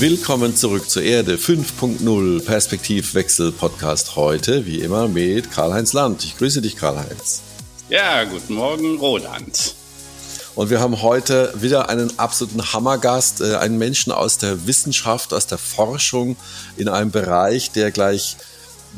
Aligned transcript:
Willkommen 0.00 0.56
zurück 0.56 0.88
zur 0.88 1.02
Erde 1.02 1.36
5.0 1.36 2.42
Perspektivwechsel 2.42 3.52
Podcast 3.52 4.16
heute, 4.16 4.64
wie 4.64 4.80
immer 4.80 5.08
mit 5.08 5.50
Karl-Heinz 5.50 5.92
Land. 5.92 6.24
Ich 6.24 6.38
grüße 6.38 6.62
dich, 6.62 6.76
Karl-Heinz. 6.76 7.42
Ja, 7.90 8.24
guten 8.24 8.54
Morgen, 8.54 8.96
Roland. 8.96 9.74
Und 10.54 10.70
wir 10.70 10.80
haben 10.80 11.02
heute 11.02 11.52
wieder 11.54 11.90
einen 11.90 12.18
absoluten 12.18 12.72
Hammergast, 12.72 13.42
äh, 13.42 13.56
einen 13.56 13.76
Menschen 13.76 14.10
aus 14.10 14.38
der 14.38 14.66
Wissenschaft, 14.66 15.34
aus 15.34 15.46
der 15.46 15.58
Forschung 15.58 16.38
in 16.78 16.88
einem 16.88 17.10
Bereich, 17.10 17.70
der 17.70 17.90
gleich 17.90 18.38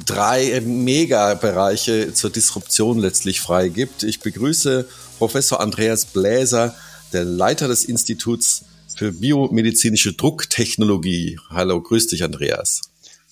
drei 0.06 0.62
Megabereiche 0.64 2.14
zur 2.14 2.30
Disruption 2.30 3.00
letztlich 3.00 3.40
freigibt. 3.40 4.04
Ich 4.04 4.20
begrüße 4.20 4.86
Professor 5.18 5.58
Andreas 5.58 6.04
Bläser, 6.04 6.76
der 7.12 7.24
Leiter 7.24 7.66
des 7.66 7.86
Instituts 7.86 8.62
für 8.96 9.12
biomedizinische 9.12 10.12
Drucktechnologie. 10.12 11.38
Hallo, 11.50 11.80
grüß 11.80 12.08
dich, 12.08 12.24
Andreas. 12.24 12.82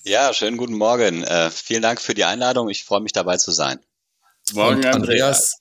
Ja, 0.03 0.33
schönen 0.33 0.57
guten 0.57 0.73
Morgen. 0.73 1.23
Äh, 1.23 1.51
vielen 1.51 1.81
Dank 1.81 2.01
für 2.01 2.13
die 2.13 2.23
Einladung. 2.23 2.69
Ich 2.69 2.83
freue 2.83 3.01
mich 3.01 3.11
dabei 3.11 3.37
zu 3.37 3.51
sein. 3.51 3.79
Morgen, 4.53 4.77
und 4.77 4.85
Andreas. 4.85 5.57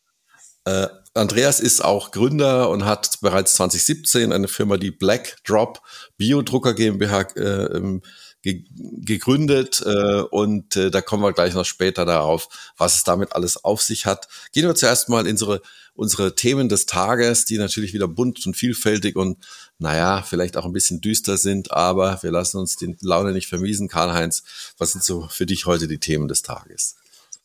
Äh, 0.65 0.89
Andreas 1.15 1.61
ist 1.61 1.85
auch 1.85 2.13
Gründer 2.13 2.71
und 2.71 2.85
hat 2.85 3.21
bereits 3.21 3.55
2017 3.55 4.33
eine 4.33 4.49
Firma, 4.49 4.77
die 4.77 4.91
Black 4.91 5.39
Drop 5.45 5.81
Biodrucker 6.17 6.75
GmbH 6.75 7.23
äh, 7.37 8.01
ge 8.43 8.65
gegründet 9.03 9.83
äh, 9.85 10.21
und 10.23 10.77
äh, 10.77 10.91
da 10.91 11.01
kommen 11.01 11.23
wir 11.23 11.33
gleich 11.33 11.55
noch 11.55 11.65
später 11.65 12.05
darauf, 12.05 12.49
was 12.77 12.97
es 12.97 13.05
damit 13.05 13.35
alles 13.35 13.65
auf 13.65 13.83
sich 13.83 14.07
hat. 14.07 14.29
Gehen 14.53 14.67
wir 14.67 14.75
zuerst 14.75 15.09
mal 15.09 15.27
in 15.27 15.33
unsere, 15.33 15.63
unsere 15.95 16.35
Themen 16.35 16.69
des 16.69 16.87
Tages, 16.87 17.45
die 17.45 17.59
natürlich 17.59 17.93
wieder 17.93 18.09
bunt 18.09 18.47
und 18.47 18.57
vielfältig 18.57 19.17
und 19.17 19.39
naja, 19.79 20.23
vielleicht 20.23 20.57
auch 20.57 20.67
ein 20.67 20.73
bisschen 20.73 21.01
düster 21.01 21.39
sind, 21.39 21.73
aber 21.73 22.23
wir 22.23 22.31
lassen 22.31 22.59
uns 22.59 22.77
die 22.77 22.97
Laune 23.01 23.33
nicht 23.33 23.49
vermiesen. 23.49 23.89
Karl-Heinz, 23.89 24.45
was 24.77 24.93
sind 24.93 25.03
so 25.03 25.27
für 25.29 25.47
dich 25.47 25.67
heute 25.67 25.89
die 25.89 25.99
Themen 25.99 26.29
des 26.29 26.43
Tages? 26.43 26.97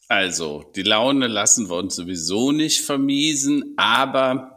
Also, 0.07 0.69
die 0.75 0.83
Laune 0.83 1.27
lassen 1.27 1.69
wir 1.69 1.77
uns 1.77 1.95
sowieso 1.95 2.51
nicht 2.51 2.81
vermiesen, 2.81 3.73
aber 3.77 4.54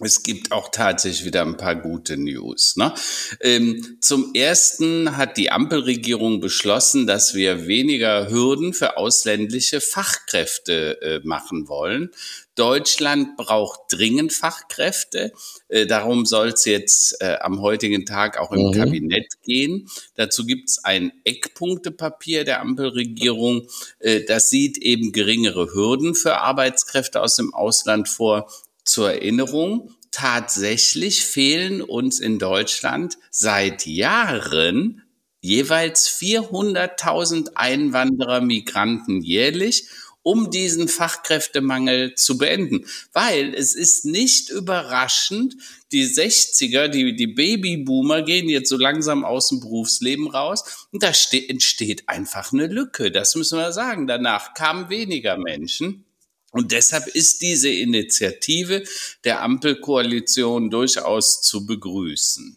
es 0.00 0.24
gibt 0.24 0.50
auch 0.50 0.70
tatsächlich 0.72 1.24
wieder 1.24 1.42
ein 1.42 1.56
paar 1.56 1.76
gute 1.76 2.16
News. 2.16 2.76
Ne? 2.76 2.92
Ähm, 3.40 3.98
zum 4.00 4.34
ersten 4.34 5.16
hat 5.16 5.36
die 5.36 5.52
Ampelregierung 5.52 6.40
beschlossen, 6.40 7.06
dass 7.06 7.34
wir 7.34 7.68
weniger 7.68 8.28
Hürden 8.28 8.74
für 8.74 8.96
ausländische 8.96 9.80
Fachkräfte 9.80 11.00
äh, 11.00 11.20
machen 11.22 11.68
wollen. 11.68 12.10
Deutschland 12.56 13.36
braucht 13.36 13.80
dringend 13.90 14.32
Fachkräfte. 14.32 15.32
Äh, 15.68 15.86
darum 15.86 16.26
soll 16.26 16.48
es 16.48 16.64
jetzt 16.64 17.20
äh, 17.20 17.36
am 17.40 17.60
heutigen 17.60 18.04
Tag 18.04 18.38
auch 18.38 18.50
im 18.50 18.66
mhm. 18.66 18.72
Kabinett 18.72 19.42
gehen. 19.44 19.88
Dazu 20.16 20.44
gibt 20.44 20.70
es 20.70 20.84
ein 20.84 21.12
Eckpunktepapier 21.22 22.44
der 22.44 22.60
Ampelregierung. 22.60 23.68
Äh, 24.00 24.22
das 24.24 24.50
sieht 24.50 24.76
eben 24.78 25.12
geringere 25.12 25.72
Hürden 25.72 26.16
für 26.16 26.38
Arbeitskräfte 26.38 27.20
aus 27.20 27.36
dem 27.36 27.54
Ausland 27.54 28.08
vor 28.08 28.48
zur 28.84 29.12
Erinnerung, 29.12 29.94
tatsächlich 30.10 31.24
fehlen 31.24 31.82
uns 31.82 32.20
in 32.20 32.38
Deutschland 32.38 33.18
seit 33.30 33.86
Jahren 33.86 35.02
jeweils 35.40 36.08
400.000 36.08 37.50
Einwanderer, 37.54 38.40
Migranten 38.40 39.20
jährlich, 39.20 39.88
um 40.22 40.50
diesen 40.50 40.88
Fachkräftemangel 40.88 42.14
zu 42.14 42.38
beenden. 42.38 42.86
Weil 43.12 43.54
es 43.54 43.74
ist 43.74 44.06
nicht 44.06 44.48
überraschend, 44.48 45.54
die 45.92 46.06
60er, 46.06 46.88
die, 46.88 47.14
die 47.14 47.26
Babyboomer 47.26 48.22
gehen 48.22 48.48
jetzt 48.48 48.70
so 48.70 48.78
langsam 48.78 49.24
aus 49.24 49.50
dem 49.50 49.60
Berufsleben 49.60 50.28
raus 50.28 50.88
und 50.92 51.02
da 51.02 51.12
entsteht 51.48 52.08
einfach 52.08 52.52
eine 52.52 52.66
Lücke. 52.66 53.10
Das 53.10 53.34
müssen 53.34 53.58
wir 53.58 53.72
sagen. 53.72 54.06
Danach 54.06 54.54
kamen 54.54 54.88
weniger 54.88 55.36
Menschen. 55.36 56.06
Und 56.54 56.70
deshalb 56.70 57.08
ist 57.08 57.42
diese 57.42 57.68
Initiative 57.68 58.84
der 59.24 59.42
Ampelkoalition 59.42 60.70
durchaus 60.70 61.42
zu 61.42 61.66
begrüßen. 61.66 62.56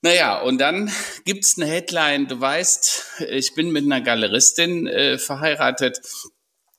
Naja, 0.00 0.40
und 0.40 0.58
dann 0.58 0.90
gibt's 1.26 1.56
eine 1.58 1.66
Headline. 1.66 2.28
Du 2.28 2.40
weißt, 2.40 3.04
ich 3.30 3.54
bin 3.54 3.70
mit 3.72 3.84
einer 3.84 4.00
Galeristin 4.00 4.86
äh, 4.86 5.18
verheiratet 5.18 6.00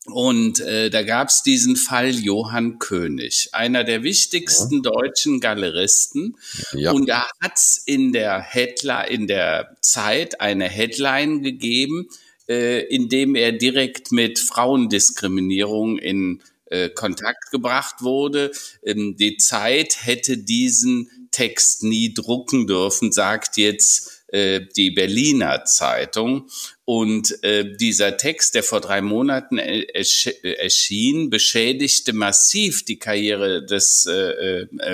und 0.08 0.60
äh, 0.62 0.90
da 0.90 1.04
gab's 1.04 1.44
diesen 1.44 1.76
Fall 1.76 2.10
Johann 2.10 2.80
König, 2.80 3.50
einer 3.54 3.84
der 3.84 4.02
wichtigsten 4.02 4.84
ja. 4.84 4.92
deutschen 4.92 5.40
Galeristen. 5.40 6.38
Ja. 6.74 6.92
Und 6.92 7.08
da 7.08 7.28
hat's 7.42 7.82
in 7.86 8.14
der 8.14 8.40
Headline, 8.40 9.08
in 9.10 9.28
der 9.28 9.76
Zeit 9.82 10.42
eine 10.42 10.70
Headline 10.70 11.42
gegeben, 11.42 12.08
äh, 12.48 12.82
indem 12.88 13.36
er 13.36 13.52
direkt 13.52 14.12
mit 14.12 14.40
Frauendiskriminierung 14.40 15.98
in 15.98 16.42
äh, 16.68 16.90
Kontakt 16.90 17.52
gebracht 17.52 18.02
wurde. 18.02 18.52
Ähm, 18.84 19.16
die 19.18 19.38
Zeit 19.38 19.98
hätte 20.02 20.38
diesen 20.38 21.30
Text 21.30 21.84
nie 21.84 22.14
drucken 22.14 22.66
dürfen, 22.66 23.12
sagt 23.12 23.58
jetzt 23.58 24.24
äh, 24.30 24.62
die 24.76 24.90
Berliner 24.90 25.66
Zeitung. 25.66 26.50
Und 26.84 27.44
äh, 27.44 27.76
dieser 27.78 28.18
Text, 28.18 28.56
der 28.56 28.64
vor 28.64 28.82
drei 28.82 29.02
Monaten 29.02 29.60
erschien, 29.60 31.30
beschädigte 31.30 32.14
massiv 32.14 32.84
die 32.84 32.98
Karriere 33.00 33.66
des 33.66 34.08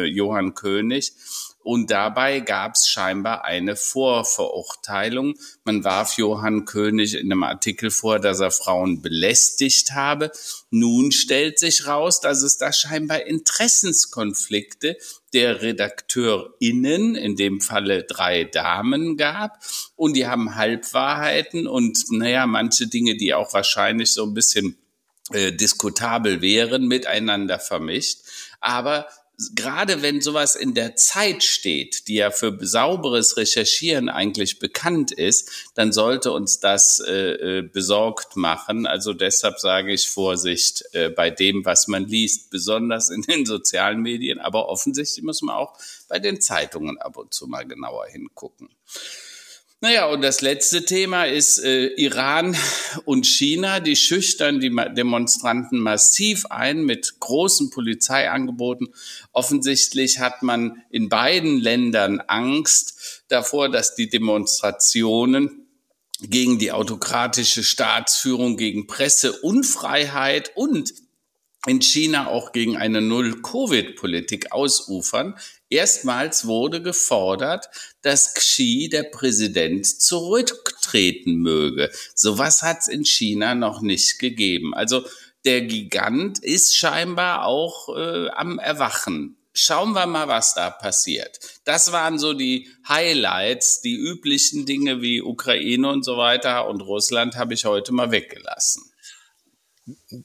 Johann 0.05 0.53
König 0.53 1.13
und 1.63 1.91
dabei 1.91 2.39
gab 2.39 2.73
es 2.73 2.87
scheinbar 2.87 3.45
eine 3.45 3.75
Vorverurteilung. 3.75 5.35
Man 5.63 5.83
warf 5.83 6.17
Johann 6.17 6.65
König 6.65 7.13
in 7.13 7.31
einem 7.31 7.43
Artikel 7.43 7.91
vor, 7.91 8.19
dass 8.19 8.39
er 8.39 8.51
Frauen 8.51 9.01
belästigt 9.01 9.91
habe. 9.91 10.31
Nun 10.71 11.11
stellt 11.11 11.59
sich 11.59 11.85
raus, 11.85 12.19
dass 12.19 12.41
es 12.41 12.57
da 12.57 12.73
scheinbar 12.73 13.25
Interessenskonflikte 13.25 14.97
der 15.33 15.61
RedakteurInnen, 15.61 17.15
in 17.15 17.35
dem 17.35 17.61
Falle 17.61 18.03
drei 18.03 18.43
Damen 18.43 19.15
gab. 19.17 19.59
Und 19.95 20.15
die 20.15 20.27
haben 20.27 20.55
Halbwahrheiten 20.55 21.67
und, 21.67 21.99
naja, 22.09 22.47
manche 22.47 22.87
Dinge, 22.87 23.17
die 23.17 23.33
auch 23.33 23.53
wahrscheinlich 23.53 24.13
so 24.13 24.25
ein 24.25 24.33
bisschen 24.33 24.77
äh, 25.31 25.53
diskutabel 25.53 26.41
wären, 26.41 26.87
miteinander 26.87 27.59
vermischt. 27.59 28.19
Aber 28.59 29.07
gerade 29.55 30.01
wenn 30.01 30.21
sowas 30.21 30.55
in 30.55 30.73
der 30.73 30.95
Zeit 30.95 31.43
steht, 31.43 32.07
die 32.07 32.15
ja 32.15 32.31
für 32.31 32.57
sauberes 32.61 33.37
Recherchieren 33.37 34.09
eigentlich 34.09 34.59
bekannt 34.59 35.11
ist, 35.11 35.71
dann 35.75 35.91
sollte 35.91 36.31
uns 36.31 36.59
das 36.59 36.99
äh, 36.99 37.59
äh, 37.59 37.61
besorgt 37.61 38.35
machen. 38.35 38.85
Also 38.85 39.13
deshalb 39.13 39.59
sage 39.59 39.93
ich 39.93 40.09
Vorsicht 40.09 40.83
äh, 40.93 41.09
bei 41.09 41.29
dem, 41.29 41.65
was 41.65 41.87
man 41.87 42.07
liest, 42.07 42.49
besonders 42.49 43.09
in 43.09 43.21
den 43.23 43.45
sozialen 43.45 44.01
Medien, 44.01 44.39
aber 44.39 44.69
offensichtlich 44.69 45.23
muss 45.23 45.41
man 45.41 45.55
auch 45.55 45.77
bei 46.07 46.19
den 46.19 46.41
Zeitungen 46.41 46.97
ab 46.97 47.17
und 47.17 47.33
zu 47.33 47.47
mal 47.47 47.65
genauer 47.65 48.07
hingucken. 48.07 48.69
Naja, 49.83 50.05
und 50.05 50.21
das 50.21 50.41
letzte 50.41 50.85
Thema 50.85 51.23
ist 51.25 51.57
äh, 51.57 51.87
Iran 51.95 52.55
und 53.05 53.25
China. 53.25 53.79
Die 53.79 53.95
schüchtern 53.95 54.59
die 54.59 54.69
Demonstranten 54.69 55.79
massiv 55.79 56.45
ein 56.51 56.83
mit 56.83 57.19
großen 57.19 57.71
Polizeiangeboten. 57.71 58.93
Offensichtlich 59.31 60.19
hat 60.19 60.43
man 60.43 60.83
in 60.91 61.09
beiden 61.09 61.59
Ländern 61.59 62.19
Angst 62.19 63.23
davor, 63.27 63.69
dass 63.69 63.95
die 63.95 64.07
Demonstrationen 64.07 65.65
gegen 66.21 66.59
die 66.59 66.71
autokratische 66.71 67.63
Staatsführung, 67.63 68.57
gegen 68.57 68.85
Presseunfreiheit 68.85 70.51
und 70.53 70.93
in 71.65 71.81
China 71.81 72.27
auch 72.27 72.51
gegen 72.51 72.77
eine 72.77 73.01
Null-Covid-Politik 73.01 74.51
ausufern. 74.51 75.37
Erstmals 75.69 76.45
wurde 76.45 76.81
gefordert, 76.81 77.69
dass 78.01 78.33
Xi, 78.33 78.89
der 78.91 79.03
Präsident, 79.03 79.85
zurücktreten 79.85 81.35
möge. 81.35 81.91
Sowas 82.15 82.61
hat 82.63 82.79
es 82.81 82.87
in 82.87 83.05
China 83.05 83.55
noch 83.55 83.81
nicht 83.81 84.19
gegeben. 84.19 84.73
Also 84.73 85.03
der 85.45 85.61
Gigant 85.61 86.39
ist 86.39 86.75
scheinbar 86.75 87.45
auch 87.45 87.95
äh, 87.95 88.29
am 88.29 88.59
Erwachen. 88.59 89.37
Schauen 89.53 89.93
wir 89.93 90.05
mal, 90.05 90.27
was 90.27 90.53
da 90.53 90.69
passiert. 90.69 91.39
Das 91.65 91.91
waren 91.91 92.19
so 92.19 92.33
die 92.33 92.69
Highlights, 92.87 93.81
die 93.81 93.95
üblichen 93.95 94.65
Dinge 94.65 95.01
wie 95.01 95.21
Ukraine 95.21 95.89
und 95.89 96.05
so 96.05 96.15
weiter 96.15 96.67
und 96.67 96.81
Russland 96.81 97.35
habe 97.35 97.53
ich 97.53 97.65
heute 97.65 97.91
mal 97.91 98.11
weggelassen. 98.11 98.90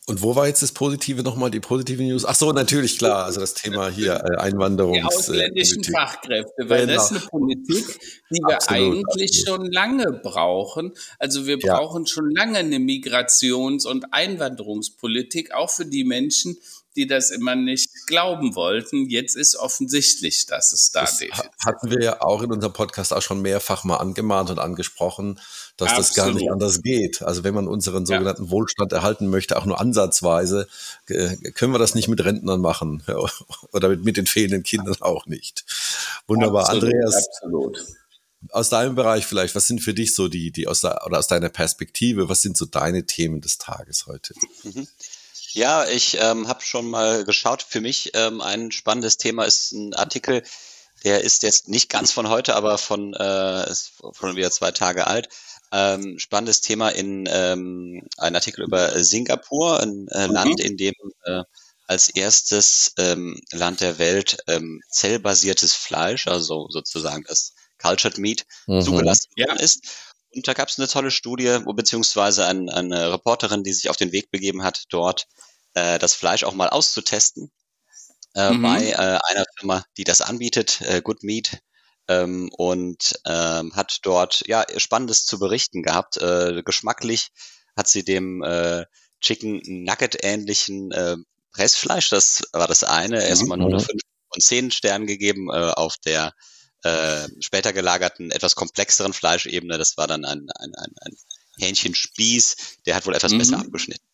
Und 0.06 0.22
wo 0.22 0.36
war 0.36 0.46
jetzt 0.46 0.62
das 0.62 0.72
Positive 0.72 1.22
nochmal, 1.22 1.50
die 1.50 1.60
positive 1.60 2.02
News? 2.02 2.26
Ach 2.26 2.34
so, 2.34 2.52
natürlich, 2.52 2.98
klar, 2.98 3.24
also 3.24 3.40
das 3.40 3.54
Thema 3.54 3.88
hier, 3.88 4.22
äh, 4.22 4.36
Einwanderung. 4.36 4.92
Die 4.92 5.02
ausländischen 5.02 5.82
äh, 5.82 5.92
Fachkräfte, 5.92 6.68
weil 6.68 6.86
genau. 6.86 6.94
das 6.94 7.10
ist 7.10 7.22
eine 7.22 7.26
Politik, 7.30 7.98
die 8.30 8.40
wir 8.46 8.54
absolut, 8.54 8.96
eigentlich 9.08 9.30
absolut. 9.30 9.62
schon 9.62 9.72
lange 9.72 10.12
brauchen. 10.12 10.92
Also 11.18 11.46
wir 11.46 11.58
brauchen 11.58 12.04
ja. 12.04 12.06
schon 12.06 12.30
lange 12.32 12.58
eine 12.58 12.78
Migrations- 12.78 13.86
und 13.86 14.12
Einwanderungspolitik, 14.12 15.54
auch 15.54 15.70
für 15.70 15.86
die 15.86 16.04
Menschen, 16.04 16.58
die 16.96 17.06
das 17.06 17.30
immer 17.30 17.54
nicht 17.54 17.90
glauben 18.06 18.54
wollten. 18.54 19.08
Jetzt 19.08 19.36
ist 19.36 19.56
offensichtlich, 19.56 20.46
dass 20.46 20.72
es 20.72 20.90
da 20.90 21.02
das 21.02 21.20
hatten 21.64 21.90
wir 21.90 22.02
ja 22.02 22.22
auch 22.22 22.42
in 22.42 22.52
unserem 22.52 22.72
Podcast 22.72 23.12
auch 23.12 23.22
schon 23.22 23.42
mehrfach 23.42 23.84
mal 23.84 23.96
angemahnt 23.96 24.50
und 24.50 24.58
angesprochen, 24.58 25.40
dass 25.76 25.90
Absolut. 25.90 26.08
das 26.08 26.14
gar 26.16 26.32
nicht 26.32 26.50
anders 26.50 26.82
geht. 26.82 27.22
Also 27.22 27.44
wenn 27.44 27.54
man 27.54 27.68
unseren 27.68 28.06
sogenannten 28.06 28.44
ja. 28.44 28.50
Wohlstand 28.50 28.92
erhalten 28.92 29.28
möchte, 29.28 29.56
auch 29.56 29.66
nur 29.66 29.80
ansatzweise, 29.80 30.68
können 31.06 31.72
wir 31.72 31.78
das 31.78 31.94
nicht 31.94 32.08
mit 32.08 32.24
Rentnern 32.24 32.60
machen 32.60 33.02
oder 33.72 33.90
mit, 33.90 34.04
mit 34.04 34.16
den 34.16 34.26
fehlenden 34.26 34.62
Kindern 34.62 34.96
auch 35.00 35.26
nicht. 35.26 35.64
Wunderbar, 36.26 36.68
Absolut, 36.68 36.84
Andreas. 36.84 37.28
Absolut 37.28 37.78
aus 38.52 38.68
deinem 38.68 38.94
Bereich 38.94 39.26
vielleicht, 39.26 39.54
was 39.54 39.66
sind 39.66 39.80
für 39.80 39.94
dich 39.94 40.14
so 40.14 40.28
die, 40.28 40.50
die 40.50 40.68
aus 40.68 40.80
der, 40.80 41.04
oder 41.06 41.18
aus 41.18 41.26
deiner 41.26 41.48
Perspektive, 41.48 42.28
was 42.28 42.42
sind 42.42 42.56
so 42.56 42.66
deine 42.66 43.04
Themen 43.04 43.40
des 43.40 43.58
Tages 43.58 44.06
heute? 44.06 44.34
Ja, 45.56 45.88
ich 45.88 46.18
ähm, 46.20 46.48
habe 46.48 46.60
schon 46.60 46.86
mal 46.90 47.24
geschaut. 47.24 47.62
Für 47.62 47.80
mich 47.80 48.10
ähm, 48.12 48.42
ein 48.42 48.70
spannendes 48.72 49.16
Thema 49.16 49.44
ist 49.44 49.72
ein 49.72 49.94
Artikel, 49.94 50.42
der 51.02 51.24
ist 51.24 51.42
jetzt 51.42 51.66
nicht 51.66 51.88
ganz 51.88 52.12
von 52.12 52.28
heute, 52.28 52.54
aber 52.56 52.76
von, 52.76 53.14
äh, 53.14 53.70
ist 53.70 53.92
von 54.12 54.36
wieder 54.36 54.50
zwei 54.50 54.72
Tage 54.72 55.06
alt. 55.06 55.30
Ähm, 55.72 56.18
spannendes 56.18 56.60
Thema 56.60 56.90
in 56.90 57.26
ähm, 57.32 58.06
ein 58.18 58.34
Artikel 58.34 58.64
über 58.64 59.02
Singapur, 59.02 59.80
ein 59.80 60.08
äh, 60.08 60.28
mhm. 60.28 60.34
Land, 60.34 60.60
in 60.60 60.76
dem 60.76 60.92
äh, 61.24 61.42
als 61.86 62.10
erstes 62.10 62.92
ähm, 62.98 63.40
Land 63.50 63.80
der 63.80 63.98
Welt 63.98 64.36
ähm, 64.48 64.82
zellbasiertes 64.90 65.72
Fleisch, 65.72 66.26
also 66.26 66.66
sozusagen 66.68 67.24
das 67.26 67.54
Cultured 67.78 68.18
Meat 68.18 68.44
mhm. 68.66 68.82
zugelassen 68.82 69.30
worden 69.38 69.58
ist. 69.58 69.86
Und 70.36 70.46
da 70.46 70.52
gab 70.52 70.68
es 70.68 70.78
eine 70.78 70.88
tolle 70.88 71.10
Studie, 71.10 71.58
beziehungsweise 71.74 72.46
ein, 72.46 72.68
eine 72.68 73.12
Reporterin, 73.12 73.64
die 73.64 73.72
sich 73.72 73.88
auf 73.88 73.96
den 73.96 74.12
Weg 74.12 74.30
begeben 74.30 74.62
hat, 74.62 74.84
dort 74.90 75.26
äh, 75.74 75.98
das 75.98 76.14
Fleisch 76.14 76.44
auch 76.44 76.54
mal 76.54 76.68
auszutesten 76.68 77.50
äh, 78.34 78.50
mhm. 78.50 78.62
bei 78.62 78.90
äh, 78.90 78.94
einer 78.94 79.44
Firma, 79.58 79.84
die 79.96 80.04
das 80.04 80.20
anbietet, 80.20 80.82
äh, 80.82 81.00
Good 81.02 81.22
Meat. 81.22 81.58
Ähm, 82.08 82.50
und 82.52 83.18
ähm, 83.26 83.74
hat 83.74 83.98
dort 84.02 84.44
ja 84.46 84.64
Spannendes 84.76 85.26
zu 85.26 85.40
berichten 85.40 85.82
gehabt. 85.82 86.18
Äh, 86.18 86.62
geschmacklich 86.64 87.30
hat 87.76 87.88
sie 87.88 88.04
dem 88.04 88.44
äh, 88.44 88.84
Chicken 89.20 89.60
Nugget 89.64 90.22
ähnlichen 90.22 90.92
äh, 90.92 91.16
Pressfleisch, 91.52 92.10
das 92.10 92.42
war 92.52 92.68
das 92.68 92.84
eine, 92.84 93.26
erstmal 93.26 93.58
nur 93.58 93.70
eine 93.70 93.80
5 93.80 94.00
von 94.30 94.40
10 94.40 94.70
Sternen 94.70 95.06
gegeben 95.06 95.48
äh, 95.50 95.72
auf 95.74 95.96
der 96.04 96.32
äh, 96.86 97.28
später 97.40 97.72
gelagerten, 97.72 98.30
etwas 98.30 98.54
komplexeren 98.54 99.12
Fleischebene. 99.12 99.78
Das 99.78 99.96
war 99.96 100.06
dann 100.06 100.24
ein, 100.24 100.48
ein, 100.58 100.74
ein, 100.74 100.94
ein 101.00 101.16
Hähnchenspieß, 101.58 102.56
der 102.86 102.94
hat 102.94 103.06
wohl 103.06 103.14
etwas 103.14 103.32
mhm. 103.32 103.38
besser 103.38 103.58
abgeschnitten. 103.58 104.04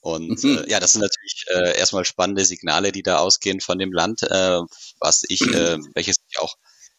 Und 0.00 0.42
mhm. 0.42 0.58
äh, 0.58 0.70
ja, 0.70 0.80
das 0.80 0.92
sind 0.92 1.02
natürlich 1.02 1.44
äh, 1.48 1.78
erstmal 1.78 2.04
spannende 2.04 2.44
Signale, 2.44 2.90
die 2.90 3.02
da 3.02 3.18
ausgehen 3.18 3.60
von 3.60 3.78
dem 3.78 3.92
Land, 3.92 4.22
äh, 4.22 4.60
was 4.98 5.22
ich, 5.28 5.42
äh, 5.42 5.78
welches 5.94 6.16
ich 6.28 6.40
auch 6.40 6.56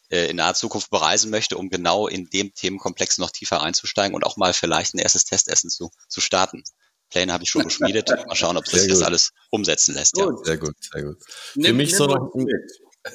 äh, 0.08 0.30
in 0.30 0.36
naher 0.36 0.54
Zukunft 0.54 0.90
bereisen 0.90 1.30
möchte, 1.30 1.58
um 1.58 1.68
genau 1.68 2.08
in 2.08 2.30
dem 2.30 2.54
Themenkomplex 2.54 3.18
noch 3.18 3.30
tiefer 3.30 3.62
einzusteigen 3.62 4.14
und 4.14 4.24
auch 4.24 4.36
mal 4.36 4.54
vielleicht 4.54 4.94
ein 4.94 4.98
erstes 4.98 5.24
Testessen 5.24 5.70
zu, 5.70 5.90
zu 6.08 6.20
starten. 6.20 6.64
Pläne 7.10 7.32
habe 7.32 7.44
ich 7.44 7.50
schon 7.50 7.64
geschmiedet. 7.64 8.08
Mal 8.26 8.34
schauen, 8.34 8.56
ob 8.56 8.66
sich 8.66 8.88
das 8.88 9.02
alles 9.02 9.32
umsetzen 9.50 9.94
lässt. 9.94 10.14
Gut. 10.14 10.38
Ja. 10.38 10.44
Sehr 10.44 10.58
gut, 10.58 10.74
sehr 10.80 11.02
gut. 11.02 11.16
Für 11.26 11.60
nimm, 11.60 11.76
mich 11.76 11.90
nimm 11.90 11.98
so 11.98 12.06
noch 12.06 12.34
ein, 12.34 12.48
äh, 12.48 12.52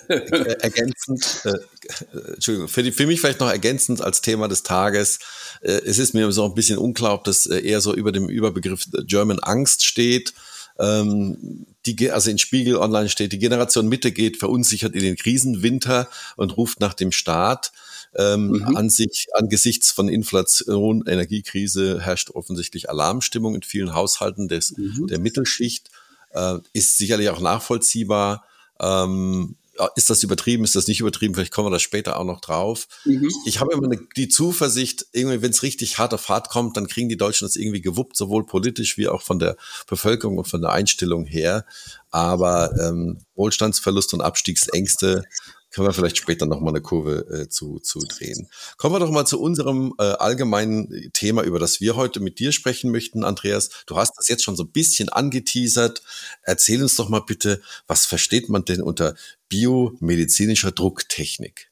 ergänzend, 0.07 1.41
äh, 1.45 2.33
Entschuldigung, 2.33 2.67
für, 2.67 2.83
die, 2.83 2.91
für 2.91 3.07
mich 3.07 3.19
vielleicht 3.19 3.39
noch 3.39 3.49
ergänzend 3.49 4.01
als 4.01 4.21
Thema 4.21 4.47
des 4.47 4.63
Tages. 4.63 5.19
Äh, 5.61 5.81
es 5.85 5.97
ist 5.97 6.13
mir 6.13 6.31
so 6.31 6.45
ein 6.45 6.53
bisschen 6.53 6.77
unklar, 6.77 7.13
ob 7.13 7.23
das 7.23 7.45
äh, 7.45 7.59
eher 7.59 7.81
so 7.81 7.93
über 7.93 8.11
dem 8.11 8.29
Überbegriff 8.29 8.85
German 9.05 9.39
Angst 9.39 9.85
steht. 9.85 10.33
Ähm, 10.77 11.65
die, 11.85 12.11
also 12.11 12.29
in 12.29 12.37
Spiegel 12.37 12.77
Online 12.77 13.09
steht, 13.09 13.31
die 13.31 13.39
Generation 13.39 13.89
Mitte 13.89 14.11
geht 14.11 14.37
verunsichert 14.37 14.93
in 14.93 15.01
den 15.01 15.15
Krisenwinter 15.15 16.07
und 16.35 16.55
ruft 16.55 16.79
nach 16.79 16.93
dem 16.93 17.11
Staat. 17.11 17.71
Ähm, 18.15 18.49
mhm. 18.49 18.77
An 18.77 18.89
sich, 18.89 19.27
angesichts 19.33 19.91
von 19.91 20.09
Inflation, 20.09 21.03
Energiekrise 21.05 22.01
herrscht 22.01 22.31
offensichtlich 22.31 22.89
Alarmstimmung 22.89 23.55
in 23.55 23.61
vielen 23.61 23.93
Haushalten 23.93 24.47
des, 24.47 24.75
mhm. 24.77 25.07
der 25.07 25.19
Mittelschicht. 25.19 25.89
Äh, 26.31 26.59
ist 26.73 26.97
sicherlich 26.97 27.29
auch 27.29 27.41
nachvollziehbar. 27.41 28.45
Ähm, 28.79 29.55
ist 29.95 30.09
das 30.09 30.23
übertrieben, 30.23 30.63
ist 30.63 30.75
das 30.75 30.87
nicht 30.87 30.99
übertrieben, 30.99 31.33
vielleicht 31.33 31.53
kommen 31.53 31.67
wir 31.67 31.71
da 31.71 31.79
später 31.79 32.17
auch 32.17 32.25
noch 32.25 32.41
drauf. 32.41 32.87
Mhm. 33.05 33.29
Ich 33.45 33.59
habe 33.59 33.73
immer 33.73 33.85
eine, 33.85 33.99
die 34.15 34.27
Zuversicht, 34.27 35.05
irgendwie, 35.11 35.41
wenn 35.41 35.51
es 35.51 35.63
richtig 35.63 35.97
hart 35.97 36.13
auf 36.13 36.29
hart 36.29 36.49
kommt, 36.49 36.77
dann 36.77 36.87
kriegen 36.87 37.09
die 37.09 37.17
Deutschen 37.17 37.45
das 37.45 37.55
irgendwie 37.55 37.81
gewuppt, 37.81 38.17
sowohl 38.17 38.45
politisch 38.45 38.97
wie 38.97 39.07
auch 39.07 39.21
von 39.21 39.39
der 39.39 39.55
Bevölkerung 39.87 40.37
und 40.37 40.47
von 40.47 40.61
der 40.61 40.71
Einstellung 40.71 41.25
her. 41.25 41.65
Aber 42.11 42.73
ähm, 42.79 43.19
Wohlstandsverlust 43.35 44.13
und 44.13 44.21
Abstiegsängste 44.21 45.23
können 45.71 45.87
wir 45.87 45.93
vielleicht 45.93 46.17
später 46.17 46.45
nochmal 46.45 46.73
eine 46.73 46.81
Kurve 46.81 47.25
äh, 47.29 47.49
zu, 47.49 47.79
zu 47.79 47.99
drehen. 47.99 48.49
Kommen 48.77 48.95
wir 48.95 48.99
doch 48.99 49.11
mal 49.11 49.25
zu 49.25 49.39
unserem 49.39 49.93
äh, 49.99 50.03
allgemeinen 50.03 51.11
Thema, 51.13 51.43
über 51.43 51.59
das 51.59 51.79
wir 51.79 51.95
heute 51.95 52.19
mit 52.19 52.39
dir 52.39 52.51
sprechen 52.51 52.91
möchten, 52.91 53.23
Andreas. 53.23 53.69
Du 53.85 53.97
hast 53.97 54.17
das 54.17 54.27
jetzt 54.27 54.43
schon 54.43 54.55
so 54.55 54.63
ein 54.63 54.71
bisschen 54.71 55.09
angeteasert. 55.09 56.01
Erzähl 56.41 56.81
uns 56.81 56.95
doch 56.95 57.09
mal 57.09 57.21
bitte, 57.21 57.61
was 57.87 58.05
versteht 58.05 58.49
man 58.49 58.65
denn 58.65 58.81
unter 58.81 59.15
biomedizinischer 59.47 60.71
Drucktechnik? 60.71 61.69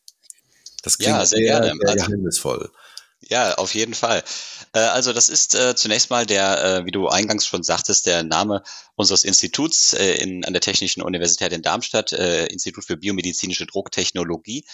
Das 0.83 0.97
klingt 0.97 1.17
ja, 1.17 1.25
sehr, 1.25 1.39
sehr, 1.39 1.63
sehr 1.63 1.89
also 1.89 2.05
geheimnisvoll. 2.05 2.71
Ja, 3.29 3.55
auf 3.55 3.73
jeden 3.75 3.93
Fall. 3.93 4.23
Äh, 4.73 4.79
also 4.79 5.13
das 5.13 5.29
ist 5.29 5.55
äh, 5.55 5.75
zunächst 5.75 6.09
mal 6.09 6.25
der, 6.25 6.63
äh, 6.63 6.85
wie 6.85 6.91
du 6.91 7.07
eingangs 7.07 7.45
schon 7.45 7.63
sagtest, 7.63 8.05
der 8.05 8.23
Name 8.23 8.63
unseres 8.95 9.23
Instituts 9.23 9.93
in, 9.93 10.45
an 10.45 10.53
der 10.53 10.61
Technischen 10.61 11.01
Universität 11.01 11.51
in 11.53 11.61
Darmstadt, 11.61 12.13
Institut 12.13 12.85
für 12.85 12.97
biomedizinische 12.97 13.65
Drucktechnologie. 13.65 14.65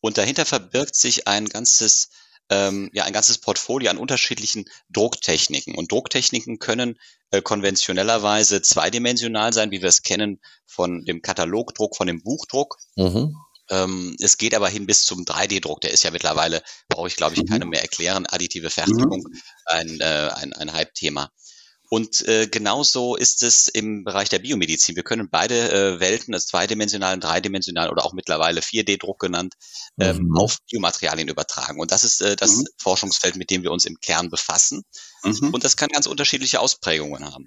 Und 0.00 0.18
dahinter 0.18 0.44
verbirgt 0.44 0.94
sich 0.94 1.26
ein 1.26 1.48
ganzes 1.48 2.10
ähm, 2.50 2.90
ja, 2.92 3.04
ein 3.04 3.12
ganzes 3.12 3.38
Portfolio 3.38 3.90
an 3.90 3.98
unterschiedlichen 3.98 4.66
Drucktechniken. 4.90 5.74
Und 5.74 5.90
Drucktechniken 5.90 6.58
können 6.58 6.98
konventionellerweise 7.42 8.62
zweidimensional 8.62 9.52
sein, 9.52 9.70
wie 9.70 9.80
wir 9.80 9.88
es 9.88 10.02
kennen 10.02 10.40
von 10.66 11.04
dem 11.04 11.22
Katalogdruck, 11.22 11.96
von 11.96 12.06
dem 12.06 12.22
Buchdruck. 12.22 12.76
Mhm. 12.96 13.36
Ähm, 13.70 14.16
es 14.20 14.38
geht 14.38 14.54
aber 14.54 14.68
hin 14.68 14.86
bis 14.86 15.04
zum 15.04 15.24
3D-Druck. 15.24 15.80
Der 15.80 15.92
ist 15.92 16.02
ja 16.04 16.10
mittlerweile, 16.10 16.62
brauche 16.88 17.08
ich 17.08 17.16
glaube 17.16 17.34
ich 17.34 17.42
mhm. 17.42 17.46
keine 17.46 17.64
mehr 17.66 17.82
erklären, 17.82 18.26
additive 18.26 18.70
Fertigung, 18.70 19.22
mhm. 19.22 19.40
ein, 19.66 20.00
äh, 20.00 20.30
ein, 20.34 20.52
ein 20.52 20.72
Hype-Thema. 20.72 21.30
Und 21.92 22.26
äh, 22.26 22.46
genauso 22.46 23.16
ist 23.16 23.42
es 23.42 23.68
im 23.68 24.02
Bereich 24.02 24.30
der 24.30 24.38
Biomedizin. 24.38 24.96
Wir 24.96 25.02
können 25.02 25.28
beide 25.30 25.70
äh, 25.70 26.00
Welten, 26.00 26.32
das 26.32 26.46
zweidimensional, 26.46 27.20
dreidimensional 27.20 27.90
oder 27.90 28.06
auch 28.06 28.14
mittlerweile 28.14 28.62
4D-Druck 28.62 29.18
genannt, 29.18 29.52
ähm, 30.00 30.16
mhm. 30.22 30.38
auf 30.38 30.56
Biomaterialien 30.70 31.28
übertragen. 31.28 31.78
Und 31.78 31.90
das 31.90 32.02
ist 32.02 32.22
äh, 32.22 32.34
das 32.34 32.56
mhm. 32.56 32.64
Forschungsfeld, 32.78 33.36
mit 33.36 33.50
dem 33.50 33.62
wir 33.62 33.72
uns 33.72 33.84
im 33.84 34.00
Kern 34.00 34.30
befassen. 34.30 34.84
Mhm. 35.22 35.50
Und 35.52 35.64
das 35.64 35.76
kann 35.76 35.90
ganz 35.90 36.06
unterschiedliche 36.06 36.60
Ausprägungen 36.60 37.26
haben. 37.26 37.44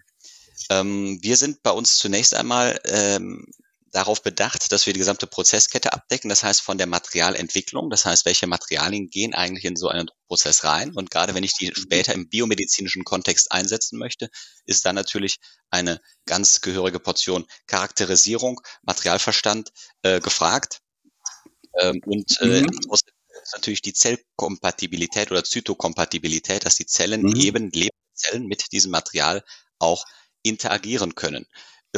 Ähm, 0.69 1.17
wir 1.23 1.37
sind 1.37 1.63
bei 1.63 1.71
uns 1.71 1.97
zunächst 1.97 2.35
einmal 2.35 2.79
ähm, 2.85 3.47
darauf 3.95 4.21
bedacht, 4.21 4.73
dass 4.73 4.85
wir 4.85 4.93
die 4.93 4.99
gesamte 4.99 5.25
Prozesskette 5.25 5.93
abdecken. 5.93 6.27
Das 6.27 6.43
heißt 6.43 6.59
von 6.59 6.77
der 6.77 6.85
Materialentwicklung, 6.85 7.89
das 7.89 8.03
heißt, 8.03 8.25
welche 8.25 8.45
Materialien 8.45 9.09
gehen 9.09 9.33
eigentlich 9.33 9.63
in 9.63 9.77
so 9.77 9.87
einen 9.87 10.09
Prozess 10.27 10.65
rein. 10.65 10.91
Und 10.93 11.11
gerade 11.11 11.33
wenn 11.33 11.45
ich 11.45 11.53
die 11.53 11.71
später 11.73 12.13
im 12.13 12.27
biomedizinischen 12.27 13.05
Kontext 13.05 13.53
einsetzen 13.53 13.97
möchte, 13.97 14.29
ist 14.65 14.85
dann 14.85 14.95
natürlich 14.95 15.37
eine 15.69 16.01
ganz 16.25 16.59
gehörige 16.59 16.99
Portion 16.99 17.45
Charakterisierung, 17.67 18.59
Materialverstand 18.83 19.71
äh, 20.01 20.19
gefragt. 20.19 20.81
Ähm, 21.79 22.01
und 22.05 22.41
äh, 22.41 22.63
mhm. 22.63 22.91
ist 22.91 23.05
natürlich 23.53 23.81
die 23.81 23.93
Zellkompatibilität 23.93 25.31
oder 25.31 25.45
Zytokompatibilität, 25.45 26.65
dass 26.65 26.75
die 26.75 26.85
Zellen 26.85 27.21
mhm. 27.21 27.35
eben 27.37 27.71
Lebenszellen 27.71 28.45
mit 28.45 28.73
diesem 28.73 28.91
Material 28.91 29.41
auch 29.79 30.05
interagieren 30.43 31.15
können 31.15 31.47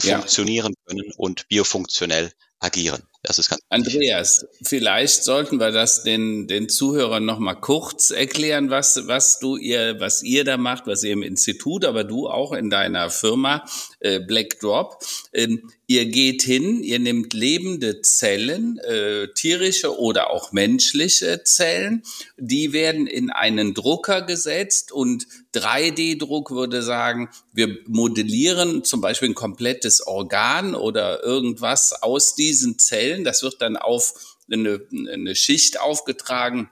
funktionieren 0.02 0.74
können 0.86 1.12
und 1.18 1.48
biofunktionell 1.48 2.32
agieren. 2.60 3.04
Das 3.24 3.40
ist 3.40 3.50
ganz 3.50 3.62
Andreas, 3.70 4.46
vielleicht 4.64 5.24
sollten 5.24 5.60
wir 5.60 5.72
das 5.72 6.04
den, 6.04 6.48
den 6.48 6.70
Zuhörern 6.70 7.26
noch 7.26 7.40
mal 7.40 7.56
kurz 7.56 8.10
erklären, 8.10 8.70
was, 8.70 9.08
was 9.08 9.40
du 9.40 9.58
ihr, 9.58 10.00
was 10.00 10.24
ihr 10.24 10.44
da 10.44 10.58
macht, 10.58 10.88
was 10.88 11.04
ihr 11.04 11.12
im 11.12 11.24
Institut, 11.24 11.84
aber 11.84 12.04
du 12.04 12.28
auch 12.28 12.54
in 12.54 12.70
deiner 12.70 13.10
Firma 13.10 13.66
äh, 14.00 14.20
Black 14.20 14.60
Drop. 14.60 15.04
Ähm, 15.34 15.72
ihr 15.88 16.06
geht 16.06 16.42
hin, 16.42 16.84
ihr 16.84 17.00
nehmt 17.00 17.34
lebende 17.34 18.02
Zellen, 18.02 18.78
äh, 18.80 19.28
tierische 19.34 19.98
oder 20.00 20.30
auch 20.30 20.52
menschliche 20.52 21.44
Zellen, 21.44 22.04
die 22.38 22.74
werden 22.74 23.08
in 23.08 23.32
einen 23.32 23.74
Drucker 23.74 24.22
gesetzt 24.22 24.92
und 24.92 25.28
3D-Druck 25.54 26.52
würde 26.52 26.82
sagen, 26.82 27.30
wir 27.54 27.78
modellieren 27.88 28.84
zum 28.84 29.02
Beispiel 29.02 29.30
ein 29.30 29.36
komplettes 29.36 30.06
Organ 30.06 30.76
oder 30.76 31.24
irgendwas 31.24 31.94
aus 32.04 32.36
diesen 32.36 32.78
Zellen. 32.80 33.24
Das 33.24 33.42
wird 33.44 33.62
dann 33.62 33.78
auf 33.78 34.38
eine, 34.52 34.82
eine 34.92 35.36
Schicht 35.36 35.80
aufgetragen 35.80 36.70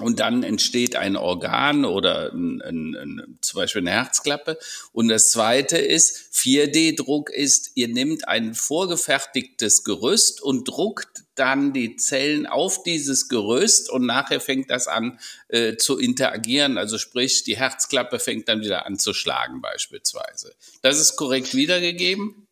und 0.00 0.18
dann 0.18 0.42
entsteht 0.42 0.96
ein 0.96 1.16
Organ 1.16 1.84
oder 1.84 2.32
ein, 2.32 2.60
ein, 2.62 2.96
ein, 2.96 3.38
zum 3.40 3.58
Beispiel 3.58 3.82
eine 3.82 3.92
Herzklappe. 3.92 4.58
Und 4.92 5.06
das 5.06 5.30
zweite 5.30 5.78
ist, 5.78 6.34
4D-Druck 6.34 7.30
ist, 7.30 7.70
ihr 7.76 7.86
nehmt 7.86 8.26
ein 8.26 8.54
vorgefertigtes 8.54 9.84
Gerüst 9.84 10.42
und 10.42 10.66
druckt 10.66 11.22
dann 11.36 11.72
die 11.72 11.94
Zellen 11.94 12.46
auf 12.46 12.82
dieses 12.82 13.28
Gerüst 13.28 13.88
und 13.88 14.04
nachher 14.04 14.40
fängt 14.40 14.68
das 14.70 14.88
an 14.88 15.20
äh, 15.48 15.76
zu 15.76 15.98
interagieren. 15.98 16.76
Also 16.76 16.98
sprich, 16.98 17.44
die 17.44 17.56
Herzklappe 17.56 18.18
fängt 18.18 18.48
dann 18.48 18.62
wieder 18.62 18.86
an 18.86 18.98
zu 18.98 19.14
schlagen 19.14 19.60
beispielsweise. 19.60 20.54
Das 20.82 20.98
ist 20.98 21.14
korrekt 21.14 21.54
wiedergegeben? 21.54 22.43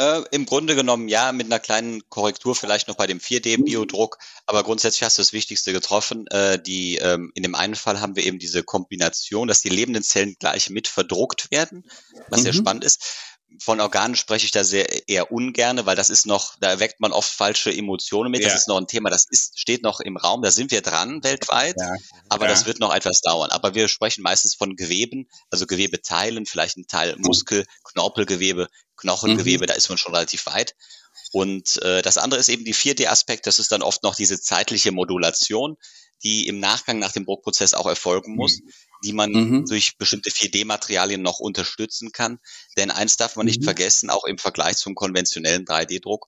Äh, 0.00 0.22
Im 0.30 0.46
Grunde 0.46 0.74
genommen 0.74 1.08
ja, 1.08 1.30
mit 1.30 1.48
einer 1.48 1.58
kleinen 1.58 2.08
Korrektur 2.08 2.56
vielleicht 2.56 2.88
noch 2.88 2.94
bei 2.94 3.06
dem 3.06 3.18
4D-Biodruck, 3.18 4.16
aber 4.46 4.62
grundsätzlich 4.64 5.02
hast 5.02 5.18
du 5.18 5.20
das 5.20 5.34
Wichtigste 5.34 5.74
getroffen. 5.74 6.26
Äh, 6.28 6.58
die, 6.58 6.96
ähm, 6.96 7.32
in 7.34 7.42
dem 7.42 7.54
einen 7.54 7.74
Fall 7.74 8.00
haben 8.00 8.16
wir 8.16 8.24
eben 8.24 8.38
diese 8.38 8.62
Kombination, 8.62 9.46
dass 9.46 9.60
die 9.60 9.68
lebenden 9.68 10.02
Zellen 10.02 10.36
gleich 10.38 10.70
mit 10.70 10.88
verdruckt 10.88 11.50
werden, 11.50 11.84
was 12.30 12.40
mhm. 12.40 12.44
sehr 12.44 12.52
spannend 12.54 12.84
ist 12.84 13.04
von 13.58 13.80
Organen 13.80 14.14
spreche 14.16 14.46
ich 14.46 14.52
da 14.52 14.64
sehr 14.64 15.08
eher 15.08 15.32
ungerne, 15.32 15.84
weil 15.86 15.96
das 15.96 16.08
ist 16.08 16.26
noch, 16.26 16.56
da 16.60 16.70
erweckt 16.70 17.00
man 17.00 17.12
oft 17.12 17.30
falsche 17.30 17.72
Emotionen 17.72 18.30
mit. 18.30 18.42
Ja. 18.42 18.48
Das 18.48 18.60
ist 18.60 18.68
noch 18.68 18.76
ein 18.76 18.86
Thema, 18.86 19.10
das 19.10 19.26
ist, 19.28 19.58
steht 19.58 19.82
noch 19.82 20.00
im 20.00 20.16
Raum, 20.16 20.42
da 20.42 20.50
sind 20.50 20.70
wir 20.70 20.82
dran 20.82 21.22
weltweit, 21.24 21.74
ja. 21.78 21.94
aber 22.28 22.44
ja. 22.44 22.52
das 22.52 22.66
wird 22.66 22.78
noch 22.78 22.94
etwas 22.94 23.20
dauern. 23.20 23.50
Aber 23.50 23.74
wir 23.74 23.88
sprechen 23.88 24.22
meistens 24.22 24.54
von 24.54 24.76
Geweben, 24.76 25.28
also 25.50 25.66
Gewebeteilen, 25.66 26.46
vielleicht 26.46 26.76
ein 26.76 26.86
Teil 26.86 27.16
Muskel, 27.18 27.66
Knorpelgewebe, 27.84 28.68
Knochengewebe, 29.00 29.64
mhm. 29.64 29.68
da 29.68 29.74
ist 29.74 29.88
man 29.88 29.98
schon 29.98 30.14
relativ 30.14 30.46
weit. 30.46 30.74
Und 31.32 31.80
äh, 31.82 32.02
das 32.02 32.18
andere 32.18 32.40
ist 32.40 32.48
eben 32.48 32.64
die 32.64 32.72
vierte 32.72 33.10
Aspekt, 33.10 33.46
das 33.46 33.58
ist 33.58 33.72
dann 33.72 33.82
oft 33.82 34.02
noch 34.02 34.14
diese 34.14 34.40
zeitliche 34.40 34.92
Modulation, 34.92 35.76
die 36.22 36.46
im 36.46 36.60
Nachgang 36.60 36.98
nach 36.98 37.12
dem 37.12 37.24
Druckprozess 37.24 37.74
auch 37.74 37.86
erfolgen 37.86 38.34
muss. 38.34 38.60
Mhm 38.60 38.70
die 39.04 39.12
man 39.12 39.30
mhm. 39.32 39.66
durch 39.66 39.96
bestimmte 39.96 40.30
4D-Materialien 40.30 41.22
noch 41.22 41.40
unterstützen 41.40 42.12
kann. 42.12 42.38
Denn 42.76 42.90
eins 42.90 43.16
darf 43.16 43.36
man 43.36 43.44
mhm. 43.44 43.48
nicht 43.48 43.64
vergessen, 43.64 44.10
auch 44.10 44.24
im 44.24 44.38
Vergleich 44.38 44.76
zum 44.76 44.94
konventionellen 44.94 45.64
3D-Druck. 45.64 46.26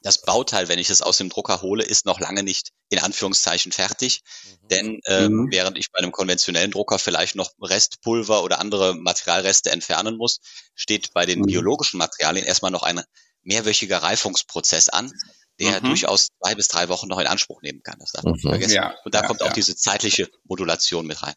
Das 0.00 0.22
Bauteil, 0.22 0.68
wenn 0.68 0.78
ich 0.78 0.90
es 0.90 1.02
aus 1.02 1.18
dem 1.18 1.28
Drucker 1.28 1.60
hole, 1.60 1.84
ist 1.84 2.06
noch 2.06 2.20
lange 2.20 2.42
nicht 2.42 2.70
in 2.88 3.00
Anführungszeichen 3.00 3.72
fertig. 3.72 4.22
Mhm. 4.44 4.68
Denn 4.68 5.00
äh, 5.04 5.28
mhm. 5.28 5.48
während 5.50 5.76
ich 5.76 5.90
bei 5.90 5.98
einem 5.98 6.12
konventionellen 6.12 6.70
Drucker 6.70 6.98
vielleicht 6.98 7.34
noch 7.34 7.50
Restpulver 7.60 8.44
oder 8.44 8.60
andere 8.60 8.94
Materialreste 8.94 9.70
entfernen 9.70 10.16
muss, 10.16 10.38
steht 10.74 11.12
bei 11.14 11.26
den 11.26 11.40
mhm. 11.40 11.46
biologischen 11.46 11.98
Materialien 11.98 12.46
erstmal 12.46 12.70
noch 12.70 12.84
ein 12.84 13.02
mehrwöchiger 13.42 13.98
Reifungsprozess 14.02 14.88
an, 14.88 15.12
der 15.58 15.80
mhm. 15.80 15.86
durchaus 15.86 16.28
zwei 16.40 16.54
bis 16.54 16.68
drei 16.68 16.88
Wochen 16.88 17.08
noch 17.08 17.18
in 17.18 17.26
Anspruch 17.26 17.62
nehmen 17.62 17.82
kann. 17.82 17.98
Das 17.98 18.12
darf 18.12 18.24
man 18.24 18.34
nicht 18.34 18.44
mhm. 18.44 18.50
vergessen. 18.50 18.74
Ja, 18.74 18.94
Und 19.04 19.14
da 19.14 19.22
ja, 19.22 19.26
kommt 19.26 19.42
auch 19.42 19.48
ja. 19.48 19.54
diese 19.54 19.74
zeitliche 19.74 20.28
Modulation 20.44 21.06
mit 21.06 21.22
rein. 21.22 21.34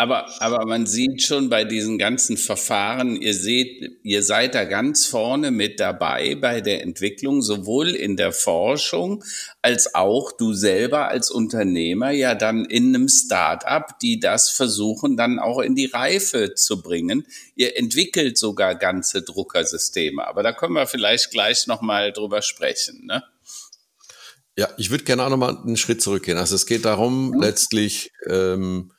Aber, 0.00 0.28
aber 0.40 0.64
man 0.64 0.86
sieht 0.86 1.24
schon 1.24 1.48
bei 1.48 1.64
diesen 1.64 1.98
ganzen 1.98 2.36
Verfahren, 2.36 3.20
ihr 3.20 3.34
seht, 3.34 3.98
ihr 4.04 4.22
seid 4.22 4.54
da 4.54 4.62
ganz 4.62 5.06
vorne 5.06 5.50
mit 5.50 5.80
dabei 5.80 6.36
bei 6.36 6.60
der 6.60 6.84
Entwicklung, 6.84 7.42
sowohl 7.42 7.88
in 7.96 8.16
der 8.16 8.30
Forschung 8.30 9.24
als 9.60 9.96
auch 9.96 10.30
du 10.30 10.54
selber 10.54 11.08
als 11.08 11.32
Unternehmer 11.32 12.12
ja 12.12 12.36
dann 12.36 12.64
in 12.64 12.94
einem 12.94 13.08
Start-up, 13.08 13.98
die 13.98 14.20
das 14.20 14.50
versuchen 14.50 15.16
dann 15.16 15.40
auch 15.40 15.58
in 15.58 15.74
die 15.74 15.86
Reife 15.86 16.54
zu 16.54 16.80
bringen. 16.80 17.26
Ihr 17.56 17.76
entwickelt 17.76 18.38
sogar 18.38 18.76
ganze 18.76 19.22
Druckersysteme. 19.22 20.28
Aber 20.28 20.44
da 20.44 20.52
können 20.52 20.74
wir 20.74 20.86
vielleicht 20.86 21.32
gleich 21.32 21.66
nochmal 21.66 22.12
drüber 22.12 22.40
sprechen, 22.40 23.04
ne? 23.04 23.24
Ja, 24.56 24.68
ich 24.76 24.90
würde 24.90 25.02
gerne 25.02 25.24
auch 25.24 25.30
nochmal 25.30 25.56
einen 25.56 25.76
Schritt 25.76 26.02
zurückgehen. 26.02 26.38
Also 26.38 26.54
es 26.54 26.66
geht 26.66 26.84
darum, 26.84 27.34
letztlich, 27.40 28.12
ähm, 28.28 28.92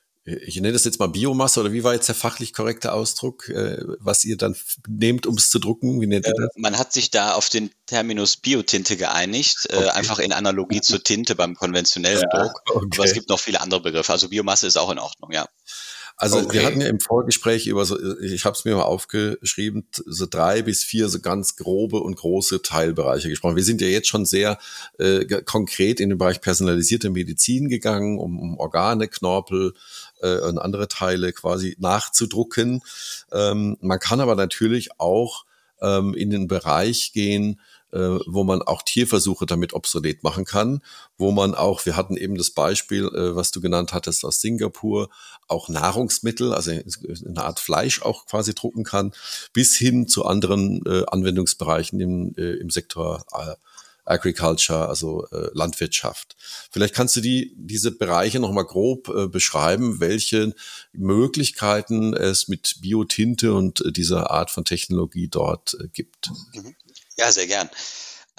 ich 0.45 0.55
nenne 0.55 0.73
das 0.73 0.83
jetzt 0.83 0.99
mal 0.99 1.07
Biomasse 1.07 1.59
oder 1.59 1.71
wie 1.71 1.83
war 1.83 1.93
jetzt 1.93 2.07
der 2.07 2.15
fachlich 2.15 2.53
korrekte 2.53 2.91
Ausdruck, 2.91 3.49
äh, 3.49 3.77
was 3.99 4.25
ihr 4.25 4.37
dann 4.37 4.55
nehmt, 4.87 5.25
um 5.25 5.35
es 5.35 5.49
zu 5.49 5.59
drucken? 5.59 6.01
Wie 6.01 6.07
nennt 6.07 6.27
ihr 6.27 6.33
das? 6.33 6.49
Man 6.55 6.77
hat 6.77 6.93
sich 6.93 7.11
da 7.11 7.33
auf 7.33 7.49
den 7.49 7.71
Terminus 7.85 8.37
Biotinte 8.37 8.97
geeinigt, 8.97 9.67
äh, 9.69 9.77
okay. 9.77 9.89
einfach 9.89 10.19
in 10.19 10.33
Analogie 10.33 10.81
zur 10.81 11.03
Tinte 11.03 11.35
beim 11.35 11.55
konventionellen 11.55 12.23
ja, 12.31 12.39
Druck. 12.39 12.61
Okay. 12.69 12.87
Aber 12.93 13.05
es 13.05 13.13
gibt 13.13 13.29
noch 13.29 13.39
viele 13.39 13.61
andere 13.61 13.81
Begriffe. 13.81 14.11
Also 14.11 14.29
Biomasse 14.29 14.67
ist 14.67 14.77
auch 14.77 14.91
in 14.91 14.99
Ordnung, 14.99 15.31
ja. 15.31 15.47
Also 16.21 16.39
okay. 16.39 16.55
wir 16.55 16.65
hatten 16.65 16.81
ja 16.81 16.87
im 16.87 16.99
Vorgespräch 16.99 17.65
über 17.65 17.85
so, 17.85 17.97
ich 18.19 18.43
habe 18.43 18.53
es 18.53 18.65
mir 18.65 18.75
mal 18.75 18.83
aufgeschrieben, 18.83 19.87
so 20.05 20.25
drei 20.29 20.61
bis 20.61 20.83
vier 20.83 21.07
so 21.07 21.21
ganz 21.21 21.55
grobe 21.55 22.01
und 22.01 22.17
große 22.17 22.61
Teilbereiche 22.61 23.29
gesprochen. 23.29 23.55
Wir 23.55 23.63
sind 23.63 23.79
ja 23.79 23.87
jetzt 23.87 24.09
schon 24.09 24.25
sehr 24.25 24.59
äh, 24.97 25.23
konkret 25.43 26.01
in 26.01 26.09
den 26.09 26.17
Bereich 26.17 26.41
personalisierte 26.41 27.09
Medizin 27.09 27.69
gegangen, 27.69 28.19
um, 28.19 28.37
um 28.37 28.57
Organe, 28.57 29.07
Knorpel 29.07 29.73
äh, 30.21 30.39
und 30.39 30.57
andere 30.57 30.87
Teile 30.87 31.33
quasi 31.33 31.75
nachzudrucken. 31.79 32.81
Ähm, 33.31 33.77
man 33.81 33.99
kann 33.99 34.19
aber 34.19 34.35
natürlich 34.35 34.99
auch 34.99 35.45
ähm, 35.81 36.13
in 36.13 36.29
den 36.29 36.47
Bereich 36.47 37.13
gehen, 37.13 37.59
äh, 37.91 38.19
wo 38.27 38.43
man 38.43 38.61
auch 38.61 38.83
Tierversuche 38.83 39.45
damit 39.45 39.73
obsolet 39.73 40.23
machen 40.23 40.45
kann, 40.45 40.81
wo 41.17 41.31
man 41.31 41.55
auch, 41.55 41.85
wir 41.85 41.95
hatten 41.95 42.17
eben 42.17 42.37
das 42.37 42.51
Beispiel, 42.51 43.05
äh, 43.07 43.35
was 43.35 43.51
du 43.51 43.61
genannt 43.61 43.93
hattest 43.93 44.23
aus 44.25 44.41
Singapur, 44.41 45.09
auch 45.47 45.69
Nahrungsmittel, 45.69 46.53
also 46.53 46.71
eine 46.71 47.43
Art 47.43 47.59
Fleisch 47.59 48.01
auch 48.01 48.25
quasi 48.25 48.53
drucken 48.53 48.83
kann, 48.83 49.13
bis 49.53 49.75
hin 49.75 50.07
zu 50.07 50.25
anderen 50.25 50.85
äh, 50.85 51.03
Anwendungsbereichen 51.07 51.99
im, 51.99 52.35
äh, 52.37 52.53
im 52.57 52.69
Sektor 52.69 53.25
äh, 53.33 53.55
Agriculture, 54.05 54.87
also 54.87 55.27
äh, 55.31 55.49
Landwirtschaft. 55.53 56.35
Vielleicht 56.71 56.93
kannst 56.93 57.15
du 57.15 57.21
die, 57.21 57.53
diese 57.55 57.91
Bereiche 57.91 58.39
nochmal 58.39 58.65
grob 58.65 59.09
äh, 59.09 59.27
beschreiben, 59.27 59.99
welche 59.99 60.53
Möglichkeiten 60.93 62.13
es 62.13 62.47
mit 62.47 62.77
Biotinte 62.81 63.53
und 63.53 63.81
äh, 63.85 63.91
dieser 63.91 64.31
Art 64.31 64.51
von 64.51 64.65
Technologie 64.65 65.27
dort 65.27 65.75
äh, 65.79 65.87
gibt. 65.87 66.31
Mhm. 66.53 66.75
Ja, 67.17 67.31
sehr 67.31 67.47
gern. 67.47 67.69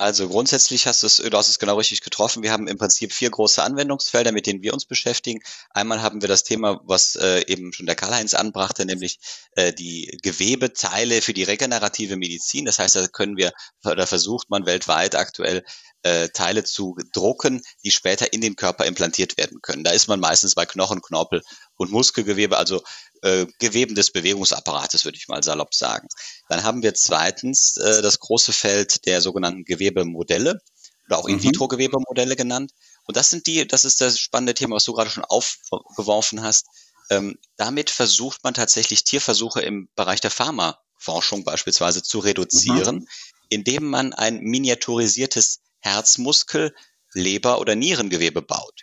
Also 0.01 0.31
grundsätzlich 0.31 0.87
hast 0.87 1.03
du 1.03 1.07
es, 1.09 1.17
du 1.19 1.37
hast 1.37 1.51
es 1.51 1.59
genau 1.59 1.77
richtig 1.77 2.01
getroffen. 2.01 2.43
Wir 2.43 2.53
haben 2.53 2.69
im 2.69 2.79
Prinzip 2.79 3.13
vier 3.13 3.29
große 3.29 3.63
Anwendungsfelder, 3.63 4.33
mit 4.33 4.47
denen 4.47 4.63
wir 4.63 4.73
uns 4.73 4.87
beschäftigen. 4.87 5.43
Einmal 5.75 6.01
haben 6.01 6.23
wir 6.23 6.29
das 6.29 6.43
Thema, 6.43 6.81
was 6.85 7.17
äh, 7.17 7.45
eben 7.49 7.75
schon 7.75 7.85
der 7.85 7.97
Karl-Heinz 7.97 8.33
anbrachte, 8.33 8.87
nämlich 8.87 9.19
äh, 9.57 9.75
die 9.75 10.19
Gewebeteile 10.23 11.21
für 11.21 11.35
die 11.35 11.43
regenerative 11.43 12.17
Medizin. 12.17 12.65
Das 12.65 12.79
heißt, 12.79 12.97
da 12.97 13.09
können 13.09 13.37
wir, 13.37 13.53
oder 13.85 14.07
versucht 14.07 14.49
man 14.49 14.65
weltweit 14.65 15.17
aktuell 15.17 15.65
äh, 16.03 16.31
Teile 16.31 16.65
zu 16.65 16.97
drucken, 17.13 17.61
die 17.85 17.91
später 17.91 18.33
in 18.33 18.41
den 18.41 18.57
Körper 18.57 18.87
implantiert 18.87 19.37
werden 19.37 19.61
können. 19.61 19.85
Da 19.85 19.91
ist 19.91 20.09
man 20.09 20.19
meistens 20.19 20.55
bei 20.55 20.65
Knochen, 20.65 21.03
Knorpel 21.03 21.43
und 21.77 21.93
Muskelgewebe, 21.93 22.57
also 22.57 22.83
äh, 23.23 23.47
Geweben 23.59 23.95
des 23.95 24.11
Bewegungsapparates, 24.11 25.05
würde 25.05 25.19
ich 25.19 25.29
mal 25.29 25.43
salopp 25.43 25.75
sagen. 25.75 26.09
Dann 26.49 26.63
haben 26.63 26.83
wir 26.83 26.95
zweitens 26.95 27.77
äh, 27.77 28.03
das 28.03 28.19
große 28.19 28.53
Feld 28.53 29.07
der 29.07 29.21
sogenannten 29.21 29.65
Gewebemodelle 29.65 30.61
oder 31.07 31.19
auch 31.19 31.29
In-vitro-Gewebemodelle 31.29 32.35
mhm. 32.35 32.39
genannt. 32.39 32.73
Und 33.05 33.17
das 33.17 33.31
sind 33.31 33.47
die, 33.47 33.67
das 33.67 33.85
ist 33.85 34.01
das 34.01 34.19
spannende 34.19 34.55
Thema, 34.55 34.77
was 34.77 34.85
du 34.85 34.93
gerade 34.93 35.11
schon 35.11 35.25
aufgeworfen 35.25 36.43
hast. 36.43 36.67
Ähm, 37.11 37.39
damit 37.57 37.91
versucht 37.91 38.45
man 38.45 38.55
tatsächlich 38.55 39.05
Tierversuche 39.05 39.61
im 39.61 39.89
Bereich 39.97 40.21
der 40.21 40.31
Pharmaforschung 40.31 41.43
beispielsweise 41.45 42.03
zu 42.03 42.21
reduzieren, 42.21 42.97
mhm. 42.97 43.09
indem 43.49 43.87
man 43.87 44.13
ein 44.13 44.41
miniaturisiertes 44.41 45.61
Herzmuskel, 45.81 46.75
Leber 47.13 47.59
oder 47.61 47.75
Nierengewebe 47.75 48.43
baut. 48.43 48.81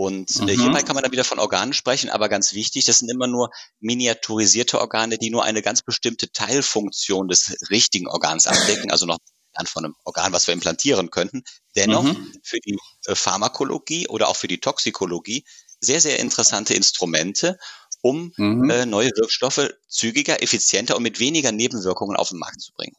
Und 0.00 0.34
äh, 0.36 0.56
mhm. 0.56 0.62
hierbei 0.62 0.82
kann 0.82 0.94
man 0.94 1.02
dann 1.02 1.12
wieder 1.12 1.24
von 1.24 1.38
Organen 1.38 1.74
sprechen, 1.74 2.08
aber 2.08 2.30
ganz 2.30 2.54
wichtig, 2.54 2.86
das 2.86 3.00
sind 3.00 3.10
immer 3.10 3.26
nur 3.26 3.50
miniaturisierte 3.80 4.80
Organe, 4.80 5.18
die 5.18 5.28
nur 5.28 5.44
eine 5.44 5.60
ganz 5.60 5.82
bestimmte 5.82 6.32
Teilfunktion 6.32 7.28
des 7.28 7.54
richtigen 7.68 8.08
Organs 8.08 8.46
abdecken, 8.46 8.90
also 8.90 9.04
noch 9.04 9.18
von 9.66 9.84
einem 9.84 9.94
Organ, 10.04 10.32
was 10.32 10.46
wir 10.46 10.54
implantieren 10.54 11.10
könnten. 11.10 11.42
Dennoch 11.76 12.04
mhm. 12.04 12.32
für 12.42 12.60
die 12.60 12.78
äh, 13.04 13.14
Pharmakologie 13.14 14.08
oder 14.08 14.28
auch 14.28 14.36
für 14.36 14.48
die 14.48 14.58
Toxikologie 14.58 15.44
sehr, 15.80 16.00
sehr 16.00 16.18
interessante 16.18 16.72
Instrumente, 16.72 17.58
um 18.00 18.32
mhm. 18.38 18.70
äh, 18.70 18.86
neue 18.86 19.10
Wirkstoffe 19.16 19.68
zügiger, 19.86 20.42
effizienter 20.42 20.96
und 20.96 21.02
mit 21.02 21.20
weniger 21.20 21.52
Nebenwirkungen 21.52 22.16
auf 22.16 22.30
den 22.30 22.38
Markt 22.38 22.62
zu 22.62 22.72
bringen. 22.72 22.96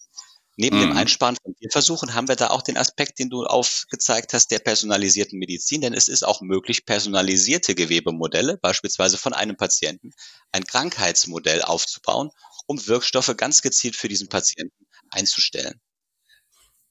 Neben 0.61 0.77
mhm. 0.77 0.81
dem 0.81 0.97
Einsparen 0.97 1.35
von 1.41 1.55
Tierversuchen 1.55 2.13
haben 2.13 2.27
wir 2.27 2.35
da 2.35 2.51
auch 2.51 2.61
den 2.61 2.77
Aspekt, 2.77 3.17
den 3.17 3.31
du 3.31 3.45
aufgezeigt 3.45 4.31
hast, 4.33 4.51
der 4.51 4.59
personalisierten 4.59 5.39
Medizin, 5.39 5.81
denn 5.81 5.95
es 5.95 6.07
ist 6.07 6.21
auch 6.21 6.41
möglich, 6.41 6.85
personalisierte 6.85 7.73
Gewebemodelle, 7.73 8.57
beispielsweise 8.57 9.17
von 9.17 9.33
einem 9.33 9.57
Patienten, 9.57 10.11
ein 10.51 10.63
Krankheitsmodell 10.63 11.63
aufzubauen, 11.63 12.29
um 12.67 12.85
Wirkstoffe 12.85 13.35
ganz 13.37 13.63
gezielt 13.63 13.95
für 13.95 14.07
diesen 14.07 14.29
Patienten 14.29 14.85
einzustellen. 15.09 15.81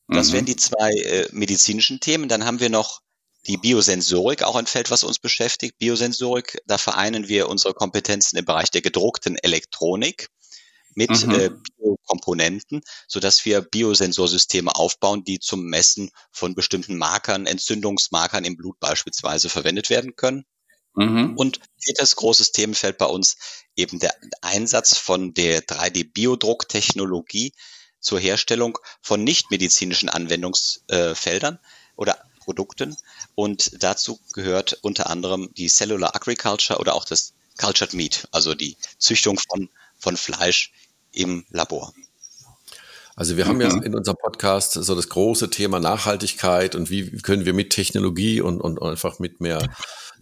Das 0.09 0.31
mhm. 0.31 0.33
wären 0.33 0.47
die 0.47 0.57
zwei 0.57 0.91
äh, 0.91 1.29
medizinischen 1.31 2.01
Themen. 2.01 2.29
Dann 2.29 2.47
haben 2.47 2.59
wir 2.59 2.71
noch 2.71 3.03
die 3.47 3.57
Biosensorik, 3.57 4.43
auch 4.43 4.57
ein 4.57 4.67
Feld, 4.67 4.91
was 4.91 5.05
uns 5.05 5.21
beschäftigt. 5.21 5.79
Biosensorik, 5.79 6.61
da 6.67 6.77
vereinen 6.77 7.29
wir 7.29 7.49
unsere 7.49 7.75
Kompetenzen 7.75 8.37
im 8.37 8.45
Bereich 8.45 8.73
der 8.73 8.83
gedruckten 8.83 9.37
Elektronik 9.37 10.29
mit 10.95 11.27
mhm. 11.27 11.35
äh, 11.35 11.51
Biokomponenten, 11.79 12.83
sodass 13.07 13.45
wir 13.45 13.61
Biosensorsysteme 13.61 14.75
aufbauen, 14.75 15.25
die 15.25 15.39
zum 15.39 15.65
Messen 15.65 16.11
von 16.33 16.55
bestimmten 16.55 16.97
Markern, 16.97 17.47
Entzündungsmarkern 17.47 18.45
im 18.45 18.57
Blut 18.57 18.79
beispielsweise 18.81 19.49
verwendet 19.49 19.91
werden 19.91 20.17
können. 20.17 20.45
Mhm. 20.95 21.35
Und 21.37 21.61
viertes 21.79 22.17
großes 22.17 22.53
Themenfeld 22.53 22.99
bei 22.99 23.07
uns 23.07 23.37
eben 23.77 24.01
der 24.01 24.15
Einsatz 24.43 24.97
von 24.97 25.35
der 25.35 25.63
3D-Biodrucktechnologie 25.67 27.53
zur 28.01 28.19
Herstellung 28.19 28.79
von 29.01 29.23
nichtmedizinischen 29.23 30.09
Anwendungsfeldern 30.09 31.59
oder 31.97 32.19
Produkten. 32.41 32.97
Und 33.35 33.83
dazu 33.83 34.19
gehört 34.33 34.79
unter 34.83 35.09
anderem 35.09 35.53
die 35.55 35.69
Cellular 35.69 36.17
Agriculture 36.17 36.81
oder 36.81 36.95
auch 36.95 37.05
das 37.05 37.35
Cultured 37.59 37.95
Meat, 37.95 38.27
also 38.33 38.55
die 38.55 38.77
Züchtung 38.99 39.39
von, 39.51 39.69
von 40.01 40.17
Fleisch 40.17 40.73
im 41.13 41.45
Labor. 41.51 41.93
Also 43.17 43.37
wir 43.37 43.47
haben 43.47 43.61
ja 43.61 43.69
mhm. 43.69 43.83
in 43.83 43.95
unserem 43.95 44.17
Podcast 44.17 44.73
so 44.73 44.95
das 44.95 45.09
große 45.09 45.51
Thema 45.51 45.79
Nachhaltigkeit 45.79 46.75
und 46.75 46.91
wie 46.91 47.11
können 47.19 47.45
wir 47.45 47.53
mit 47.53 47.71
Technologie 47.71 48.41
und, 48.41 48.61
und 48.61 48.81
einfach 48.81 49.19
mit 49.19 49.41
mehr 49.41 49.69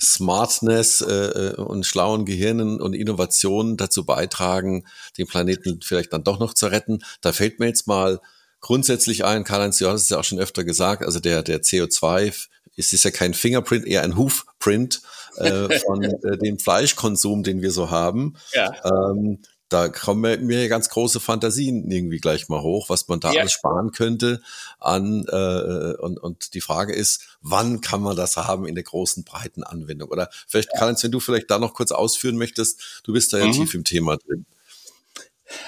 Smartness 0.01 1.01
äh, 1.01 1.55
und 1.57 1.87
schlauen 1.87 2.25
Gehirnen 2.25 2.81
und 2.81 2.95
Innovationen 2.95 3.77
dazu 3.77 4.05
beitragen, 4.05 4.85
den 5.17 5.27
Planeten 5.27 5.81
vielleicht 5.83 6.13
dann 6.13 6.25
doch 6.25 6.41
noch 6.41 6.55
zu 6.55 6.67
retten. 6.67 7.01
Da 7.21 7.33
fällt 7.33 7.61
mir 7.61 7.67
jetzt 7.67 7.87
mal 7.87 8.21
grundsätzlich 8.61 9.25
ein, 9.25 9.45
Karl-Heinz, 9.45 9.79
du 9.79 9.89
hast 9.89 10.03
es 10.03 10.09
ja 10.09 10.19
auch 10.19 10.25
schon 10.25 10.41
öfter 10.41 10.65
gesagt, 10.65 11.05
also 11.05 11.21
der, 11.21 11.43
der 11.43 11.63
CO2 11.63 12.49
es 12.79 12.93
ist 12.93 13.05
ja 13.05 13.11
kein 13.11 13.35
Fingerprint, 13.35 13.87
eher 13.87 14.03
ein 14.03 14.17
Hoofprint 14.17 15.03
äh, 15.37 15.79
von 15.87 16.03
äh, 16.03 16.39
dem 16.39 16.59
Fleischkonsum, 16.59 17.43
den 17.43 17.61
wir 17.61 17.73
so 17.73 17.91
haben. 17.91 18.37
Ja. 18.53 18.73
Ähm, 18.85 19.41
da 19.69 19.89
kommen 19.89 20.47
mir 20.47 20.69
ganz 20.69 20.89
große 20.89 21.21
Fantasien 21.21 21.91
irgendwie 21.91 22.19
gleich 22.19 22.49
mal 22.49 22.63
hoch, 22.63 22.89
was 22.89 23.09
man 23.09 23.21
da 23.21 23.33
ja. 23.33 23.41
alles 23.41 23.53
sparen 23.53 23.93
könnte 23.93 24.41
an 24.79 25.27
äh, 25.29 25.95
und, 26.01 26.19
und 26.19 26.55
die 26.55 26.61
Frage 26.61 26.95
ist, 26.95 27.39
wann 27.43 27.81
kann 27.81 28.01
man 28.01 28.17
das 28.17 28.37
haben 28.37 28.67
in 28.67 28.75
der 28.75 28.85
großen 28.85 29.25
breiten 29.25 29.63
Anwendung? 29.63 30.09
Oder 30.09 30.31
vielleicht, 30.47 30.71
ja. 30.73 30.79
Karl-Heinz, 30.79 31.05
wenn 31.05 31.13
du 31.13 31.21
vielleicht 31.21 31.51
da 31.51 31.59
noch 31.59 31.75
kurz 31.75 31.93
ausführen 31.93 32.37
möchtest, 32.37 33.03
du 33.05 33.13
bist 33.13 33.33
da 33.33 33.39
ja 33.39 33.47
mhm. 33.47 33.53
tief 33.53 33.75
im 33.75 33.85
Thema 33.85 34.17
drin. 34.17 34.47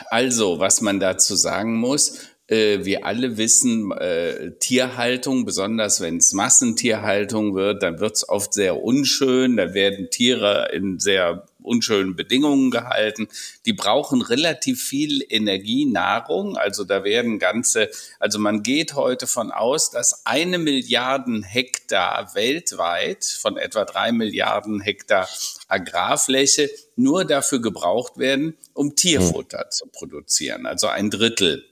Also, 0.07 0.59
was 0.59 0.81
man 0.81 1.01
dazu 1.01 1.37
sagen 1.37 1.77
muss, 1.77 2.19
äh, 2.51 2.85
wir 2.85 3.07
alle 3.07 3.37
wissen, 3.37 3.93
äh, 3.93 4.53
Tierhaltung, 4.59 5.45
besonders 5.45 6.01
wenn 6.01 6.17
es 6.19 6.33
Massentierhaltung 6.33 7.55
wird, 7.55 7.83
dann 7.83 8.01
wird 8.01 8.17
es 8.17 8.29
oft 8.29 8.53
sehr 8.53 8.83
unschön. 8.83 9.57
Da 9.57 9.73
werden 9.73 10.11
Tiere 10.11 10.71
in 10.73 10.99
sehr 10.99 11.47
unschönen 11.63 12.17
Bedingungen 12.17 12.71
gehalten. 12.71 13.29
Die 13.67 13.73
brauchen 13.73 14.23
relativ 14.23 14.83
viel 14.83 15.25
Energie, 15.29 15.87
Nahrung. 15.87 16.57
Also 16.57 16.85
da 16.85 17.05
werden 17.05 17.39
ganze, 17.39 17.91
also 18.19 18.39
man 18.39 18.63
geht 18.63 18.95
heute 18.95 19.27
von 19.27 19.51
aus, 19.51 19.91
dass 19.91 20.27
eine 20.27 20.59
Milliarden 20.59 21.43
Hektar 21.43 22.35
weltweit 22.35 23.25
von 23.25 23.57
etwa 23.57 23.85
drei 23.85 24.13
Milliarden 24.13 24.81
Hektar 24.81 25.29
Agrarfläche 25.69 26.71
nur 26.97 27.25
dafür 27.25 27.61
gebraucht 27.61 28.19
werden, 28.19 28.57
um 28.75 28.97
Tierfutter 28.97 29.71
zu 29.71 29.87
produzieren. 29.87 30.67
Also 30.67 30.89
ein 30.89 31.11
Drittel 31.11 31.70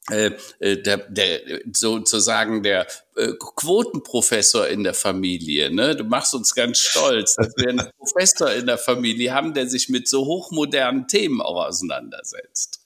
äh, 0.09 0.31
äh, 0.59 0.81
der, 0.81 0.97
der 0.97 1.61
sozusagen 1.73 2.63
der 2.63 2.87
äh, 3.15 3.33
Quotenprofessor 3.37 4.67
in 4.67 4.83
der 4.83 4.95
Familie. 4.95 5.69
Ne? 5.73 5.95
Du 5.95 6.03
machst 6.03 6.33
uns 6.33 6.55
ganz 6.55 6.79
stolz, 6.79 7.35
dass 7.35 7.53
wir 7.55 7.69
einen 7.69 7.89
Professor 7.99 8.51
in 8.51 8.65
der 8.65 8.79
Familie 8.79 9.33
haben, 9.33 9.53
der 9.53 9.69
sich 9.69 9.89
mit 9.89 10.07
so 10.07 10.25
hochmodernen 10.25 11.07
Themen 11.07 11.39
auch 11.39 11.67
auseinandersetzt. 11.67 12.81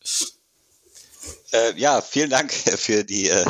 Äh, 1.56 1.78
ja, 1.78 2.02
vielen 2.02 2.30
Dank 2.30 2.52
für 2.78 3.04
die, 3.04 3.30
äh, 3.30 3.46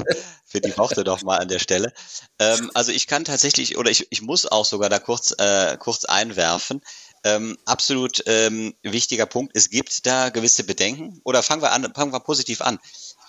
für 0.45 0.61
die 0.61 0.77
Worte 0.77 1.03
doch 1.03 1.23
mal 1.23 1.39
an 1.39 1.47
der 1.47 1.59
Stelle. 1.59 1.91
Ähm, 2.39 2.69
also 2.73 2.91
ich 2.91 3.07
kann 3.07 3.25
tatsächlich, 3.25 3.77
oder 3.77 3.89
ich, 3.89 4.07
ich 4.11 4.21
muss 4.21 4.45
auch 4.45 4.65
sogar 4.65 4.89
da 4.89 4.99
kurz, 4.99 5.33
äh, 5.37 5.77
kurz 5.77 6.05
einwerfen. 6.05 6.81
Ähm, 7.23 7.57
absolut 7.65 8.21
ähm, 8.27 8.75
wichtiger 8.83 9.25
Punkt. 9.25 9.53
Es 9.55 9.71
gibt 9.71 10.05
da 10.05 10.29
gewisse 10.29 10.63
Bedenken. 10.63 11.19
Oder 11.23 11.41
fangen 11.41 11.63
wir 11.63 11.71
an, 11.71 11.91
fangen 11.95 12.13
wir 12.13 12.19
positiv 12.19 12.61
an. 12.61 12.77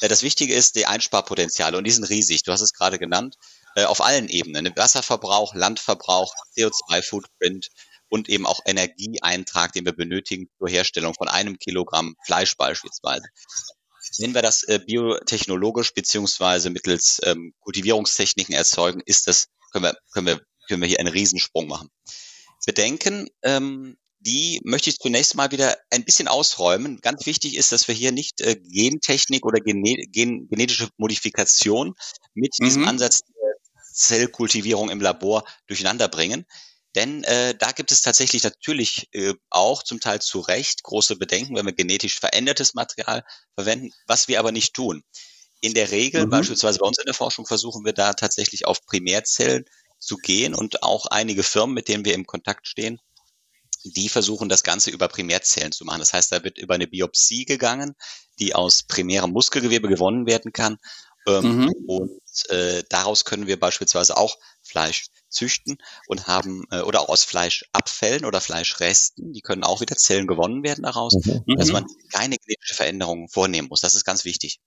Äh, 0.02 0.08
das 0.08 0.22
Wichtige 0.22 0.54
ist 0.54 0.76
die 0.76 0.86
Einsparpotenziale 0.86 1.78
und 1.78 1.84
die 1.84 1.92
sind 1.92 2.04
riesig. 2.04 2.42
Du 2.42 2.52
hast 2.52 2.60
es 2.60 2.74
gerade 2.74 2.98
genannt. 2.98 3.36
Äh, 3.74 3.84
auf 3.84 4.02
allen 4.02 4.28
Ebenen. 4.28 4.70
Wasserverbrauch, 4.76 5.54
Landverbrauch, 5.54 6.34
CO2-Footprint 6.56 7.68
und 8.08 8.28
eben 8.28 8.46
auch 8.46 8.60
Energieeintrag, 8.66 9.72
den 9.72 9.86
wir 9.86 9.94
benötigen 9.94 10.48
zur 10.58 10.68
Herstellung 10.68 11.14
von 11.14 11.28
einem 11.28 11.58
Kilogramm 11.58 12.16
Fleisch 12.24 12.56
beispielsweise. 12.56 13.24
Wenn 14.18 14.34
wir 14.34 14.42
das 14.42 14.62
äh, 14.64 14.80
biotechnologisch 14.84 15.92
beziehungsweise 15.94 16.70
mittels 16.70 17.20
ähm, 17.24 17.52
Kultivierungstechniken 17.60 18.54
erzeugen, 18.54 19.02
ist 19.04 19.26
das, 19.26 19.48
können 19.72 19.84
wir, 19.84 19.96
können 20.12 20.26
wir, 20.26 20.40
können 20.68 20.80
wir 20.80 20.88
hier 20.88 21.00
einen 21.00 21.12
Riesensprung 21.12 21.66
machen. 21.66 21.90
Bedenken, 22.66 23.28
ähm, 23.42 23.96
die 24.18 24.60
möchte 24.64 24.90
ich 24.90 24.98
zunächst 24.98 25.36
mal 25.36 25.52
wieder 25.52 25.76
ein 25.90 26.04
bisschen 26.04 26.26
ausräumen. 26.26 27.00
Ganz 27.00 27.26
wichtig 27.26 27.56
ist, 27.56 27.70
dass 27.70 27.86
wir 27.86 27.94
hier 27.94 28.10
nicht 28.10 28.40
äh, 28.40 28.56
Gentechnik 28.56 29.46
oder 29.46 29.60
gene 29.60 29.94
gen 30.08 30.48
genetische 30.48 30.88
Modifikation 30.96 31.94
mit 32.34 32.54
mhm. 32.58 32.64
diesem 32.64 32.88
Ansatz 32.88 33.20
der 33.20 33.54
Zellkultivierung 33.92 34.90
im 34.90 35.00
Labor 35.00 35.44
durcheinander 35.68 36.08
bringen. 36.08 36.44
Denn 36.96 37.24
äh, 37.24 37.54
da 37.54 37.72
gibt 37.72 37.92
es 37.92 38.00
tatsächlich 38.00 38.42
natürlich 38.42 39.08
äh, 39.12 39.34
auch 39.50 39.82
zum 39.82 40.00
Teil 40.00 40.20
zu 40.22 40.40
Recht 40.40 40.82
große 40.82 41.16
Bedenken, 41.16 41.54
wenn 41.54 41.66
wir 41.66 41.74
genetisch 41.74 42.18
verändertes 42.18 42.72
Material 42.72 43.22
verwenden, 43.54 43.90
was 44.06 44.28
wir 44.28 44.40
aber 44.40 44.50
nicht 44.50 44.74
tun. 44.74 45.04
In 45.60 45.74
der 45.74 45.90
Regel, 45.90 46.24
mhm. 46.24 46.30
beispielsweise 46.30 46.78
bei 46.78 46.86
uns 46.86 46.98
in 46.98 47.04
der 47.04 47.14
Forschung, 47.14 47.46
versuchen 47.46 47.84
wir 47.84 47.92
da 47.92 48.14
tatsächlich 48.14 48.66
auf 48.66 48.84
Primärzellen 48.86 49.66
zu 49.98 50.16
gehen 50.16 50.54
und 50.54 50.82
auch 50.82 51.06
einige 51.06 51.42
Firmen, 51.42 51.74
mit 51.74 51.88
denen 51.88 52.06
wir 52.06 52.14
im 52.14 52.26
Kontakt 52.26 52.66
stehen, 52.66 52.98
die 53.84 54.08
versuchen 54.08 54.48
das 54.48 54.62
Ganze 54.62 54.90
über 54.90 55.08
Primärzellen 55.08 55.72
zu 55.72 55.84
machen. 55.84 56.00
Das 56.00 56.12
heißt, 56.12 56.32
da 56.32 56.42
wird 56.42 56.58
über 56.58 56.74
eine 56.74 56.86
Biopsie 56.86 57.44
gegangen, 57.44 57.94
die 58.38 58.54
aus 58.54 58.82
primärem 58.84 59.32
Muskelgewebe 59.32 59.88
gewonnen 59.88 60.26
werden 60.26 60.52
kann. 60.52 60.78
Ähm, 61.26 61.58
mhm. 61.58 61.72
Und 61.86 62.20
äh, 62.50 62.82
daraus 62.88 63.24
können 63.24 63.46
wir 63.46 63.58
beispielsweise 63.58 64.16
auch 64.16 64.36
Fleisch 64.62 65.06
züchten 65.28 65.78
und 66.06 66.26
haben 66.26 66.64
äh, 66.70 66.80
oder 66.80 67.00
auch 67.00 67.08
aus 67.08 67.24
Fleischabfällen 67.24 68.24
oder 68.24 68.40
Fleischresten, 68.40 69.32
die 69.32 69.40
können 69.40 69.64
auch 69.64 69.80
wieder 69.80 69.96
Zellen 69.96 70.26
gewonnen 70.26 70.62
werden 70.62 70.84
daraus, 70.84 71.14
mhm. 71.14 71.56
dass 71.56 71.72
man 71.72 71.86
keine 72.12 72.36
genetische 72.36 72.74
Veränderungen 72.74 73.28
vornehmen 73.28 73.68
muss. 73.68 73.80
Das 73.80 73.94
ist 73.94 74.04
ganz 74.04 74.24
wichtig, 74.24 74.60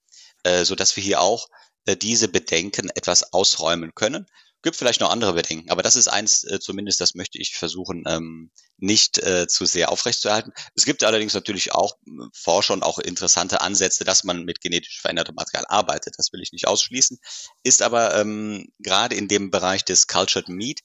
äh, 0.44 0.64
so 0.64 0.74
dass 0.74 0.96
wir 0.96 1.02
hier 1.02 1.20
auch 1.20 1.48
äh, 1.86 1.96
diese 1.96 2.28
Bedenken 2.28 2.90
etwas 2.90 3.32
ausräumen 3.32 3.94
können. 3.94 4.26
Gibt 4.62 4.76
vielleicht 4.76 5.00
noch 5.00 5.10
andere 5.10 5.32
Bedenken, 5.32 5.70
aber 5.70 5.82
das 5.82 5.96
ist 5.96 6.08
eins 6.08 6.44
äh, 6.44 6.60
zumindest, 6.60 7.00
das 7.00 7.14
möchte 7.14 7.38
ich 7.38 7.56
versuchen, 7.56 8.04
ähm, 8.06 8.50
nicht 8.76 9.18
äh, 9.18 9.46
zu 9.48 9.64
sehr 9.64 9.90
aufrechtzuerhalten. 9.90 10.52
Es 10.74 10.84
gibt 10.84 11.02
allerdings 11.02 11.32
natürlich 11.32 11.72
auch 11.72 11.94
äh, 12.06 12.10
Forscher 12.34 12.74
und 12.74 12.82
auch 12.82 12.98
interessante 12.98 13.62
Ansätze, 13.62 14.04
dass 14.04 14.24
man 14.24 14.44
mit 14.44 14.60
genetisch 14.60 15.00
verändertem 15.00 15.34
Material 15.34 15.64
arbeitet. 15.68 16.14
Das 16.18 16.32
will 16.32 16.42
ich 16.42 16.52
nicht 16.52 16.66
ausschließen. 16.66 17.18
Ist 17.62 17.80
aber 17.80 18.14
ähm, 18.16 18.68
gerade 18.78 19.14
in 19.14 19.28
dem 19.28 19.50
Bereich 19.50 19.84
des 19.84 20.06
Cultured 20.06 20.48
Meat 20.48 20.80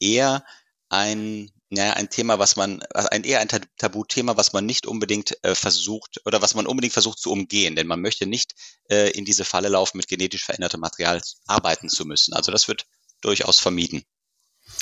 eher 0.00 0.42
ein 0.88 1.50
ja, 1.70 1.92
ein 1.92 2.08
Thema, 2.08 2.38
was 2.38 2.56
man, 2.56 2.82
ein 2.94 3.24
eher 3.24 3.40
ein 3.40 3.48
Tabuthema, 3.76 4.38
was 4.38 4.54
man 4.54 4.64
nicht 4.64 4.86
unbedingt 4.86 5.36
äh, 5.44 5.54
versucht 5.54 6.20
oder 6.24 6.40
was 6.40 6.54
man 6.54 6.66
unbedingt 6.66 6.94
versucht 6.94 7.18
zu 7.18 7.30
umgehen, 7.30 7.76
denn 7.76 7.86
man 7.86 8.00
möchte 8.00 8.26
nicht 8.26 8.54
äh, 8.90 9.10
in 9.10 9.26
diese 9.26 9.44
Falle 9.44 9.68
laufen, 9.68 9.98
mit 9.98 10.08
genetisch 10.08 10.44
verändertem 10.46 10.80
Material 10.80 11.20
arbeiten 11.46 11.90
zu 11.90 12.06
müssen. 12.06 12.32
Also 12.32 12.52
das 12.52 12.68
wird 12.68 12.86
durchaus 13.20 13.60
vermieden. 13.60 14.02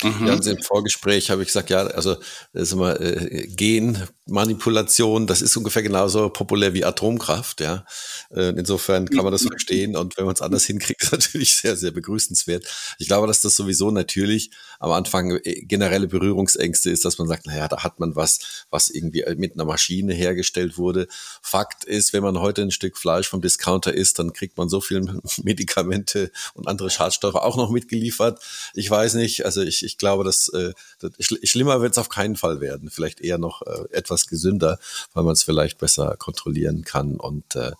Mhm. 0.03 0.27
Ja, 0.27 0.33
also 0.33 0.51
im 0.51 0.61
Vorgespräch 0.61 1.31
habe 1.31 1.41
ich 1.41 1.47
gesagt, 1.47 1.69
ja, 1.69 1.79
also 1.87 2.15
das 2.53 2.63
ist 2.63 2.71
immer 2.73 2.99
äh, 3.01 3.47
Genmanipulation, 3.47 5.25
das 5.25 5.41
ist 5.41 5.57
ungefähr 5.57 5.81
genauso 5.81 6.29
populär 6.29 6.73
wie 6.73 6.85
Atomkraft, 6.85 7.61
ja. 7.61 7.83
Äh, 8.29 8.49
insofern 8.49 9.09
kann 9.09 9.23
man 9.23 9.31
das 9.31 9.43
verstehen 9.43 9.95
und 9.95 10.17
wenn 10.17 10.25
man 10.25 10.35
es 10.35 10.41
anders 10.41 10.65
hinkriegt, 10.65 11.01
ist 11.03 11.11
natürlich 11.11 11.57
sehr, 11.57 11.75
sehr 11.75 11.91
begrüßenswert. 11.91 12.65
Ich 12.99 13.07
glaube, 13.07 13.25
dass 13.25 13.41
das 13.41 13.55
sowieso 13.55 13.89
natürlich 13.89 14.51
am 14.79 14.91
Anfang 14.91 15.31
äh, 15.43 15.63
generelle 15.63 16.07
Berührungsängste 16.07 16.91
ist, 16.91 17.03
dass 17.03 17.17
man 17.17 17.27
sagt, 17.27 17.47
naja, 17.47 17.67
da 17.67 17.83
hat 17.83 17.99
man 17.99 18.15
was, 18.15 18.65
was 18.69 18.89
irgendwie 18.89 19.25
mit 19.35 19.53
einer 19.53 19.65
Maschine 19.65 20.13
hergestellt 20.13 20.77
wurde. 20.77 21.07
Fakt 21.41 21.85
ist, 21.85 22.13
wenn 22.13 22.23
man 22.23 22.39
heute 22.39 22.61
ein 22.61 22.71
Stück 22.71 22.97
Fleisch 22.97 23.27
vom 23.27 23.41
Discounter 23.41 23.93
isst, 23.93 24.19
dann 24.19 24.33
kriegt 24.33 24.57
man 24.57 24.69
so 24.69 24.79
viel 24.79 25.01
Medikamente 25.43 26.31
und 26.53 26.67
andere 26.67 26.91
Schadstoffe 26.91 27.35
auch 27.35 27.57
noch 27.57 27.71
mitgeliefert. 27.71 28.39
Ich 28.75 28.89
weiß 28.89 29.15
nicht, 29.15 29.43
also 29.45 29.63
ich 29.63 29.76
ich 29.83 29.97
glaube, 29.97 30.23
dass 30.23 30.49
äh, 30.49 30.73
das, 30.99 31.11
schlimmer 31.19 31.81
wird 31.81 31.93
es 31.93 31.97
auf 31.97 32.09
keinen 32.09 32.35
Fall 32.35 32.61
werden. 32.61 32.89
Vielleicht 32.89 33.21
eher 33.21 33.37
noch 33.37 33.61
äh, 33.61 33.85
etwas 33.91 34.27
gesünder, 34.27 34.79
weil 35.13 35.23
man 35.23 35.33
es 35.33 35.43
vielleicht 35.43 35.77
besser 35.77 36.15
kontrollieren 36.17 36.83
kann 36.83 37.15
und 37.15 37.55
äh, 37.55 37.71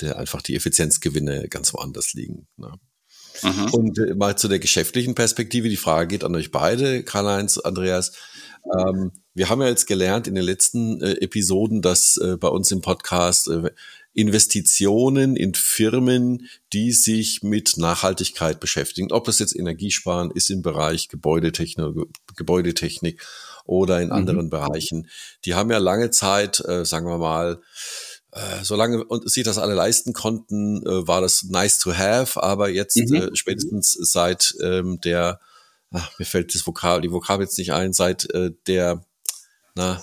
der 0.00 0.18
einfach 0.18 0.42
die 0.42 0.54
Effizienzgewinne 0.56 1.48
ganz 1.48 1.72
woanders 1.74 2.14
liegen. 2.14 2.46
Ne? 2.56 2.72
Mhm. 3.42 3.70
Und 3.72 3.98
äh, 3.98 4.14
mal 4.14 4.36
zu 4.36 4.48
der 4.48 4.58
geschäftlichen 4.58 5.14
Perspektive. 5.14 5.68
Die 5.68 5.76
Frage 5.76 6.08
geht 6.08 6.24
an 6.24 6.34
euch 6.34 6.50
beide, 6.50 7.02
Karl-Heinz, 7.02 7.58
Andreas. 7.58 8.12
Ähm, 8.76 9.12
wir 9.34 9.48
haben 9.48 9.60
ja 9.60 9.68
jetzt 9.68 9.86
gelernt 9.86 10.26
in 10.26 10.34
den 10.34 10.44
letzten 10.44 11.00
äh, 11.00 11.12
Episoden, 11.20 11.82
dass 11.82 12.16
äh, 12.16 12.36
bei 12.36 12.48
uns 12.48 12.70
im 12.70 12.80
Podcast 12.80 13.48
äh, 13.48 13.70
Investitionen 14.18 15.36
in 15.36 15.54
Firmen, 15.54 16.48
die 16.72 16.90
sich 16.90 17.44
mit 17.44 17.76
Nachhaltigkeit 17.76 18.58
beschäftigen. 18.58 19.12
Ob 19.12 19.26
das 19.26 19.38
jetzt 19.38 19.54
Energiesparen 19.54 20.32
ist 20.32 20.50
im 20.50 20.60
Bereich 20.60 21.06
Gebäudetechnik, 21.06 21.94
Gebäudetechnik 22.34 23.24
oder 23.64 24.00
in 24.00 24.08
mhm. 24.08 24.14
anderen 24.14 24.50
Bereichen. 24.50 25.08
Die 25.44 25.54
haben 25.54 25.70
ja 25.70 25.78
lange 25.78 26.10
Zeit, 26.10 26.58
äh, 26.66 26.84
sagen 26.84 27.06
wir 27.06 27.18
mal, 27.18 27.60
äh, 28.32 28.64
solange 28.64 29.04
sie 29.26 29.44
das 29.44 29.56
alle 29.56 29.74
leisten 29.74 30.14
konnten, 30.14 30.84
äh, 30.84 31.06
war 31.06 31.20
das 31.20 31.44
nice 31.44 31.78
to 31.78 31.94
have, 31.94 32.42
aber 32.42 32.70
jetzt 32.70 32.96
mhm. 32.96 33.14
äh, 33.14 33.36
spätestens 33.36 33.92
seit 33.92 34.52
ähm, 34.60 35.00
der, 35.00 35.38
ach, 35.92 36.18
mir 36.18 36.24
fällt 36.24 36.56
das 36.56 36.66
Vokabel, 36.66 37.02
die 37.02 37.12
Vokabel 37.12 37.44
jetzt 37.44 37.58
nicht 37.58 37.72
ein, 37.72 37.92
seit 37.92 38.28
äh, 38.34 38.50
der, 38.66 39.04
na, 39.76 40.02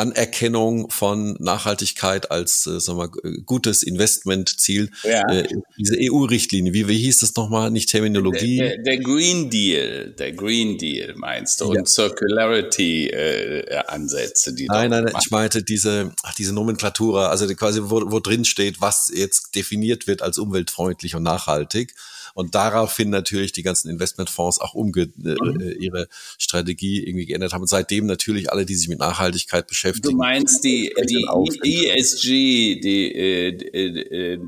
Anerkennung 0.00 0.90
von 0.90 1.36
Nachhaltigkeit 1.38 2.30
als 2.30 2.66
äh, 2.66 2.80
sagen 2.80 2.98
wir, 2.98 3.10
gutes 3.44 3.82
Investmentziel. 3.82 4.90
Ja. 5.04 5.30
Äh, 5.30 5.46
diese 5.78 5.98
EU-Richtlinie, 6.00 6.72
wie, 6.72 6.88
wie 6.88 6.96
hieß 6.96 7.18
das 7.20 7.36
nochmal? 7.36 7.70
Nicht 7.70 7.90
Terminologie. 7.90 8.56
Der, 8.56 8.76
der, 8.76 8.84
der, 8.84 8.96
Green 8.98 9.50
Deal, 9.50 10.14
der 10.18 10.32
Green 10.32 10.78
Deal 10.78 11.12
meinst 11.16 11.60
du? 11.60 11.66
Ja. 11.66 11.72
Und 11.80 11.88
Circularity-Ansätze, 11.88 14.50
äh, 14.50 14.54
die 14.54 14.64
Nein, 14.66 14.90
nein, 14.90 15.04
nein 15.04 15.14
ich 15.20 15.30
meinte 15.30 15.62
diese, 15.62 16.14
diese 16.38 16.54
Nomenklatura, 16.54 17.28
also 17.28 17.46
quasi, 17.54 17.82
wo, 17.82 18.10
wo 18.10 18.20
drin 18.20 18.46
steht, 18.46 18.80
was 18.80 19.12
jetzt 19.14 19.54
definiert 19.54 20.06
wird 20.06 20.22
als 20.22 20.38
umweltfreundlich 20.38 21.14
und 21.14 21.24
nachhaltig. 21.24 21.94
Und 22.34 22.54
daraufhin 22.54 23.10
natürlich 23.10 23.52
die 23.52 23.62
ganzen 23.62 23.90
Investmentfonds 23.90 24.60
auch 24.60 24.74
umge 24.74 25.02
äh, 25.02 25.08
mhm. 25.18 25.60
Äh, 25.60 25.72
ihre 25.72 26.08
Strategie 26.38 27.04
irgendwie 27.04 27.26
geändert 27.26 27.52
haben. 27.52 27.62
Und 27.62 27.68
seitdem 27.68 28.06
natürlich 28.06 28.50
alle, 28.50 28.64
die 28.66 28.74
sich 28.74 28.88
mit 28.88 28.98
Nachhaltigkeit 28.98 29.66
beschäftigen. 29.66 30.10
Du 30.10 30.16
meinst 30.16 30.64
die, 30.64 30.92
die 31.08 31.88
ESG, 31.88 32.80
die, 32.80 33.12
äh, 33.14 34.38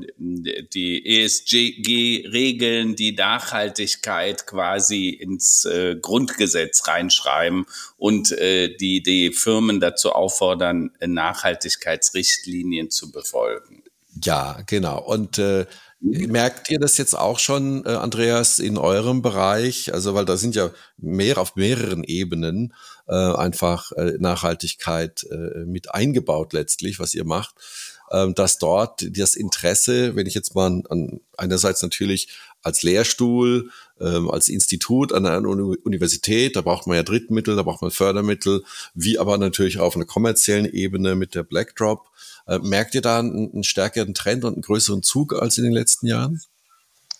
die 0.73 1.05
ESG-Regeln, 1.05 2.95
die 2.95 3.11
Nachhaltigkeit 3.13 4.47
quasi 4.47 5.09
ins 5.09 5.67
Grundgesetz 6.01 6.87
reinschreiben 6.87 7.65
und 7.97 8.31
die 8.31 9.01
die 9.03 9.31
Firmen 9.31 9.79
dazu 9.79 10.11
auffordern, 10.11 10.91
Nachhaltigkeitsrichtlinien 11.05 12.89
zu 12.89 13.11
befolgen. 13.11 13.83
Ja, 14.21 14.61
genau. 14.65 15.01
Und 15.01 15.37
äh, 15.39 15.65
Merkt 16.05 16.69
ihr 16.69 16.79
das 16.79 16.97
jetzt 16.97 17.17
auch 17.17 17.39
schon, 17.39 17.85
äh, 17.85 17.89
Andreas, 17.89 18.59
in 18.59 18.77
eurem 18.77 19.21
Bereich? 19.21 19.93
Also, 19.93 20.13
weil 20.13 20.25
da 20.25 20.35
sind 20.35 20.53
ja 20.53 20.69
mehr 20.97 21.37
auf 21.37 21.55
mehreren 21.55 22.03
Ebenen 22.03 22.73
äh, 23.07 23.13
einfach 23.13 23.93
äh, 23.93 24.17
Nachhaltigkeit 24.19 25.25
äh, 25.31 25.63
mit 25.65 25.93
eingebaut 25.93 26.51
letztlich, 26.51 26.99
was 26.99 27.13
ihr 27.13 27.23
macht, 27.23 27.55
äh, 28.09 28.33
dass 28.33 28.57
dort 28.57 29.17
das 29.17 29.35
Interesse, 29.35 30.17
wenn 30.17 30.27
ich 30.27 30.33
jetzt 30.33 30.55
mal 30.55 30.65
an, 30.65 30.83
an 30.89 31.21
einerseits 31.37 31.81
natürlich 31.81 32.27
als 32.63 32.83
Lehrstuhl, 32.83 33.69
ähm, 34.01 34.29
als 34.29 34.49
Institut 34.49 35.13
an 35.13 35.25
einer 35.25 35.47
Universität, 35.47 36.57
da 36.57 36.61
braucht 36.61 36.85
man 36.85 36.97
ja 36.97 37.03
Drittmittel, 37.03 37.55
da 37.55 37.63
braucht 37.63 37.81
man 37.81 37.91
Fördermittel, 37.91 38.63
wie 38.93 39.19
aber 39.19 39.37
natürlich 39.37 39.79
auf 39.79 39.95
einer 39.95 40.05
kommerziellen 40.05 40.65
Ebene 40.65 41.15
mit 41.15 41.33
der 41.33 41.43
Blackdrop 41.43 42.09
merkt 42.45 42.95
ihr 42.95 43.01
da 43.01 43.19
einen, 43.19 43.51
einen, 43.53 43.63
stärkeren 43.63 44.13
Trend 44.13 44.43
und 44.43 44.53
einen 44.53 44.61
größeren 44.61 45.03
Zug 45.03 45.33
als 45.33 45.57
in 45.57 45.63
den 45.63 45.73
letzten 45.73 46.07
Jahren? 46.07 46.41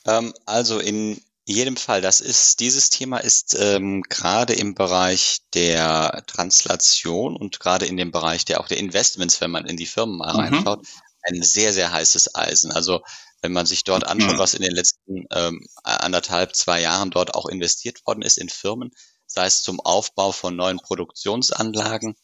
Ähm, 0.05 0.33
also 0.45 0.79
in 0.79 1.21
jedem 1.45 1.75
Fall, 1.75 2.01
das 2.01 2.21
ist, 2.21 2.59
dieses 2.61 2.89
Thema 2.89 3.17
ist 3.17 3.55
ähm, 3.59 4.01
gerade 4.03 4.53
im 4.53 4.75
Bereich 4.75 5.39
der 5.53 6.23
Translation 6.27 7.35
und 7.35 7.59
gerade 7.59 7.85
in 7.85 7.97
dem 7.97 8.11
Bereich 8.11 8.45
der 8.45 8.61
auch 8.61 8.67
der 8.67 8.77
Investments, 8.77 9.41
wenn 9.41 9.51
man 9.51 9.65
in 9.65 9.75
die 9.75 9.85
Firmen 9.85 10.17
mal 10.17 10.33
mhm. 10.33 10.39
reinschaut, 10.39 10.87
ein 11.23 11.41
sehr, 11.41 11.73
sehr 11.73 11.91
heißes 11.91 12.35
Eisen. 12.35 12.71
Also 12.71 13.01
wenn 13.41 13.51
man 13.51 13.65
sich 13.65 13.83
dort 13.83 14.05
anschaut, 14.05 14.35
mhm. 14.35 14.39
was 14.39 14.53
in 14.53 14.61
den 14.61 14.73
letzten 14.73 15.25
ähm, 15.31 15.65
anderthalb, 15.83 16.55
zwei 16.55 16.79
Jahren 16.81 17.11
dort 17.11 17.35
auch 17.35 17.45
investiert 17.45 18.05
worden 18.05 18.21
ist 18.21 18.37
in 18.37 18.49
Firmen, 18.49 18.91
sei 19.25 19.45
es 19.45 19.61
zum 19.63 19.81
Aufbau 19.81 20.31
von 20.31 20.55
neuen 20.55 20.77
Produktionsanlagen 20.77 22.15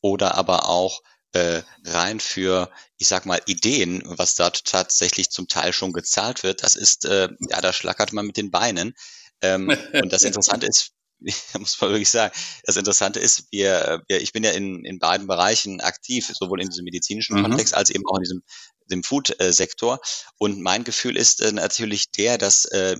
oder 0.00 0.36
aber 0.36 0.68
auch 0.68 1.00
äh, 1.32 1.62
rein 1.84 2.20
für, 2.20 2.70
ich 2.98 3.06
sag 3.06 3.26
mal, 3.26 3.40
Ideen, 3.46 4.02
was 4.04 4.34
dort 4.34 4.64
tatsächlich 4.64 5.30
zum 5.30 5.48
Teil 5.48 5.72
schon 5.72 5.92
gezahlt 5.92 6.42
wird, 6.42 6.62
das 6.62 6.74
ist, 6.74 7.04
äh, 7.04 7.28
ja, 7.48 7.60
da 7.60 7.72
schlackert 7.72 8.12
man 8.12 8.26
mit 8.26 8.36
den 8.36 8.50
Beinen. 8.50 8.94
Ähm, 9.40 9.68
und 9.92 10.12
das 10.12 10.24
Interessante 10.24 10.66
ist, 10.66 10.92
muss 11.58 11.80
man 11.80 11.90
wirklich 11.90 12.08
sagen, 12.08 12.34
das 12.64 12.76
Interessante 12.76 13.20
ist, 13.20 13.44
wir, 13.50 14.02
wir 14.08 14.20
ich 14.20 14.32
bin 14.32 14.42
ja 14.42 14.50
in, 14.50 14.84
in 14.84 14.98
beiden 14.98 15.26
Bereichen 15.26 15.80
aktiv, 15.80 16.30
sowohl 16.34 16.62
in 16.62 16.68
diesem 16.68 16.84
medizinischen 16.84 17.36
mhm. 17.38 17.42
Kontext 17.42 17.74
als 17.74 17.90
eben 17.90 18.04
auch 18.06 18.16
in 18.16 18.22
diesem 18.22 18.42
dem 18.90 19.04
Food-Sektor. 19.04 20.00
Und 20.36 20.60
mein 20.60 20.82
Gefühl 20.82 21.16
ist 21.16 21.40
äh, 21.40 21.52
natürlich 21.52 22.10
der, 22.10 22.38
dass 22.38 22.64
äh, 22.66 22.96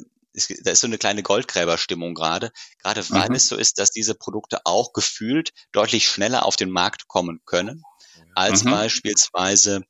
da 0.62 0.70
ist 0.70 0.80
so 0.80 0.86
eine 0.86 0.98
kleine 0.98 1.24
Goldgräberstimmung 1.24 2.14
gerade, 2.14 2.52
gerade 2.78 3.08
weil 3.10 3.30
mhm. 3.30 3.34
es 3.34 3.48
so 3.48 3.56
ist, 3.56 3.80
dass 3.80 3.90
diese 3.90 4.14
Produkte 4.14 4.60
auch 4.64 4.92
gefühlt 4.92 5.50
deutlich 5.72 6.08
schneller 6.08 6.46
auf 6.46 6.54
den 6.54 6.70
Markt 6.70 7.08
kommen 7.08 7.40
können 7.44 7.82
als 8.34 8.64
mhm. 8.64 8.70
beispielsweise 8.70 9.82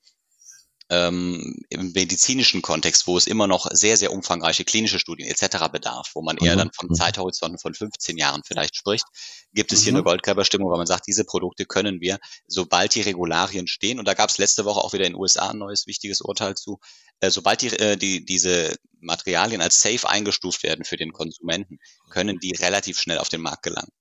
ähm, 0.90 1.62
im 1.68 1.92
medizinischen 1.92 2.62
Kontext, 2.62 3.06
wo 3.06 3.16
es 3.16 3.28
immer 3.28 3.46
noch 3.46 3.68
sehr, 3.70 3.96
sehr 3.96 4.12
umfangreiche 4.12 4.64
klinische 4.64 4.98
Studien 4.98 5.28
etc. 5.28 5.68
bedarf, 5.70 6.10
wo 6.14 6.22
man 6.22 6.36
eher 6.36 6.54
mhm. 6.54 6.58
dann 6.58 6.70
von 6.72 6.88
mhm. 6.88 6.94
Zeithorizonten 6.94 7.58
von 7.58 7.74
15 7.74 8.18
Jahren 8.18 8.42
vielleicht 8.44 8.74
spricht, 8.76 9.04
gibt 9.52 9.72
es 9.72 9.82
hier 9.82 9.92
eine 9.92 10.00
mhm. 10.00 10.06
Goldgräberstimmung, 10.06 10.68
weil 10.68 10.78
man 10.78 10.88
sagt, 10.88 11.06
diese 11.06 11.24
Produkte 11.24 11.64
können 11.64 12.00
wir, 12.00 12.18
sobald 12.48 12.94
die 12.96 13.02
Regularien 13.02 13.68
stehen, 13.68 14.00
und 14.00 14.08
da 14.08 14.14
gab 14.14 14.30
es 14.30 14.38
letzte 14.38 14.64
Woche 14.64 14.80
auch 14.80 14.92
wieder 14.92 15.06
in 15.06 15.12
den 15.12 15.20
USA 15.20 15.50
ein 15.50 15.58
neues 15.58 15.86
wichtiges 15.86 16.20
Urteil 16.20 16.56
zu, 16.56 16.80
äh, 17.20 17.30
sobald 17.30 17.62
die, 17.62 17.68
äh, 17.68 17.96
die, 17.96 18.24
diese 18.24 18.74
Materialien 18.98 19.60
als 19.60 19.80
safe 19.80 20.08
eingestuft 20.08 20.64
werden 20.64 20.84
für 20.84 20.96
den 20.96 21.12
Konsumenten, 21.12 21.78
können 22.10 22.40
die 22.40 22.52
relativ 22.52 22.98
schnell 22.98 23.18
auf 23.18 23.28
den 23.28 23.42
Markt 23.42 23.62
gelangen. 23.62 23.92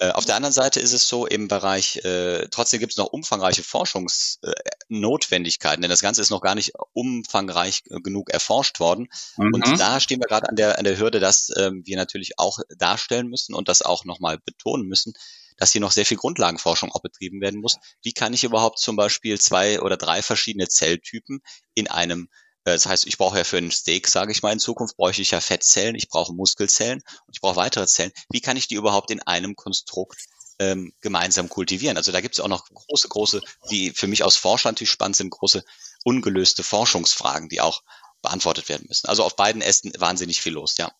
Äh, 0.00 0.10
auf 0.10 0.24
der 0.24 0.34
anderen 0.36 0.52
Seite 0.52 0.78
ist 0.80 0.92
es 0.92 1.08
so 1.08 1.26
im 1.26 1.48
Bereich, 1.48 2.04
äh, 2.04 2.48
trotzdem 2.50 2.80
gibt 2.80 2.92
es 2.92 2.98
noch 2.98 3.12
umfangreiche 3.12 3.62
Forschungsnotwendigkeiten, 3.62 5.82
denn 5.82 5.90
das 5.90 6.02
Ganze 6.02 6.20
ist 6.20 6.30
noch 6.30 6.40
gar 6.40 6.54
nicht 6.54 6.72
umfangreich 6.92 7.82
genug 7.84 8.30
erforscht 8.30 8.80
worden. 8.80 9.08
Mhm. 9.36 9.54
Und 9.54 9.78
da 9.78 10.00
stehen 10.00 10.20
wir 10.20 10.26
gerade 10.26 10.48
an 10.48 10.56
der, 10.56 10.78
an 10.78 10.84
der 10.84 10.98
Hürde, 10.98 11.20
dass 11.20 11.50
ähm, 11.56 11.82
wir 11.84 11.96
natürlich 11.96 12.38
auch 12.38 12.58
darstellen 12.76 13.28
müssen 13.28 13.54
und 13.54 13.68
das 13.68 13.82
auch 13.82 14.04
nochmal 14.04 14.38
betonen 14.44 14.86
müssen, 14.86 15.12
dass 15.56 15.72
hier 15.72 15.80
noch 15.80 15.92
sehr 15.92 16.06
viel 16.06 16.16
Grundlagenforschung 16.16 16.90
auch 16.90 17.02
betrieben 17.02 17.40
werden 17.40 17.60
muss. 17.60 17.76
Wie 18.02 18.12
kann 18.12 18.32
ich 18.32 18.42
überhaupt 18.44 18.78
zum 18.78 18.96
Beispiel 18.96 19.40
zwei 19.40 19.80
oder 19.80 19.96
drei 19.96 20.22
verschiedene 20.22 20.68
Zelltypen 20.68 21.40
in 21.74 21.88
einem 21.88 22.24
äh, 22.24 22.43
das 22.64 22.86
heißt, 22.86 23.06
ich 23.06 23.18
brauche 23.18 23.38
ja 23.38 23.44
für 23.44 23.58
einen 23.58 23.70
Steak, 23.70 24.08
sage 24.08 24.32
ich 24.32 24.42
mal, 24.42 24.52
in 24.52 24.58
Zukunft 24.58 24.96
bräuchte 24.96 25.22
ich 25.22 25.32
ja 25.32 25.40
Fettzellen, 25.40 25.94
ich 25.94 26.08
brauche 26.08 26.32
Muskelzellen 26.32 27.02
und 27.26 27.34
ich 27.34 27.40
brauche 27.40 27.56
weitere 27.56 27.86
Zellen. 27.86 28.12
Wie 28.30 28.40
kann 28.40 28.56
ich 28.56 28.68
die 28.68 28.74
überhaupt 28.74 29.10
in 29.10 29.20
einem 29.20 29.54
Konstrukt 29.54 30.24
ähm, 30.58 30.94
gemeinsam 31.00 31.48
kultivieren? 31.48 31.98
Also 31.98 32.10
da 32.10 32.20
gibt 32.22 32.34
es 32.34 32.40
auch 32.40 32.48
noch 32.48 32.66
große, 32.68 33.08
große, 33.08 33.40
die 33.70 33.90
für 33.90 34.06
mich 34.06 34.24
aus 34.24 34.36
Forscher 34.36 34.70
natürlich 34.70 34.90
spannend 34.90 35.16
sind, 35.16 35.30
große 35.30 35.62
ungelöste 36.04 36.62
Forschungsfragen, 36.62 37.48
die 37.48 37.60
auch 37.60 37.82
beantwortet 38.22 38.68
werden 38.70 38.86
müssen. 38.88 39.08
Also 39.08 39.24
auf 39.24 39.36
beiden 39.36 39.60
Ästen 39.60 39.92
wahnsinnig 39.98 40.40
viel 40.40 40.54
los, 40.54 40.78
ja. 40.78 40.90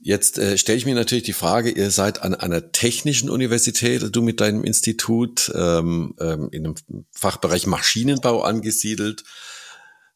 Jetzt 0.00 0.38
äh, 0.38 0.56
stelle 0.56 0.78
ich 0.78 0.86
mir 0.86 0.94
natürlich 0.94 1.24
die 1.24 1.32
Frage, 1.32 1.70
ihr 1.70 1.90
seid 1.90 2.22
an 2.22 2.34
einer 2.34 2.70
technischen 2.70 3.28
Universität, 3.28 4.14
du 4.14 4.22
mit 4.22 4.40
deinem 4.40 4.62
Institut 4.62 5.50
ähm, 5.54 6.14
ähm, 6.20 6.48
in 6.52 6.66
einem 6.66 6.74
Fachbereich 7.10 7.66
Maschinenbau 7.66 8.42
angesiedelt. 8.42 9.24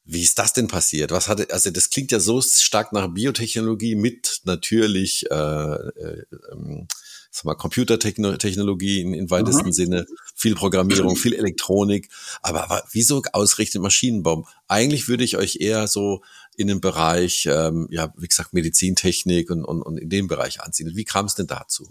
Wie 0.04 0.22
ist 0.22 0.38
das 0.38 0.52
denn 0.52 0.68
passiert? 0.68 1.10
Was 1.10 1.28
hatte, 1.28 1.48
also 1.52 1.70
das 1.70 1.90
klingt 1.90 2.12
ja 2.12 2.20
so 2.20 2.40
stark 2.40 2.92
nach 2.92 3.08
Biotechnologie 3.08 3.96
mit 3.96 4.42
natürlich 4.44 5.28
äh, 5.30 5.34
äh, 5.34 6.24
ähm, 6.52 6.86
sag 7.32 7.46
mal, 7.46 7.54
Computertechnologie 7.54 9.00
in, 9.00 9.14
in 9.14 9.30
weitesten 9.30 9.68
mhm. 9.68 9.72
Sinne, 9.72 10.06
viel 10.34 10.54
Programmierung, 10.54 11.16
viel 11.16 11.34
Elektronik. 11.34 12.08
Aber, 12.42 12.62
aber 12.64 12.84
wieso 12.92 13.22
ausrichtet 13.32 13.80
Maschinenbau? 13.80 14.46
Eigentlich 14.68 15.08
würde 15.08 15.24
ich 15.24 15.38
euch 15.38 15.56
eher 15.60 15.88
so 15.88 16.22
in 16.56 16.66
den 16.68 16.80
Bereich, 16.80 17.46
ähm, 17.46 17.88
ja, 17.90 18.12
wie 18.16 18.28
gesagt, 18.28 18.52
Medizintechnik 18.52 19.50
und, 19.50 19.64
und, 19.64 19.82
und 19.82 19.98
in 19.98 20.10
dem 20.10 20.28
Bereich 20.28 20.60
ansiedeln. 20.60 20.96
Wie 20.96 21.04
kam 21.04 21.26
es 21.26 21.34
denn 21.34 21.46
dazu? 21.46 21.88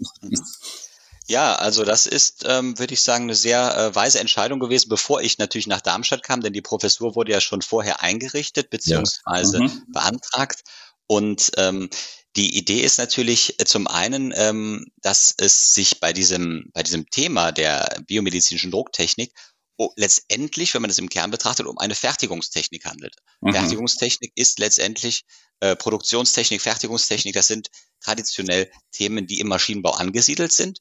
Ja, 1.28 1.54
also 1.54 1.84
das 1.84 2.06
ist, 2.06 2.44
ähm, 2.46 2.78
würde 2.78 2.94
ich 2.94 3.02
sagen, 3.02 3.24
eine 3.24 3.34
sehr 3.34 3.76
äh, 3.76 3.94
weise 3.94 4.20
Entscheidung 4.20 4.60
gewesen, 4.60 4.88
bevor 4.88 5.20
ich 5.20 5.38
natürlich 5.38 5.66
nach 5.66 5.80
Darmstadt 5.80 6.22
kam, 6.22 6.40
denn 6.40 6.52
die 6.52 6.62
Professur 6.62 7.14
wurde 7.14 7.32
ja 7.32 7.40
schon 7.40 7.62
vorher 7.62 8.02
eingerichtet 8.02 8.70
beziehungsweise 8.70 9.58
ja. 9.58 9.64
mhm. 9.64 9.84
beantragt. 9.92 10.62
Und 11.06 11.52
ähm, 11.56 11.90
die 12.36 12.56
Idee 12.56 12.80
ist 12.80 12.98
natürlich 12.98 13.60
äh, 13.60 13.64
zum 13.64 13.86
einen, 13.86 14.32
ähm, 14.34 14.86
dass 15.00 15.34
es 15.36 15.74
sich 15.74 16.00
bei 16.00 16.12
diesem, 16.12 16.70
bei 16.72 16.82
diesem 16.82 17.08
Thema 17.10 17.52
der 17.52 18.00
biomedizinischen 18.06 18.70
Drucktechnik 18.70 19.32
letztendlich, 19.96 20.74
wenn 20.74 20.82
man 20.82 20.90
es 20.90 20.98
im 20.98 21.08
Kern 21.08 21.30
betrachtet, 21.30 21.66
um 21.66 21.78
eine 21.78 21.94
Fertigungstechnik 21.94 22.84
handelt. 22.84 23.16
Mhm. 23.40 23.52
Fertigungstechnik 23.52 24.32
ist 24.34 24.58
letztendlich 24.58 25.24
äh, 25.60 25.76
Produktionstechnik, 25.76 26.60
Fertigungstechnik. 26.60 27.34
Das 27.34 27.46
sind 27.46 27.68
traditionell 28.00 28.70
Themen, 28.92 29.26
die 29.26 29.40
im 29.40 29.48
Maschinenbau 29.48 29.92
angesiedelt 29.92 30.52
sind. 30.52 30.78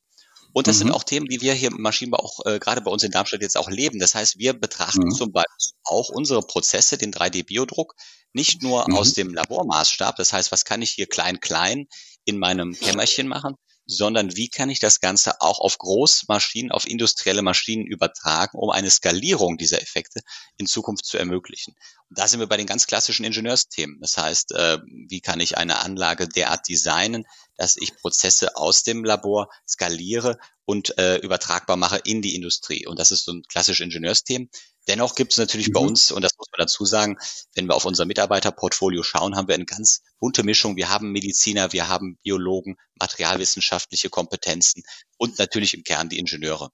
Und 0.53 0.67
das 0.67 0.77
mhm. 0.77 0.79
sind 0.79 0.91
auch 0.91 1.03
Themen, 1.03 1.27
die 1.27 1.41
wir 1.41 1.53
hier 1.53 1.69
im 1.69 1.81
Maschinenbau 1.81 2.19
auch 2.19 2.45
äh, 2.45 2.59
gerade 2.59 2.81
bei 2.81 2.91
uns 2.91 3.03
in 3.03 3.11
Darmstadt 3.11 3.41
jetzt 3.41 3.57
auch 3.57 3.69
leben. 3.69 3.99
Das 3.99 4.15
heißt, 4.15 4.37
wir 4.37 4.53
betrachten 4.53 5.05
mhm. 5.05 5.15
zum 5.15 5.31
Beispiel 5.31 5.75
auch 5.83 6.09
unsere 6.09 6.41
Prozesse, 6.41 6.97
den 6.97 7.13
3D-Biodruck, 7.13 7.93
nicht 8.33 8.61
nur 8.61 8.85
mhm. 8.87 8.95
aus 8.95 9.13
dem 9.13 9.33
Labormaßstab. 9.33 10.15
Das 10.17 10.33
heißt, 10.33 10.51
was 10.51 10.65
kann 10.65 10.81
ich 10.81 10.91
hier 10.91 11.07
klein, 11.07 11.39
klein 11.39 11.87
in 12.25 12.37
meinem 12.37 12.73
Kämmerchen 12.73 13.27
machen, 13.27 13.55
sondern 13.85 14.35
wie 14.35 14.49
kann 14.49 14.69
ich 14.69 14.79
das 14.79 14.99
Ganze 14.99 15.41
auch 15.41 15.59
auf 15.59 15.77
Großmaschinen, 15.77 16.71
auf 16.71 16.87
industrielle 16.87 17.41
Maschinen 17.41 17.85
übertragen, 17.85 18.57
um 18.57 18.69
eine 18.69 18.89
Skalierung 18.89 19.57
dieser 19.57 19.81
Effekte 19.81 20.21
in 20.57 20.67
Zukunft 20.67 21.05
zu 21.05 21.17
ermöglichen. 21.17 21.75
Und 22.09 22.19
da 22.19 22.27
sind 22.27 22.39
wir 22.39 22.47
bei 22.47 22.57
den 22.57 22.67
ganz 22.67 22.87
klassischen 22.87 23.25
Ingenieursthemen. 23.25 23.99
Das 24.01 24.17
heißt, 24.17 24.53
äh, 24.53 24.79
wie 25.07 25.21
kann 25.21 25.39
ich 25.39 25.57
eine 25.57 25.79
Anlage 25.79 26.27
derart 26.27 26.67
designen, 26.67 27.25
dass 27.57 27.77
ich 27.77 27.95
Prozesse 27.97 28.55
aus 28.55 28.83
dem 28.83 29.03
Labor 29.03 29.49
skaliere 29.67 30.37
und 30.65 30.97
äh, 30.97 31.17
übertragbar 31.17 31.77
mache 31.77 31.99
in 32.03 32.21
die 32.21 32.35
Industrie. 32.35 32.87
Und 32.87 32.99
das 32.99 33.11
ist 33.11 33.25
so 33.25 33.33
ein 33.33 33.43
klassisches 33.43 33.83
Ingenieursthema. 33.83 34.47
Dennoch 34.87 35.15
gibt 35.15 35.33
es 35.33 35.37
natürlich 35.37 35.69
mhm. 35.69 35.73
bei 35.73 35.79
uns, 35.81 36.11
und 36.11 36.21
das 36.23 36.31
muss 36.37 36.47
man 36.51 36.65
dazu 36.65 36.85
sagen, 36.85 37.17
wenn 37.53 37.67
wir 37.67 37.75
auf 37.75 37.85
unser 37.85 38.05
Mitarbeiterportfolio 38.05 39.03
schauen, 39.03 39.35
haben 39.35 39.47
wir 39.47 39.55
eine 39.55 39.65
ganz 39.65 40.01
bunte 40.19 40.43
Mischung. 40.43 40.75
Wir 40.75 40.89
haben 40.89 41.11
Mediziner, 41.11 41.71
wir 41.71 41.87
haben 41.87 42.17
Biologen, 42.23 42.77
materialwissenschaftliche 42.99 44.09
Kompetenzen 44.09 44.83
und 45.17 45.37
natürlich 45.37 45.73
im 45.75 45.83
Kern 45.83 46.09
die 46.09 46.19
Ingenieure. 46.19 46.71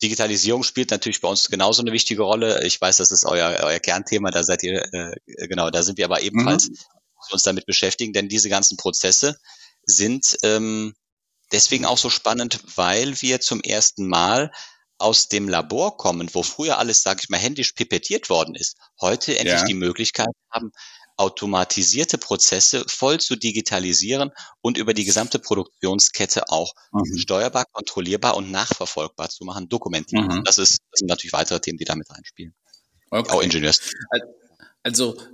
Digitalisierung 0.00 0.62
spielt 0.62 0.92
natürlich 0.92 1.20
bei 1.20 1.28
uns 1.28 1.48
genauso 1.48 1.82
eine 1.82 1.92
wichtige 1.92 2.22
Rolle. 2.22 2.64
Ich 2.64 2.80
weiß, 2.80 2.98
das 2.98 3.10
ist 3.10 3.24
euer, 3.24 3.64
euer 3.64 3.80
Kernthema, 3.80 4.30
da 4.30 4.44
seid 4.44 4.62
ihr, 4.62 4.82
äh, 4.92 5.16
genau, 5.48 5.70
da 5.70 5.82
sind 5.82 5.98
wir 5.98 6.04
aber 6.04 6.22
ebenfalls 6.22 6.68
mhm. 6.68 6.76
uns 7.32 7.42
damit 7.42 7.66
beschäftigen, 7.66 8.12
denn 8.12 8.28
diese 8.28 8.48
ganzen 8.48 8.76
Prozesse 8.76 9.36
sind 9.82 10.36
ähm, 10.44 10.94
deswegen 11.50 11.84
auch 11.84 11.98
so 11.98 12.10
spannend, 12.10 12.60
weil 12.76 13.20
wir 13.22 13.40
zum 13.40 13.60
ersten 13.60 14.06
Mal 14.06 14.52
aus 14.98 15.28
dem 15.28 15.48
Labor 15.48 15.96
kommen, 15.96 16.28
wo 16.32 16.42
früher 16.42 16.78
alles, 16.78 17.02
sage 17.02 17.20
ich 17.22 17.28
mal, 17.28 17.38
händisch 17.38 17.72
pipettiert 17.72 18.30
worden 18.30 18.54
ist, 18.54 18.76
heute 19.00 19.38
endlich 19.38 19.60
ja. 19.60 19.64
die 19.64 19.74
Möglichkeit 19.74 20.28
haben, 20.50 20.72
automatisierte 21.16 22.16
Prozesse 22.16 22.84
voll 22.86 23.18
zu 23.18 23.36
digitalisieren 23.36 24.30
und 24.60 24.78
über 24.78 24.94
die 24.94 25.04
gesamte 25.04 25.38
Produktionskette 25.40 26.48
auch 26.48 26.74
mhm. 26.92 27.18
steuerbar, 27.18 27.64
kontrollierbar 27.72 28.36
und 28.36 28.50
nachverfolgbar 28.50 29.28
zu 29.28 29.44
machen, 29.44 29.68
dokumentieren. 29.68 30.26
Mhm. 30.26 30.44
Das, 30.44 30.58
ist, 30.58 30.78
das 30.90 31.00
sind 31.00 31.08
natürlich 31.08 31.32
weitere 31.32 31.60
Themen, 31.60 31.78
die 31.78 31.84
damit 31.84 32.08
reinspielen. 32.10 32.54
Okay. 33.10 33.30
Auch 33.32 33.42
Ingenieurs. 33.42 33.80
Also 34.10 34.26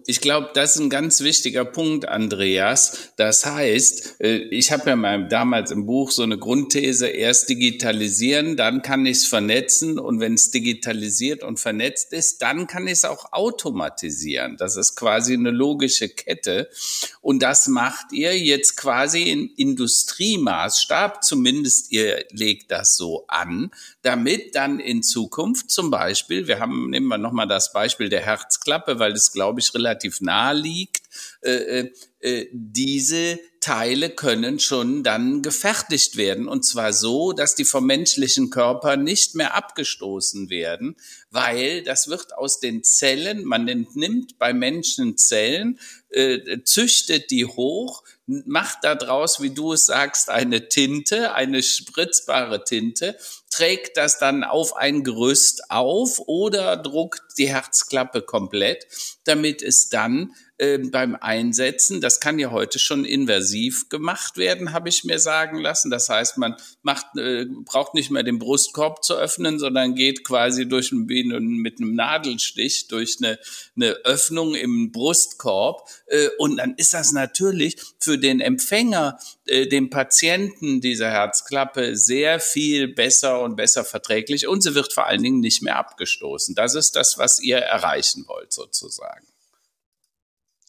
ich 0.06 0.20
glaube, 0.20 0.50
das 0.54 0.76
ist 0.76 0.82
ein 0.82 0.90
ganz 0.90 1.20
wichtiger 1.20 1.64
Punkt, 1.64 2.08
Andreas. 2.08 3.10
Das 3.16 3.46
heißt, 3.46 4.20
äh, 4.20 4.36
ich 4.50 4.72
habe 4.72 4.90
ja 4.90 4.96
mal 4.96 5.28
damals 5.28 5.70
im 5.70 5.86
Buch 5.86 6.10
so 6.10 6.22
eine 6.22 6.38
Grundthese, 6.38 7.08
erst 7.08 7.48
digitalisieren, 7.48 8.56
dann 8.56 8.82
kann 8.82 9.06
ich 9.06 9.18
es 9.18 9.26
vernetzen 9.26 9.98
und 9.98 10.20
wenn 10.20 10.34
es 10.34 10.50
digitalisiert 10.50 11.42
und 11.42 11.60
vernetzt 11.60 12.12
ist, 12.12 12.42
dann 12.42 12.66
kann 12.66 12.86
ich 12.86 12.94
es 12.94 13.04
auch 13.04 13.32
automatisieren. 13.32 14.56
Das 14.56 14.76
ist 14.76 14.96
quasi 14.96 15.34
eine 15.34 15.50
logische 15.50 16.08
Kette 16.08 16.68
und 17.20 17.42
das 17.42 17.66
macht 17.68 18.12
ihr 18.12 18.38
jetzt 18.38 18.76
quasi 18.76 19.22
in 19.24 19.50
Industriemaßstab, 19.56 21.24
zumindest 21.24 21.92
ihr 21.92 22.24
legt 22.30 22.70
das 22.70 22.96
so 22.96 23.24
an, 23.28 23.70
damit 24.04 24.54
dann 24.54 24.80
in 24.80 25.02
Zukunft 25.02 25.70
zum 25.70 25.90
Beispiel, 25.90 26.46
wir 26.46 26.60
haben, 26.60 26.90
nehmen 26.90 27.08
wir 27.08 27.18
nochmal 27.18 27.48
das 27.48 27.72
Beispiel 27.72 28.10
der 28.10 28.20
Herzklappe, 28.20 28.98
weil 28.98 29.12
es, 29.12 29.32
glaube 29.32 29.60
ich, 29.60 29.74
relativ 29.74 30.20
nahe 30.20 30.54
liegt, 30.54 31.03
äh, 31.42 31.80
äh, 31.80 31.92
äh, 32.20 32.48
diese 32.52 33.38
Teile 33.60 34.10
können 34.10 34.58
schon 34.58 35.02
dann 35.02 35.42
gefertigt 35.42 36.16
werden. 36.16 36.48
Und 36.48 36.64
zwar 36.64 36.92
so, 36.92 37.32
dass 37.32 37.54
die 37.54 37.64
vom 37.64 37.86
menschlichen 37.86 38.50
Körper 38.50 38.96
nicht 38.96 39.34
mehr 39.34 39.54
abgestoßen 39.54 40.50
werden, 40.50 40.96
weil 41.30 41.82
das 41.82 42.08
wird 42.08 42.36
aus 42.36 42.60
den 42.60 42.82
Zellen, 42.82 43.44
man 43.44 43.68
entnimmt 43.68 44.38
bei 44.38 44.52
Menschen 44.52 45.16
Zellen, 45.16 45.78
äh, 46.10 46.62
züchtet 46.64 47.30
die 47.30 47.44
hoch, 47.44 48.04
macht 48.26 48.78
daraus, 48.82 49.40
wie 49.42 49.50
du 49.50 49.74
es 49.74 49.86
sagst, 49.86 50.30
eine 50.30 50.68
Tinte, 50.68 51.34
eine 51.34 51.62
spritzbare 51.62 52.64
Tinte, 52.64 53.16
trägt 53.50 53.96
das 53.96 54.18
dann 54.18 54.44
auf 54.44 54.76
ein 54.76 55.04
Gerüst 55.04 55.70
auf 55.70 56.20
oder 56.26 56.76
druckt 56.76 57.22
die 57.38 57.48
Herzklappe 57.48 58.22
komplett, 58.22 58.86
damit 59.24 59.62
es 59.62 59.88
dann 59.88 60.34
äh, 60.58 60.78
beim 60.78 61.16
Einsetzen, 61.16 62.00
das 62.00 62.20
kann 62.20 62.38
ja 62.38 62.52
heute 62.52 62.78
schon 62.78 63.04
inversiv 63.04 63.88
gemacht 63.88 64.36
werden, 64.36 64.72
habe 64.72 64.88
ich 64.88 65.02
mir 65.02 65.18
sagen 65.18 65.58
lassen. 65.58 65.90
Das 65.90 66.08
heißt, 66.08 66.38
man 66.38 66.54
macht, 66.82 67.06
äh, 67.18 67.46
braucht 67.64 67.94
nicht 67.94 68.10
mehr 68.10 68.22
den 68.22 68.38
Brustkorb 68.38 69.02
zu 69.02 69.14
öffnen, 69.14 69.58
sondern 69.58 69.96
geht 69.96 70.22
quasi 70.22 70.68
durch 70.68 70.92
ein, 70.92 71.06
mit 71.06 71.80
einem 71.80 71.94
Nadelstich 71.94 72.86
durch 72.86 73.16
eine, 73.20 73.38
eine 73.74 73.92
Öffnung 74.04 74.54
im 74.54 74.92
Brustkorb. 74.92 75.88
Äh, 76.06 76.28
und 76.38 76.58
dann 76.58 76.74
ist 76.76 76.94
das 76.94 77.10
natürlich 77.10 77.76
für 77.98 78.16
den 78.16 78.40
Empfänger, 78.40 79.18
äh, 79.46 79.66
dem 79.66 79.90
Patienten 79.90 80.80
dieser 80.80 81.10
Herzklappe 81.10 81.96
sehr 81.96 82.38
viel 82.38 82.86
besser 82.86 83.42
und 83.42 83.56
besser 83.56 83.84
verträglich 83.84 84.46
und 84.46 84.62
sie 84.62 84.76
wird 84.76 84.92
vor 84.92 85.06
allen 85.06 85.22
Dingen 85.22 85.40
nicht 85.40 85.62
mehr 85.62 85.76
abgestoßen. 85.76 86.54
Das 86.54 86.76
ist 86.76 86.94
das, 86.94 87.18
was 87.18 87.40
ihr 87.40 87.58
erreichen 87.58 88.24
wollt 88.28 88.52
sozusagen. 88.52 89.33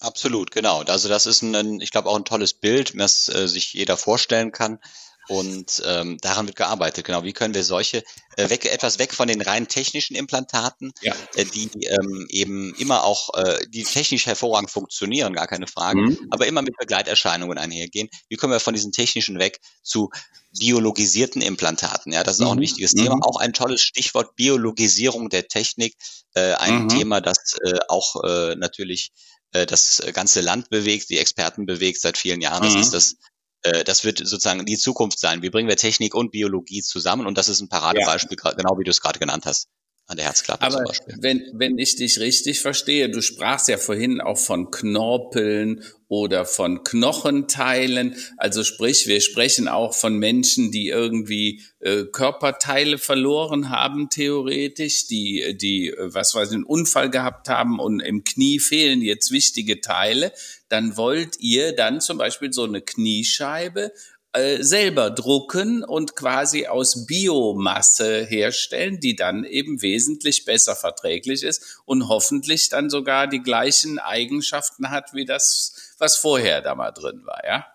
Absolut, 0.05 0.51
genau. 0.51 0.81
Also 0.83 1.09
das 1.09 1.25
ist 1.25 1.41
ein, 1.41 1.81
ich 1.81 1.89
glaube 1.89 2.09
auch 2.09 2.15
ein 2.15 2.25
tolles 2.25 2.53
Bild, 2.53 2.93
das 2.95 3.27
äh, 3.27 3.47
sich 3.47 3.73
jeder 3.73 3.97
vorstellen 3.97 4.51
kann. 4.51 4.79
Und 5.27 5.81
ähm, 5.87 6.19
daran 6.21 6.45
wird 6.45 6.55
gearbeitet. 6.55 7.03
Genau, 7.03 7.23
wie 7.23 7.33
können 7.33 7.55
wir 7.55 7.63
solche 7.63 8.03
äh, 8.37 8.47
weg, 8.51 8.65
etwas 8.65 8.99
weg 8.99 9.11
von 9.11 9.27
den 9.27 9.41
rein 9.41 9.67
technischen 9.67 10.15
Implantaten, 10.15 10.93
ja. 11.01 11.15
äh, 11.33 11.45
die 11.45 11.71
ähm, 11.87 12.27
eben 12.29 12.75
immer 12.75 13.03
auch, 13.03 13.33
äh, 13.33 13.65
die 13.67 13.83
technisch 13.83 14.27
hervorragend 14.27 14.69
funktionieren, 14.69 15.33
gar 15.33 15.47
keine 15.47 15.65
Frage, 15.65 16.01
mhm. 16.01 16.27
aber 16.29 16.45
immer 16.45 16.61
mit 16.61 16.77
Begleiterscheinungen 16.77 17.57
einhergehen. 17.57 18.07
Wie 18.29 18.35
können 18.35 18.53
wir 18.53 18.59
von 18.59 18.75
diesen 18.75 18.91
technischen 18.91 19.39
weg 19.39 19.59
zu 19.81 20.11
biologisierten 20.59 21.41
Implantaten? 21.41 22.13
Ja, 22.13 22.21
das 22.21 22.35
ist 22.35 22.41
mhm. 22.41 22.45
auch 22.45 22.51
ein 22.51 22.57
mhm. 22.57 22.61
wichtiges 22.61 22.93
mhm. 22.93 23.05
Thema. 23.05 23.17
Auch 23.23 23.39
ein 23.39 23.53
tolles 23.53 23.81
Stichwort 23.81 24.35
Biologisierung 24.35 25.29
der 25.29 25.47
Technik, 25.47 25.95
äh, 26.35 26.53
ein 26.53 26.83
mhm. 26.83 26.89
Thema, 26.89 27.21
das 27.21 27.55
äh, 27.63 27.79
auch 27.87 28.23
äh, 28.23 28.55
natürlich 28.55 29.11
äh, 29.55 29.65
das 29.65 30.03
ganze 30.13 30.41
Land 30.41 30.69
bewegt, 30.69 31.09
die 31.09 31.17
Experten 31.17 31.65
bewegt 31.65 32.01
seit 32.01 32.17
vielen 32.17 32.41
Jahren. 32.41 32.63
Das 32.63 32.75
ist 32.75 32.93
das 32.93 33.15
äh, 33.63 33.83
das 33.83 34.03
wird 34.03 34.19
sozusagen 34.19 34.65
die 34.65 34.77
Zukunft 34.77 35.19
sein. 35.19 35.41
Wie 35.41 35.49
bringen 35.49 35.69
wir 35.69 35.77
Technik 35.77 36.13
und 36.13 36.31
Biologie 36.31 36.81
zusammen? 36.81 37.25
Und 37.25 37.37
das 37.37 37.49
ist 37.49 37.61
ein 37.61 37.69
Paradebeispiel, 37.69 38.37
ja. 38.43 38.51
genau 38.51 38.77
wie 38.77 38.83
du 38.83 38.91
es 38.91 39.01
gerade 39.01 39.19
genannt 39.19 39.45
hast 39.45 39.67
an 40.07 40.17
der 40.17 40.25
Herzklappe 40.27 40.63
Aber 40.63 40.83
wenn, 41.19 41.43
wenn 41.53 41.79
ich 41.79 41.95
dich 41.95 42.19
richtig 42.19 42.61
verstehe, 42.61 43.09
du 43.09 43.21
sprachst 43.21 43.67
ja 43.67 43.77
vorhin 43.77 44.21
auch 44.21 44.37
von 44.37 44.69
Knorpeln 44.69 45.83
oder 46.07 46.45
von 46.45 46.83
Knochenteilen. 46.83 48.15
Also 48.37 48.63
sprich, 48.63 49.07
wir 49.07 49.19
sprechen 49.19 49.67
auch 49.67 49.95
von 49.95 50.19
Menschen, 50.19 50.71
die 50.71 50.89
irgendwie 50.89 51.63
äh, 51.79 52.03
Körperteile 52.03 52.99
verloren 52.99 53.71
haben, 53.71 54.09
theoretisch, 54.09 55.07
die, 55.07 55.57
die, 55.57 55.91
was 55.97 56.35
weiß 56.35 56.49
ich, 56.49 56.55
einen 56.55 56.63
Unfall 56.65 57.09
gehabt 57.09 57.49
haben 57.49 57.79
und 57.79 57.99
im 57.99 58.23
Knie 58.23 58.59
fehlen 58.59 59.01
jetzt 59.01 59.31
wichtige 59.31 59.81
Teile. 59.81 60.31
Dann 60.69 60.97
wollt 60.97 61.39
ihr 61.39 61.75
dann 61.75 61.99
zum 61.99 62.19
Beispiel 62.19 62.53
so 62.53 62.63
eine 62.63 62.81
Kniescheibe 62.81 63.91
äh, 64.35 64.63
selber 64.63 65.09
drucken 65.11 65.83
und 65.83 66.15
quasi 66.15 66.67
aus 66.67 67.05
Biomasse 67.05 68.23
herstellen, 68.25 68.99
die 68.99 69.15
dann 69.15 69.43
eben 69.43 69.81
wesentlich 69.81 70.45
besser 70.45 70.75
verträglich 70.75 71.43
ist 71.43 71.81
und 71.85 72.07
hoffentlich 72.07 72.69
dann 72.69 72.89
sogar 72.89 73.27
die 73.27 73.41
gleichen 73.41 73.99
Eigenschaften 73.99 74.89
hat 74.89 75.13
wie 75.13 75.25
das, 75.25 75.95
was 75.97 76.15
vorher 76.15 76.61
da 76.61 76.75
mal 76.75 76.91
drin 76.91 77.21
war, 77.25 77.45
ja? 77.45 77.65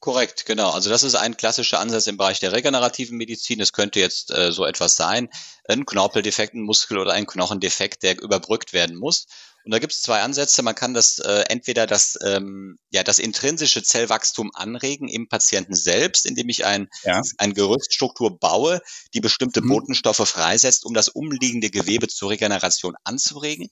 Korrekt, 0.00 0.46
genau. 0.46 0.70
Also 0.70 0.88
das 0.88 1.02
ist 1.02 1.14
ein 1.14 1.36
klassischer 1.36 1.78
Ansatz 1.78 2.06
im 2.06 2.16
Bereich 2.16 2.40
der 2.40 2.52
regenerativen 2.52 3.18
Medizin. 3.18 3.60
Es 3.60 3.74
könnte 3.74 4.00
jetzt 4.00 4.30
äh, 4.30 4.50
so 4.50 4.64
etwas 4.64 4.96
sein, 4.96 5.28
ein 5.68 5.84
Knorpeldefekt, 5.84 6.54
ein 6.54 6.62
Muskel- 6.62 6.98
oder 6.98 7.12
ein 7.12 7.26
Knochendefekt, 7.26 8.02
der 8.02 8.18
überbrückt 8.18 8.72
werden 8.72 8.96
muss. 8.96 9.26
Und 9.62 9.72
da 9.72 9.78
gibt 9.78 9.92
es 9.92 10.00
zwei 10.00 10.22
Ansätze. 10.22 10.62
Man 10.62 10.74
kann 10.74 10.94
das 10.94 11.18
äh, 11.18 11.44
entweder 11.50 11.86
das, 11.86 12.18
ähm, 12.24 12.78
ja, 12.90 13.02
das 13.02 13.18
intrinsische 13.18 13.82
Zellwachstum 13.82 14.50
anregen 14.54 15.06
im 15.06 15.28
Patienten 15.28 15.74
selbst, 15.74 16.24
indem 16.24 16.48
ich 16.48 16.64
ein, 16.64 16.88
ja. 17.04 17.20
ein 17.36 17.52
Gerüststruktur 17.52 18.38
baue, 18.38 18.80
die 19.12 19.20
bestimmte 19.20 19.60
mhm. 19.60 19.68
Botenstoffe 19.68 20.26
freisetzt, 20.26 20.86
um 20.86 20.94
das 20.94 21.10
umliegende 21.10 21.68
Gewebe 21.68 22.08
zur 22.08 22.30
Regeneration 22.30 22.94
anzuregen. 23.04 23.68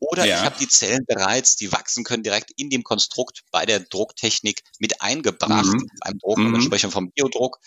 Oder 0.00 0.24
ja. 0.24 0.36
ich 0.36 0.42
habe 0.44 0.56
die 0.60 0.68
Zellen 0.68 1.04
bereits, 1.06 1.56
die 1.56 1.72
wachsen 1.72 2.04
können, 2.04 2.22
direkt 2.22 2.52
in 2.56 2.70
dem 2.70 2.84
Konstrukt 2.84 3.42
bei 3.50 3.66
der 3.66 3.80
Drucktechnik 3.80 4.62
mit 4.78 5.02
eingebracht, 5.02 5.66
mhm. 5.66 5.90
beim 6.04 6.18
Druck, 6.18 6.38
mhm. 6.38 6.52
wir 6.54 6.62
sprechen 6.62 6.90
vom 6.90 7.10
Biodruck 7.10 7.58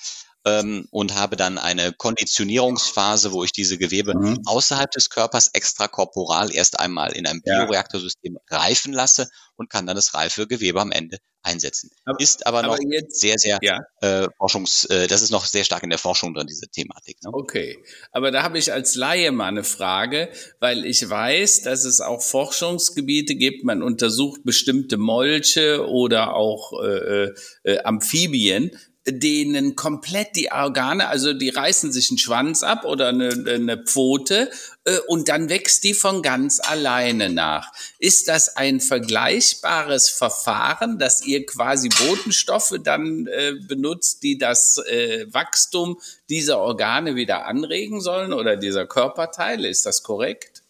ähm, 0.45 0.87
und 0.91 1.15
habe 1.15 1.35
dann 1.35 1.57
eine 1.57 1.93
Konditionierungsphase, 1.93 3.31
wo 3.31 3.43
ich 3.43 3.51
diese 3.51 3.77
Gewebe 3.77 4.15
mhm. 4.15 4.39
außerhalb 4.45 4.89
des 4.91 5.09
Körpers 5.09 5.49
extrakorporal 5.53 6.53
erst 6.53 6.79
einmal 6.79 7.13
in 7.13 7.27
einem 7.27 7.41
Bioreaktorsystem 7.41 8.37
reifen 8.49 8.93
lasse 8.93 9.29
und 9.55 9.69
kann 9.69 9.85
dann 9.85 9.95
das 9.95 10.13
reife 10.13 10.47
Gewebe 10.47 10.81
am 10.81 10.91
Ende 10.91 11.17
einsetzen. 11.43 11.89
Aber, 12.05 12.19
ist 12.19 12.45
aber 12.45 12.61
noch 12.61 12.75
aber 12.75 12.83
jetzt, 12.91 13.19
sehr, 13.19 13.37
sehr 13.37 13.59
ja. 13.61 13.79
äh, 14.01 14.27
Forschungs, 14.37 14.85
äh, 14.85 15.07
das 15.07 15.21
ist 15.21 15.31
noch 15.31 15.45
sehr 15.45 15.63
stark 15.63 15.83
in 15.83 15.89
der 15.89 15.99
Forschung 15.99 16.33
drin, 16.33 16.47
diese 16.47 16.67
Thematik. 16.67 17.17
Ne? 17.23 17.31
Okay, 17.33 17.83
aber 18.11 18.31
da 18.31 18.43
habe 18.43 18.57
ich 18.57 18.71
als 18.71 18.95
Laie 18.95 19.31
mal 19.31 19.47
eine 19.47 19.63
Frage, 19.63 20.29
weil 20.59 20.85
ich 20.85 21.07
weiß, 21.07 21.63
dass 21.63 21.85
es 21.85 21.99
auch 21.99 22.21
Forschungsgebiete 22.21 23.35
gibt, 23.35 23.63
man 23.63 23.81
untersucht 23.81 24.41
bestimmte 24.43 24.97
Molche 24.97 25.87
oder 25.87 26.35
auch 26.35 26.73
äh, 26.83 26.87
äh, 26.87 27.33
äh 27.63 27.83
Amphibien, 27.83 28.71
denen 29.13 29.75
komplett 29.75 30.35
die 30.35 30.51
Organe, 30.51 31.07
also 31.07 31.33
die 31.33 31.49
reißen 31.49 31.91
sich 31.91 32.09
einen 32.09 32.17
Schwanz 32.17 32.63
ab 32.63 32.85
oder 32.85 33.09
eine, 33.09 33.29
eine 33.47 33.77
Pfote 33.77 34.49
äh, 34.85 34.97
und 35.07 35.29
dann 35.29 35.49
wächst 35.49 35.83
die 35.83 35.93
von 35.93 36.21
ganz 36.21 36.59
alleine 36.59 37.29
nach. 37.29 37.71
Ist 37.99 38.27
das 38.27 38.55
ein 38.57 38.79
vergleichbares 38.79 40.09
Verfahren, 40.09 40.99
dass 40.99 41.25
ihr 41.25 41.45
quasi 41.45 41.89
Botenstoffe 41.89 42.75
dann 42.83 43.27
äh, 43.27 43.53
benutzt, 43.67 44.23
die 44.23 44.37
das 44.37 44.77
äh, 44.77 45.25
Wachstum 45.31 45.99
dieser 46.29 46.59
Organe 46.59 47.15
wieder 47.15 47.45
anregen 47.45 48.01
sollen 48.01 48.33
oder 48.33 48.57
dieser 48.57 48.85
Körperteile? 48.85 49.67
Ist 49.67 49.85
das 49.85 50.03
korrekt? 50.03 50.61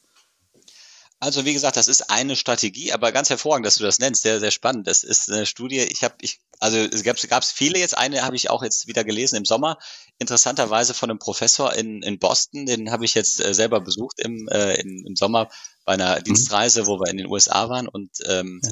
Also 1.22 1.46
wie 1.46 1.54
gesagt, 1.54 1.78
das 1.78 1.88
ist 1.88 2.10
eine 2.10 2.36
Strategie, 2.36 2.94
aber 2.94 3.12
ganz 3.12 3.30
hervorragend, 3.30 3.68
dass 3.68 3.76
du 3.76 3.84
das 3.84 4.00
nennst, 4.00 4.24
sehr, 4.24 4.40
sehr 4.40 4.50
spannend. 4.50 4.88
Das 4.88 5.04
ist 5.04 5.32
eine 5.32 5.46
Studie, 5.46 5.80
ich 5.82 6.04
habe, 6.04 6.16
ich, 6.22 6.40
also 6.62 6.78
es 6.78 7.04
gab 7.04 7.44
es 7.44 7.52
viele 7.52 7.80
jetzt, 7.80 7.98
eine 7.98 8.22
habe 8.22 8.36
ich 8.36 8.50
auch 8.50 8.64
jetzt 8.64 8.88
wieder 8.88 9.04
gelesen 9.04 9.36
im 9.36 9.46
Sommer, 9.46 9.78
interessanterweise 10.20 10.94
von 10.94 11.10
einem 11.10 11.20
Professor 11.20 11.74
in, 11.74 12.04
in 12.04 12.20
Boston, 12.20 12.66
den 12.66 12.92
habe 12.92 13.04
ich 13.04 13.16
jetzt 13.16 13.44
äh, 13.44 13.54
selber 13.54 13.82
besucht 13.82 14.20
im, 14.20 14.48
äh, 14.48 14.76
im, 14.76 15.06
im 15.08 15.16
Sommer 15.16 15.50
bei 15.86 15.94
einer 15.94 16.20
mhm. 16.20 16.24
Dienstreise, 16.24 16.86
wo 16.86 17.00
wir 17.00 17.10
in 17.10 17.18
den 17.18 17.28
USA 17.28 17.68
waren 17.68 17.88
und 17.88 18.12
ähm, 18.28 18.62
ja. 18.64 18.70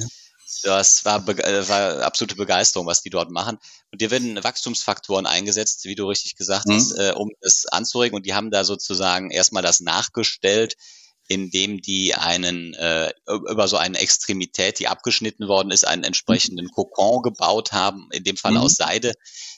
Das 0.63 1.06
war, 1.06 1.28
äh, 1.30 1.69
war 1.69 2.02
absolute 2.02 2.36
Begeisterung, 2.36 2.88
was 2.88 3.04
die 3.04 3.12
dort 3.12 3.30
machen. 3.30 3.60
Und 3.91 4.02
dir 4.02 4.10
werden 4.10 4.43
Wachstumsfaktoren 4.43 5.28
eingesetzt, 5.28 5.86
wie 5.86 5.95
du 5.95 6.08
richtig 6.08 6.36
gesagt 6.36 6.67
mhm. 6.67 6.73
hast, 6.73 6.91
äh, 6.97 7.13
um 7.15 7.30
das 7.41 7.67
anzuregen. 7.67 8.15
Und 8.15 8.25
die 8.25 8.34
haben 8.34 8.49
da 8.49 8.63
sozusagen 8.63 9.30
erstmal 9.30 9.62
das 9.62 9.80
nachgestellt, 9.80 10.75
indem 11.29 11.79
die 11.79 12.15
einen 12.15 12.73
äh, 12.73 13.13
über 13.27 13.67
so 13.67 13.77
eine 13.77 13.99
Extremität, 13.99 14.79
die 14.79 14.87
abgeschnitten 14.87 15.47
worden 15.47 15.69
ist, 15.69 15.87
einen 15.87 16.03
entsprechenden 16.03 16.65
mhm. 16.65 16.71
Kokon 16.71 17.21
gebaut 17.21 17.71
haben, 17.71 18.09
in 18.11 18.23
dem 18.23 18.35
Fall 18.35 18.53
mhm. 18.53 18.57
aus 18.57 18.73
Seide, 18.73 19.13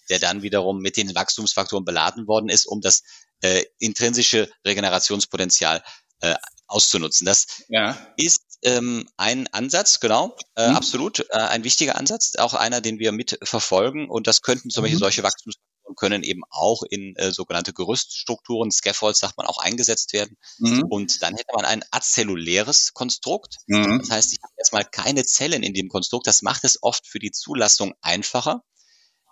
der 0.09 0.19
dann 0.19 0.43
wiederum 0.43 0.79
mit 0.79 0.97
den 0.97 1.15
Wachstumsfaktoren 1.15 1.85
beladen 1.85 2.27
worden 2.27 2.49
ist, 2.49 2.65
um 2.65 2.81
das 2.81 3.03
äh, 3.39 3.63
intrinsische 3.79 4.49
Regenerationspotenzial 4.65 5.81
äh, 6.19 6.35
auszunutzen. 6.67 7.25
Das 7.25 7.63
ja. 7.69 7.97
ist 8.17 8.59
ähm, 8.63 9.07
ein 9.15 9.47
Ansatz, 9.53 10.01
genau, 10.01 10.35
äh, 10.55 10.69
mhm. 10.69 10.75
absolut, 10.75 11.25
äh, 11.29 11.37
ein 11.37 11.63
wichtiger 11.63 11.95
Ansatz, 11.95 12.35
auch 12.35 12.53
einer, 12.53 12.81
den 12.81 12.99
wir 12.99 13.13
mitverfolgen. 13.13 14.09
Und 14.09 14.27
das 14.27 14.41
könnten 14.41 14.69
zum 14.69 14.83
Beispiel 14.83 14.97
mhm. 14.97 15.03
solche 15.03 15.23
Wachstumsfaktoren 15.23 15.70
können 15.95 16.23
eben 16.23 16.41
auch 16.49 16.83
in 16.83 17.15
äh, 17.15 17.31
sogenannte 17.31 17.73
Gerüststrukturen, 17.73 18.71
Scaffolds 18.71 19.19
sagt 19.19 19.37
man 19.37 19.47
auch 19.47 19.57
eingesetzt 19.57 20.13
werden. 20.13 20.37
Mhm. 20.59 20.83
Und 20.89 21.21
dann 21.21 21.35
hätte 21.35 21.53
man 21.55 21.65
ein 21.65 21.83
azelluläres 21.91 22.93
Konstrukt. 22.93 23.57
Mhm. 23.67 23.99
Das 23.99 24.09
heißt, 24.09 24.33
ich 24.33 24.39
habe 24.41 24.53
erstmal 24.57 24.85
keine 24.85 25.25
Zellen 25.25 25.63
in 25.63 25.73
dem 25.73 25.89
Konstrukt. 25.89 26.27
Das 26.27 26.41
macht 26.41 26.63
es 26.63 26.81
oft 26.81 27.07
für 27.07 27.19
die 27.19 27.31
Zulassung 27.31 27.93
einfacher. 28.01 28.63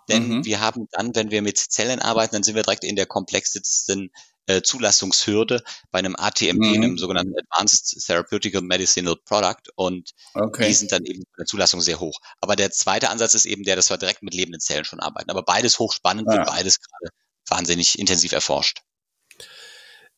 Denn 0.08 0.28
mhm. 0.28 0.44
wir 0.44 0.60
haben 0.60 0.88
dann, 0.90 1.14
wenn 1.14 1.30
wir 1.30 1.42
mit 1.42 1.58
Zellen 1.58 2.00
arbeiten, 2.00 2.34
dann 2.34 2.42
sind 2.42 2.56
wir 2.56 2.62
direkt 2.62 2.84
in 2.84 2.96
der 2.96 3.06
komplexesten 3.06 4.10
äh, 4.50 4.62
Zulassungshürde 4.62 5.62
bei 5.90 5.98
einem 5.98 6.16
ATMP, 6.16 6.58
mhm. 6.58 6.74
einem 6.74 6.98
sogenannten 6.98 7.34
Advanced 7.38 8.04
Therapeutical 8.04 8.62
Medicinal 8.62 9.16
Product. 9.24 9.70
Und 9.74 10.10
okay. 10.34 10.66
die 10.66 10.74
sind 10.74 10.92
dann 10.92 11.04
eben 11.04 11.22
bei 11.22 11.40
der 11.42 11.46
Zulassung 11.46 11.80
sehr 11.80 12.00
hoch. 12.00 12.18
Aber 12.40 12.56
der 12.56 12.70
zweite 12.70 13.10
Ansatz 13.10 13.34
ist 13.34 13.46
eben 13.46 13.62
der, 13.62 13.76
dass 13.76 13.90
wir 13.90 13.98
direkt 13.98 14.22
mit 14.22 14.34
lebenden 14.34 14.60
Zellen 14.60 14.84
schon 14.84 15.00
arbeiten. 15.00 15.30
Aber 15.30 15.42
beides 15.42 15.78
hochspannend, 15.78 16.26
ja. 16.28 16.38
wird 16.38 16.46
beides 16.46 16.80
gerade 16.80 17.14
wahnsinnig 17.48 17.98
intensiv 17.98 18.32
erforscht. 18.32 18.82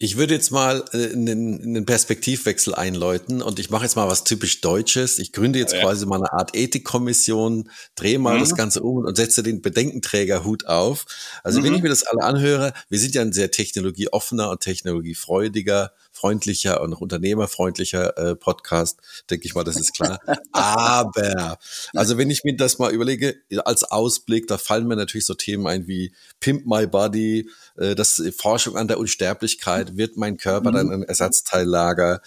Ich 0.03 0.17
würde 0.17 0.35
jetzt 0.35 0.51
mal 0.51 0.85
äh, 0.93 1.13
einen, 1.13 1.63
einen 1.63 1.87
Perspektivwechsel 1.87 2.75
einläuten 2.75 3.41
und 3.41 3.61
ich 3.61 3.71
mache 3.71 3.85
jetzt 3.85 3.95
mal 3.95 4.09
was 4.09 4.25
typisch 4.25 4.61
Deutsches. 4.61 5.21
Ich 5.21 5.31
gründe 5.31 5.61
jetzt 5.61 5.75
ja. 5.75 5.81
quasi 5.81 6.07
mal 6.07 6.17
eine 6.17 6.33
Art 6.33 6.57
Ethikkommission, 6.57 7.71
drehe 7.95 8.19
mal 8.19 8.35
mhm. 8.35 8.41
das 8.41 8.57
Ganze 8.57 8.83
um 8.83 8.97
und 8.97 9.17
setze 9.17 9.45
den 9.45 9.63
Bedenkenträgerhut 9.63 10.67
auf. 10.67 11.07
Also 11.45 11.61
mhm. 11.61 11.65
wenn 11.65 11.75
ich 11.77 11.83
mir 11.83 11.89
das 11.89 12.03
alle 12.03 12.25
anhöre, 12.25 12.73
wir 12.89 12.99
sind 12.99 13.15
ja 13.15 13.23
ein 13.23 13.33
sehr 13.33 13.53
technologieoffener 13.53 14.51
und 14.51 14.59
technologiefreudiger 14.59 15.93
freundlicher 16.13 16.81
und 16.83 16.93
unternehmerfreundlicher 16.93 18.17
äh, 18.17 18.37
Podcast, 18.37 18.99
denke 19.31 19.47
ich 19.47 19.55
mal, 19.55 19.65
das 19.65 19.77
ist 19.77 19.95
klar. 19.95 20.21
Aber, 20.53 21.59
also 21.95 22.19
wenn 22.19 22.31
ich 22.31 22.45
mir 22.45 22.57
das 22.57 22.79
mal 22.79 22.93
überlege, 22.93 23.37
als 23.65 23.85
Ausblick, 23.85 24.47
da 24.47 24.59
fallen 24.59 24.87
mir 24.87 24.97
natürlich 24.97 25.27
so 25.27 25.35
Themen 25.35 25.67
ein 25.67 25.87
wie 25.87 26.13
Pimp 26.41 26.67
My 26.67 26.87
Body, 26.87 27.49
äh, 27.77 27.95
das 27.95 28.23
Forschung 28.37 28.77
an 28.77 28.89
der 28.89 28.99
Unsterblichkeit, 28.99 29.97
wird 29.97 30.17
mein 30.17 30.37
Körper 30.37 30.71
dann 30.71 30.91
ein 30.91 31.03
Ersatzteillager, 31.03 32.21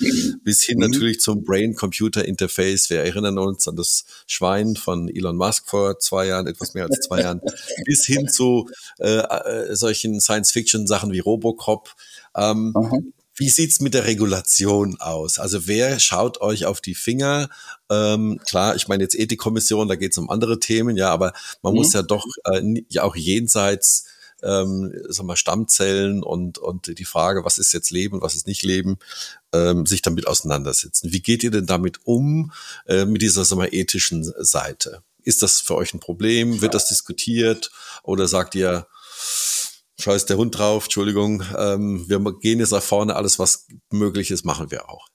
bis 0.43 0.63
hin 0.63 0.79
mhm. 0.79 0.89
natürlich 0.89 1.19
zum 1.19 1.43
Brain-Computer-Interface. 1.43 2.89
Wir 2.89 3.01
erinnern 3.01 3.37
uns 3.37 3.67
an 3.67 3.75
das 3.75 4.05
Schwein 4.27 4.75
von 4.75 5.07
Elon 5.07 5.37
Musk 5.37 5.69
vor 5.69 5.99
zwei 5.99 6.27
Jahren, 6.27 6.47
etwas 6.47 6.73
mehr 6.73 6.85
als 6.85 6.99
zwei 7.01 7.21
Jahren, 7.21 7.41
bis 7.85 8.05
hin 8.05 8.27
zu 8.27 8.69
äh, 8.99 9.19
äh, 9.19 9.75
solchen 9.75 10.19
Science-Fiction-Sachen 10.19 11.11
wie 11.11 11.19
Robocop. 11.19 11.93
Ähm, 12.35 12.73
Wie 13.35 13.49
sieht's 13.49 13.81
mit 13.81 13.93
der 13.93 14.05
Regulation 14.05 14.97
aus? 14.99 15.39
Also 15.39 15.67
wer 15.67 15.99
schaut 15.99 16.39
euch 16.41 16.65
auf 16.65 16.79
die 16.81 16.95
Finger? 16.95 17.49
Ähm, 17.89 18.39
klar, 18.45 18.75
ich 18.75 18.87
meine 18.87 19.03
jetzt 19.03 19.15
Ethikkommission, 19.15 19.87
da 19.87 19.95
geht's 19.95 20.17
um 20.17 20.29
andere 20.29 20.59
Themen, 20.59 20.95
ja, 20.95 21.11
aber 21.11 21.33
man 21.61 21.73
mhm. 21.73 21.79
muss 21.79 21.93
ja 21.93 22.01
doch 22.01 22.25
äh, 22.45 22.81
ja 22.89 23.03
auch 23.03 23.15
jenseits 23.15 24.05
ähm, 24.43 24.93
sag 25.09 25.25
mal, 25.25 25.35
Stammzellen 25.35 26.23
und, 26.23 26.57
und 26.57 26.97
die 26.97 27.05
Frage, 27.05 27.43
was 27.45 27.57
ist 27.57 27.73
jetzt 27.73 27.89
Leben, 27.89 28.21
was 28.21 28.35
ist 28.35 28.47
nicht 28.47 28.63
Leben, 28.63 28.97
ähm, 29.53 29.85
sich 29.85 30.01
damit 30.01 30.27
auseinandersetzen. 30.27 31.11
Wie 31.11 31.21
geht 31.21 31.43
ihr 31.43 31.51
denn 31.51 31.65
damit 31.65 31.99
um, 32.03 32.51
äh, 32.85 33.05
mit 33.05 33.21
dieser 33.21 33.43
sag 33.43 33.57
mal, 33.57 33.73
ethischen 33.73 34.23
Seite? 34.23 35.01
Ist 35.23 35.41
das 35.41 35.59
für 35.59 35.75
euch 35.75 35.93
ein 35.93 35.99
Problem? 35.99 36.61
Wird 36.61 36.75
das 36.75 36.87
diskutiert? 36.87 37.71
Oder 38.03 38.27
sagt 38.27 38.53
ihr, 38.55 38.87
scheiß 39.99 40.25
der 40.25 40.37
Hund 40.37 40.57
drauf, 40.57 40.85
Entschuldigung, 40.85 41.43
ähm, 41.57 42.07
wir 42.07 42.19
gehen 42.39 42.59
jetzt 42.59 42.71
nach 42.71 42.83
vorne, 42.83 43.15
alles 43.15 43.39
was 43.39 43.67
möglich 43.91 44.31
ist, 44.31 44.45
machen 44.45 44.71
wir 44.71 44.89
auch. 44.89 45.07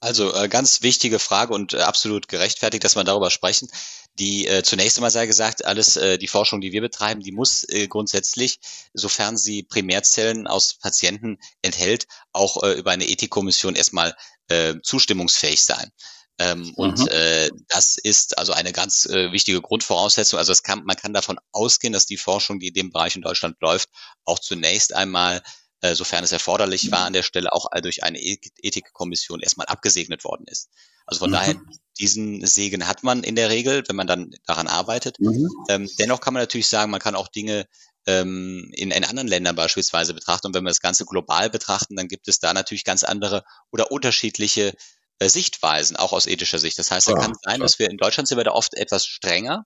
Also 0.00 0.34
äh, 0.34 0.48
ganz 0.48 0.82
wichtige 0.82 1.18
Frage 1.18 1.54
und 1.54 1.72
äh, 1.72 1.78
absolut 1.78 2.28
gerechtfertigt, 2.28 2.84
dass 2.84 2.94
wir 2.94 3.04
darüber 3.04 3.30
sprechen. 3.30 3.70
Die 4.18 4.46
äh, 4.46 4.62
zunächst 4.62 4.98
einmal 4.98 5.10
sei 5.10 5.26
gesagt, 5.26 5.64
alles 5.64 5.96
äh, 5.96 6.18
die 6.18 6.28
Forschung, 6.28 6.60
die 6.60 6.72
wir 6.72 6.82
betreiben, 6.82 7.22
die 7.22 7.32
muss 7.32 7.64
äh, 7.64 7.88
grundsätzlich, 7.88 8.60
sofern 8.92 9.38
sie 9.38 9.62
Primärzellen 9.62 10.46
aus 10.46 10.74
Patienten 10.74 11.38
enthält, 11.62 12.06
auch 12.32 12.62
äh, 12.62 12.72
über 12.74 12.90
eine 12.90 13.08
Ethikkommission 13.08 13.76
erstmal 13.76 14.14
äh, 14.48 14.74
zustimmungsfähig 14.82 15.62
sein. 15.62 15.90
Ähm, 16.38 16.62
mhm. 16.62 16.74
Und 16.74 17.08
äh, 17.10 17.48
das 17.68 17.96
ist 17.96 18.38
also 18.38 18.52
eine 18.52 18.72
ganz 18.72 19.06
äh, 19.06 19.30
wichtige 19.32 19.60
Grundvoraussetzung. 19.60 20.38
Also 20.38 20.52
es 20.52 20.62
kann, 20.62 20.84
man 20.84 20.96
kann 20.96 21.12
davon 21.12 21.38
ausgehen, 21.52 21.92
dass 21.92 22.06
die 22.06 22.16
Forschung, 22.16 22.58
die 22.58 22.68
in 22.68 22.74
dem 22.74 22.90
Bereich 22.90 23.14
in 23.16 23.22
Deutschland 23.22 23.56
läuft, 23.60 23.88
auch 24.24 24.38
zunächst 24.38 24.94
einmal, 24.94 25.42
äh, 25.80 25.94
sofern 25.94 26.24
es 26.24 26.32
erforderlich 26.32 26.90
war, 26.90 27.04
an 27.04 27.12
der 27.12 27.22
Stelle 27.22 27.52
auch 27.52 27.68
durch 27.82 28.02
eine 28.02 28.18
Ethikkommission 28.20 29.40
erstmal 29.40 29.66
abgesegnet 29.66 30.24
worden 30.24 30.46
ist. 30.48 30.70
Also 31.06 31.20
von 31.20 31.30
mhm. 31.30 31.34
daher, 31.34 31.60
diesen 31.98 32.44
Segen 32.44 32.88
hat 32.88 33.04
man 33.04 33.22
in 33.22 33.36
der 33.36 33.50
Regel, 33.50 33.84
wenn 33.86 33.96
man 33.96 34.06
dann 34.06 34.34
daran 34.46 34.66
arbeitet. 34.66 35.20
Mhm. 35.20 35.48
Ähm, 35.68 35.90
dennoch 35.98 36.20
kann 36.20 36.34
man 36.34 36.42
natürlich 36.42 36.66
sagen, 36.66 36.90
man 36.90 37.00
kann 37.00 37.14
auch 37.14 37.28
Dinge 37.28 37.66
ähm, 38.06 38.70
in, 38.72 38.90
in 38.90 39.04
anderen 39.04 39.28
Ländern 39.28 39.54
beispielsweise 39.54 40.14
betrachten. 40.14 40.48
Und 40.48 40.54
wenn 40.54 40.64
wir 40.64 40.70
das 40.70 40.80
Ganze 40.80 41.04
global 41.04 41.50
betrachten, 41.50 41.96
dann 41.96 42.08
gibt 42.08 42.26
es 42.26 42.40
da 42.40 42.52
natürlich 42.52 42.84
ganz 42.84 43.04
andere 43.04 43.44
oder 43.70 43.92
unterschiedliche 43.92 44.74
Sichtweisen, 45.22 45.96
auch 45.96 46.12
aus 46.12 46.26
ethischer 46.26 46.58
Sicht. 46.58 46.78
Das 46.78 46.90
heißt, 46.90 47.08
da 47.08 47.12
ja, 47.12 47.18
kann 47.18 47.34
sein, 47.42 47.60
dass 47.60 47.78
wir 47.78 47.90
in 47.90 47.96
Deutschland 47.96 48.28
sind 48.28 48.38
wir 48.38 48.44
da 48.44 48.52
oft 48.52 48.74
etwas 48.74 49.06
strenger, 49.06 49.64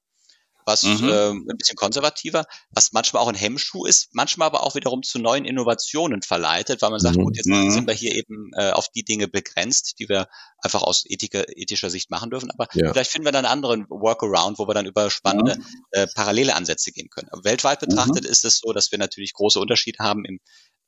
was 0.69 0.83
mhm. 0.83 1.09
ähm, 1.11 1.47
ein 1.51 1.57
bisschen 1.57 1.77
konservativer, 1.77 2.45
was 2.71 2.93
manchmal 2.93 3.23
auch 3.23 3.29
ein 3.29 3.35
Hemmschuh 3.35 3.87
ist, 3.87 4.11
manchmal 4.13 4.47
aber 4.47 4.63
auch 4.63 4.75
wiederum 4.75 5.03
zu 5.03 5.19
neuen 5.19 5.47
Innovationen 5.47 6.21
verleitet, 6.21 6.83
weil 6.83 6.91
man 6.91 7.01
sagt, 7.01 7.17
mhm. 7.17 7.25
gut, 7.25 7.37
jetzt 7.37 7.47
mhm. 7.47 7.71
sind 7.71 7.87
wir 7.87 7.95
hier 7.95 8.15
eben 8.15 8.51
äh, 8.55 8.71
auf 8.73 8.89
die 8.91 9.03
Dinge 9.03 9.29
begrenzt, 9.29 9.95
die 9.99 10.11
wir 10.11 10.29
einfach 10.63 10.83
aus 10.83 11.05
ethiker, 11.07 11.47
ethischer 11.57 11.89
Sicht 11.89 12.11
machen 12.11 12.29
dürfen. 12.29 12.51
Aber 12.51 12.69
ja. 12.75 12.93
vielleicht 12.93 13.11
finden 13.11 13.27
wir 13.27 13.33
dann 13.33 13.47
einen 13.47 13.53
anderen 13.53 13.87
Workaround, 13.89 14.59
wo 14.59 14.69
wir 14.69 14.75
dann 14.75 14.85
über 14.85 15.09
spannende 15.09 15.57
äh, 15.93 16.07
parallele 16.15 16.55
Ansätze 16.55 16.93
gehen 16.93 17.09
können. 17.09 17.31
Aber 17.33 17.45
weltweit 17.45 17.81
betrachtet 17.81 18.25
mhm. 18.25 18.31
ist 18.31 18.45
es 18.45 18.59
so, 18.59 18.75
dass 18.75 18.93
wir 18.93 18.99
natürlich 18.99 19.33
große 19.33 19.59
Unterschiede 19.59 20.05
haben 20.05 20.27
im 20.27 20.39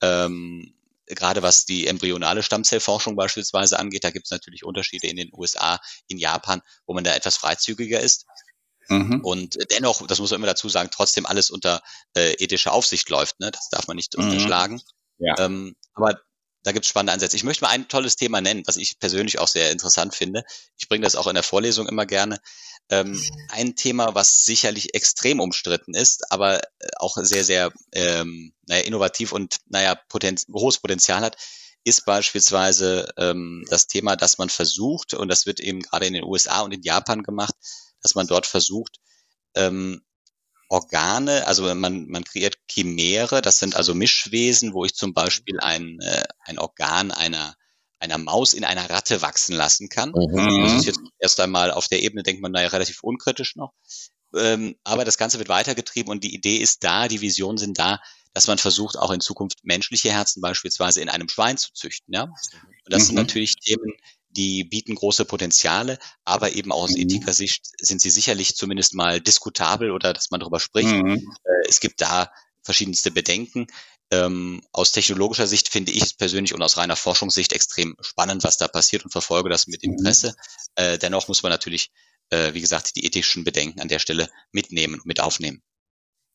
ähm, 0.03 0.75
gerade 1.15 1.43
was 1.43 1.65
die 1.65 1.87
embryonale 1.87 2.43
Stammzellforschung 2.43 3.17
beispielsweise 3.17 3.79
angeht, 3.79 4.05
da 4.05 4.11
gibt 4.11 4.27
es 4.27 4.31
natürlich 4.31 4.65
Unterschiede 4.65 5.07
in 5.07 5.17
den 5.17 5.31
USA, 5.33 5.81
in 6.09 6.19
Japan, 6.19 6.63
wo 6.87 6.95
man 6.95 7.05
da 7.05 7.15
etwas 7.15 7.37
freizügiger 7.37 8.01
ist. 8.01 8.27
Mhm. 8.89 9.21
Und 9.23 9.57
dennoch, 9.71 10.07
das 10.07 10.19
muss 10.19 10.31
man 10.31 10.41
immer 10.41 10.47
dazu 10.47 10.69
sagen, 10.69 10.91
trotzdem 10.93 11.27
alles 11.27 11.51
unter 11.51 11.81
äh, 12.17 12.33
ethischer 12.43 12.73
Aufsicht 12.73 13.09
läuft. 13.09 13.39
Ne? 13.41 13.51
Das 13.51 13.69
darf 13.71 13.87
man 13.87 13.97
nicht 13.97 14.17
mhm. 14.17 14.25
unterschlagen. 14.25 14.81
Ja. 15.19 15.35
Ähm, 15.39 15.77
aber 15.95 16.21
da 16.63 16.73
gibt 16.73 16.85
es 16.85 16.91
spannende 16.91 17.13
Ansätze. 17.13 17.37
Ich 17.37 17.45
möchte 17.45 17.65
mal 17.65 17.71
ein 17.71 17.89
tolles 17.89 18.17
Thema 18.17 18.41
nennen, 18.41 18.63
was 18.67 18.77
ich 18.77 18.99
persönlich 18.99 19.39
auch 19.39 19.49
sehr 19.49 19.71
interessant 19.71 20.15
finde. 20.15 20.43
Ich 20.77 20.89
bringe 20.89 21.05
das 21.05 21.17
auch 21.17 21.27
in 21.27 21.35
der 21.35 21.43
Vorlesung 21.43 21.89
immer 21.89 22.05
gerne. 22.05 22.39
Ähm, 22.91 23.21
ein 23.49 23.77
Thema, 23.77 24.15
was 24.15 24.45
sicherlich 24.45 24.95
extrem 24.95 25.41
umstritten 25.41 25.95
ist, 25.95 26.31
aber 26.33 26.59
äh, 26.59 26.89
auch 26.97 27.17
sehr, 27.17 27.45
sehr 27.45 27.73
ähm, 27.93 28.53
naja, 28.67 28.83
innovativ 28.83 29.33
und 29.33 29.59
naja, 29.69 29.95
Potenz 30.09 30.47
großes 30.47 30.81
Potenzial 30.81 31.21
hat, 31.21 31.37
ist 31.85 32.05
beispielsweise 32.05 33.13
ähm, 33.17 33.65
das 33.71 33.87
Thema, 33.87 34.17
dass 34.17 34.39
man 34.39 34.51
versucht, 34.51 35.15
und 35.15 35.29
das 35.29 35.47
wird 35.47 35.61
eben 35.61 35.81
gerade 35.81 36.07
in 36.07 36.15
den 36.15 36.25
USA 36.25 36.61
und 36.61 36.73
in 36.73 36.83
Japan 36.83 37.23
gemacht, 37.23 37.55
dass 38.03 38.15
man 38.15 38.27
dort 38.27 38.47
versucht, 38.47 38.99
ähm, 39.55 40.03
Organe, 40.69 41.47
also 41.49 41.75
man, 41.75 42.07
man 42.07 42.23
kreiert 42.23 42.57
Chimäre, 42.71 43.43
das 43.43 43.59
sind 43.59 43.75
also 43.75 43.93
Mischwesen, 43.93 44.73
wo 44.73 44.85
ich 44.85 44.95
zum 44.95 45.15
Beispiel 45.15 45.59
ein, 45.59 45.99
äh, 46.01 46.25
ein 46.45 46.59
Organ 46.61 47.11
einer, 47.11 47.57
einer 48.01 48.19
Maus 48.19 48.55
in 48.55 48.65
einer 48.65 48.89
Ratte 48.91 49.23
wachsen 49.23 49.55
lassen 49.55 49.89
kann. 49.89 50.11
Mhm. 50.11 50.63
Das 50.63 50.73
ist 50.73 50.87
jetzt 50.87 51.01
erst 51.19 51.41
einmal 51.41 51.71
auf 51.71 51.87
der 51.87 52.03
Ebene, 52.03 52.23
denkt 52.23 52.43
man 52.43 52.53
da 52.53 52.63
ja 52.63 52.69
relativ 52.69 53.03
unkritisch 53.03 53.57
noch. 53.57 53.73
Ähm, 54.35 54.77
aber 54.85 55.05
das 55.05 55.19
Ganze 55.19 55.39
wird 55.39 55.49
weitergetrieben 55.49 56.11
und 56.11 56.25
die 56.25 56.35
Idee 56.35 56.57
ist 56.57 56.83
da, 56.83 57.09
die 57.09 57.21
Visionen 57.21 57.59
sind 57.59 57.79
da, 57.79 58.01
dass 58.33 58.47
man 58.47 58.59
versucht, 58.59 58.97
auch 58.97 59.11
in 59.11 59.21
Zukunft 59.21 59.59
menschliche 59.65 60.13
Herzen 60.13 60.41
beispielsweise 60.41 61.01
in 61.01 61.09
einem 61.09 61.29
Schwein 61.29 61.59
zu 61.59 61.73
züchten. 61.73 62.15
Ja? 62.15 62.25
Und 62.25 62.33
das 62.87 63.03
mhm. 63.03 63.07
sind 63.07 63.15
natürlich 63.17 63.57
Themen, 63.57 63.93
die 64.31 64.65
bieten 64.65 64.95
große 64.95 65.25
Potenziale, 65.25 65.99
aber 66.25 66.53
eben 66.53 66.73
aus 66.73 66.93
mhm. 66.93 67.03
ethischer 67.03 67.33
Sicht 67.33 67.67
sind 67.81 68.01
sie 68.01 68.11
sicherlich 68.11 68.55
zumindest 68.55 68.95
mal 68.95 69.21
diskutabel 69.21 69.91
oder 69.91 70.13
dass 70.13 70.31
man 70.31 70.41
darüber 70.41 70.61
spricht. 70.61 70.93
Mhm. 70.93 71.35
Äh, 71.45 71.69
es 71.69 71.81
gibt 71.81 72.01
da 72.01 72.31
verschiedenste 72.63 73.11
Bedenken. 73.11 73.67
Ähm, 74.11 74.61
aus 74.73 74.93
technologischer 74.93 75.47
Sicht 75.47 75.69
finde 75.69 75.93
ich 75.93 76.03
es 76.03 76.15
persönlich 76.15 76.53
und 76.53 76.63
aus 76.63 76.77
reiner 76.77 76.97
Forschungssicht 76.97 77.53
extrem 77.53 77.97
spannend, 78.01 78.43
was 78.43 78.57
da 78.57 78.67
passiert 78.67 79.05
und 79.05 79.11
verfolge 79.11 79.49
das 79.49 79.67
mit 79.67 79.85
mhm. 79.85 79.93
Interesse. 79.93 80.35
Äh, 80.75 80.99
dennoch 80.99 81.29
muss 81.29 81.43
man 81.43 81.51
natürlich, 81.51 81.91
äh, 82.31 82.53
wie 82.55 82.61
gesagt, 82.61 82.97
die 82.97 83.05
ethischen 83.05 83.45
Bedenken 83.45 83.81
an 83.81 83.89
der 83.89 84.01
Stelle 84.01 84.29
mitnehmen 84.53 84.95
und 84.95 85.07
mit 85.07 85.21
aufnehmen. 85.21 85.63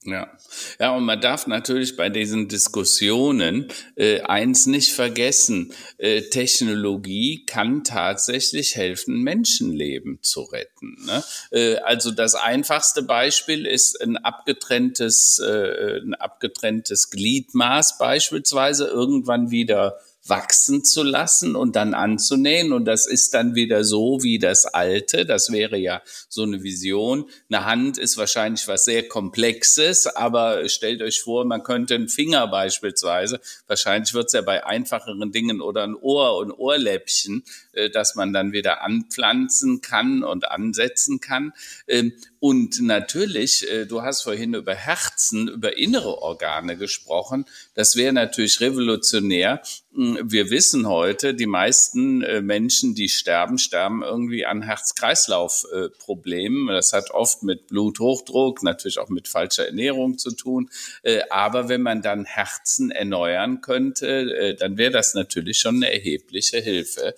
Ja. 0.06 0.32
ja, 0.80 0.95
und 0.95 1.03
man 1.03 1.20
darf 1.20 1.47
natürlich 1.47 1.97
bei 1.97 2.10
diesen 2.10 2.47
Diskussionen 2.47 3.68
äh, 3.95 4.22
eins 4.22 4.68
nicht 4.68 4.91
vergessen. 4.91 5.74
Äh, 5.97 6.22
Technologie 6.30 7.43
kann 7.45 7.84
tatsächlich 7.84 8.76
helfen, 8.76 9.24
Menschenleben 9.24 10.20
zu 10.22 10.43
retten. 10.43 10.97
Ne? 11.06 11.24
Äh, 11.51 11.78
also 11.78 12.12
das 12.12 12.36
einfachste 12.36 13.01
Beispiel 13.01 13.66
ist 13.66 13.99
ein 13.99 14.18
abgetrenntes, 14.18 15.39
äh, 15.39 16.01
ein 16.01 16.14
abgetrenntes 16.14 17.10
Gliedmaß 17.10 17.97
beispielsweise 17.97 18.86
irgendwann 18.86 19.49
wieder 19.49 19.97
wachsen 20.28 20.84
zu 20.84 21.04
lassen 21.04 21.56
und 21.56 21.76
dann 21.76 21.94
anzunähen. 21.94 22.74
Und 22.74 22.86
das 22.86 23.06
ist 23.06 23.34
dann 23.34 23.56
wieder 23.56 23.84
so 23.84 24.24
wie 24.24 24.40
das 24.40 24.66
Alte. 24.66 25.26
Das 25.26 25.52
wäre 25.52 25.78
ja 25.78 26.02
so 26.30 26.44
eine 26.44 26.64
Vision. 26.64 27.30
Eine 27.50 27.66
Hand 27.66 27.98
ist 27.98 28.18
wahrscheinlich 28.18 28.68
was 28.68 28.86
sehr 28.86 29.08
Komplexes, 29.08 30.08
aber 30.08 30.68
stellt 30.68 31.02
euch 31.02 31.22
vor, 31.22 31.46
man 31.46 31.64
könnte 31.64 31.96
einen 31.96 32.10
Finger 32.10 32.48
beispielsweise, 32.48 33.40
wahrscheinlich 33.68 34.14
wird 34.14 34.28
es 34.28 34.34
ja 34.34 34.42
bei 34.42 34.66
einfacheren 34.66 35.32
Dingen 35.32 35.62
oder 35.62 35.84
ein 35.84 35.96
Ohr 35.96 36.38
und 36.38 36.52
Ohrläppchen, 36.52 37.44
äh, 37.76 37.90
dass 37.90 38.16
man 38.16 38.34
dann 38.34 38.52
wieder 38.52 38.82
anpflanzen 38.82 39.82
kann 39.82 40.24
und 40.24 40.50
ansetzen 40.50 41.20
kann. 41.20 41.54
Ähm, 41.88 42.14
und 42.48 42.80
natürlich, 42.80 43.68
äh, 43.72 43.88
du 43.88 44.04
hast 44.04 44.22
vorhin 44.22 44.54
über 44.54 44.76
Herzen, 44.76 45.48
über 45.48 45.80
innere 45.80 46.22
Organe 46.22 46.78
gesprochen. 46.78 47.46
Das 47.74 47.96
wäre 47.96 48.14
natürlich 48.14 48.62
revolutionär. 48.62 49.64
Hm, 49.96 50.20
wir 50.24 50.52
wissen 50.52 50.88
heute, 50.88 51.34
die 51.34 51.48
meisten 51.48 52.22
äh, 52.22 52.42
Menschen, 52.42 52.94
die 52.94 53.10
sterben, 53.10 53.58
sterben 53.58 54.04
irgendwie 54.04 54.46
an 54.46 54.62
Herz-Kreislauf-Problemen. 54.62 56.68
Das 56.68 56.94
hat 56.94 57.10
oft 57.10 57.42
mit 57.42 57.66
Bluthochdruck, 57.66 58.62
natürlich 58.62 59.00
auch 59.00 59.10
mit 59.10 59.28
falscher 59.28 59.66
Ernährung 59.66 60.20
zu 60.20 60.30
tun. 60.30 60.70
Äh, 61.02 61.22
aber 61.32 61.68
wenn 61.68 61.82
man 61.82 62.04
dann 62.04 62.26
Herzen 62.26 62.92
erneuern 62.92 63.62
könnte, 63.62 64.56
dann 64.60 64.78
wäre 64.78 64.92
das 64.92 65.16
natürlich 65.16 65.58
schon 65.58 65.78
eine 65.78 65.92
erhebliche 65.92 66.60
Hilfe. 66.60 67.16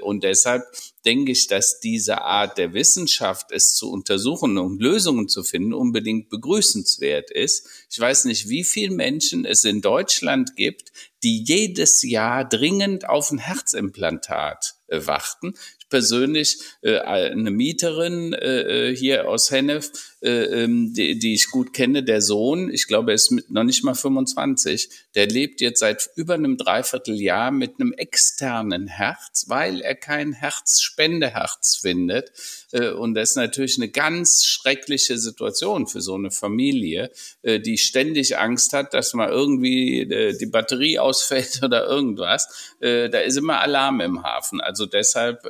Und 0.00 0.24
deshalb 0.24 0.64
denke 1.04 1.32
ich, 1.32 1.46
dass 1.46 1.80
diese 1.80 2.22
Art 2.22 2.58
der 2.58 2.74
Wissenschaft, 2.74 3.50
es 3.50 3.74
zu 3.74 3.90
untersuchen 3.90 4.58
und 4.58 4.80
Lösungen 4.80 5.28
zu 5.28 5.42
finden, 5.42 5.72
unbedingt 5.72 6.28
begrüßenswert 6.28 7.30
ist. 7.30 7.68
Ich 7.90 7.98
weiß 7.98 8.26
nicht, 8.26 8.48
wie 8.48 8.64
viele 8.64 8.94
Menschen 8.94 9.44
es 9.44 9.64
in 9.64 9.80
Deutschland 9.80 10.56
gibt, 10.56 10.92
die 11.22 11.42
jedes 11.42 12.02
Jahr 12.02 12.48
dringend 12.48 13.08
auf 13.08 13.30
ein 13.30 13.38
Herzimplantat 13.38 14.74
äh, 14.88 15.06
warten. 15.06 15.54
Ich 15.78 15.88
persönlich, 15.88 16.58
äh, 16.82 16.98
eine 16.98 17.50
Mieterin 17.50 18.32
äh, 18.32 18.94
hier 18.96 19.28
aus 19.28 19.50
Hennef, 19.50 19.90
äh, 20.22 20.62
ähm, 20.62 20.94
die, 20.94 21.18
die 21.18 21.34
ich 21.34 21.50
gut 21.50 21.72
kenne, 21.72 22.04
der 22.04 22.22
Sohn, 22.22 22.72
ich 22.72 22.86
glaube, 22.86 23.10
er 23.10 23.16
ist 23.16 23.32
mit 23.32 23.50
noch 23.50 23.64
nicht 23.64 23.82
mal 23.82 23.94
25, 23.94 24.88
der 25.16 25.26
lebt 25.26 25.60
jetzt 25.60 25.80
seit 25.80 26.10
über 26.14 26.34
einem 26.34 26.56
Dreivierteljahr 26.56 27.50
mit 27.50 27.80
einem 27.80 27.92
externen 27.92 28.86
Herz, 28.86 29.46
weil 29.48 29.80
er 29.80 29.96
kein 29.96 30.32
Herzspendeherz 30.32 31.78
findet. 31.82 32.30
Äh, 32.70 32.90
und 32.90 33.14
das 33.14 33.30
ist 33.30 33.36
natürlich 33.36 33.78
eine 33.78 33.88
ganz 33.88 34.44
schreckliche 34.44 35.18
Situation 35.18 35.88
für 35.88 36.00
so 36.00 36.14
eine 36.14 36.30
Familie, 36.30 37.10
äh, 37.42 37.58
die 37.58 37.76
ständig 37.76 38.38
Angst 38.38 38.74
hat, 38.74 38.94
dass 38.94 39.14
mal 39.14 39.28
irgendwie 39.28 40.06
die 40.40 40.46
Batterie 40.46 40.98
ausfällt 41.00 41.60
oder 41.64 41.86
irgendwas. 41.86 42.74
Da 42.80 43.18
ist 43.18 43.36
immer 43.36 43.60
Alarm 43.60 44.00
im 44.00 44.22
Hafen. 44.22 44.60
Also 44.60 44.86
deshalb 44.86 45.46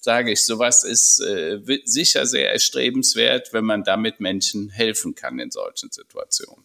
sage 0.00 0.32
ich, 0.32 0.44
sowas 0.44 0.84
ist 0.84 1.22
sicher 1.84 2.26
sehr 2.26 2.52
erstrebenswert, 2.52 3.52
wenn 3.52 3.64
man 3.64 3.84
damit 3.84 4.03
Menschen 4.20 4.70
helfen 4.70 5.14
kann 5.14 5.38
in 5.38 5.50
solchen 5.50 5.90
Situationen. 5.90 6.64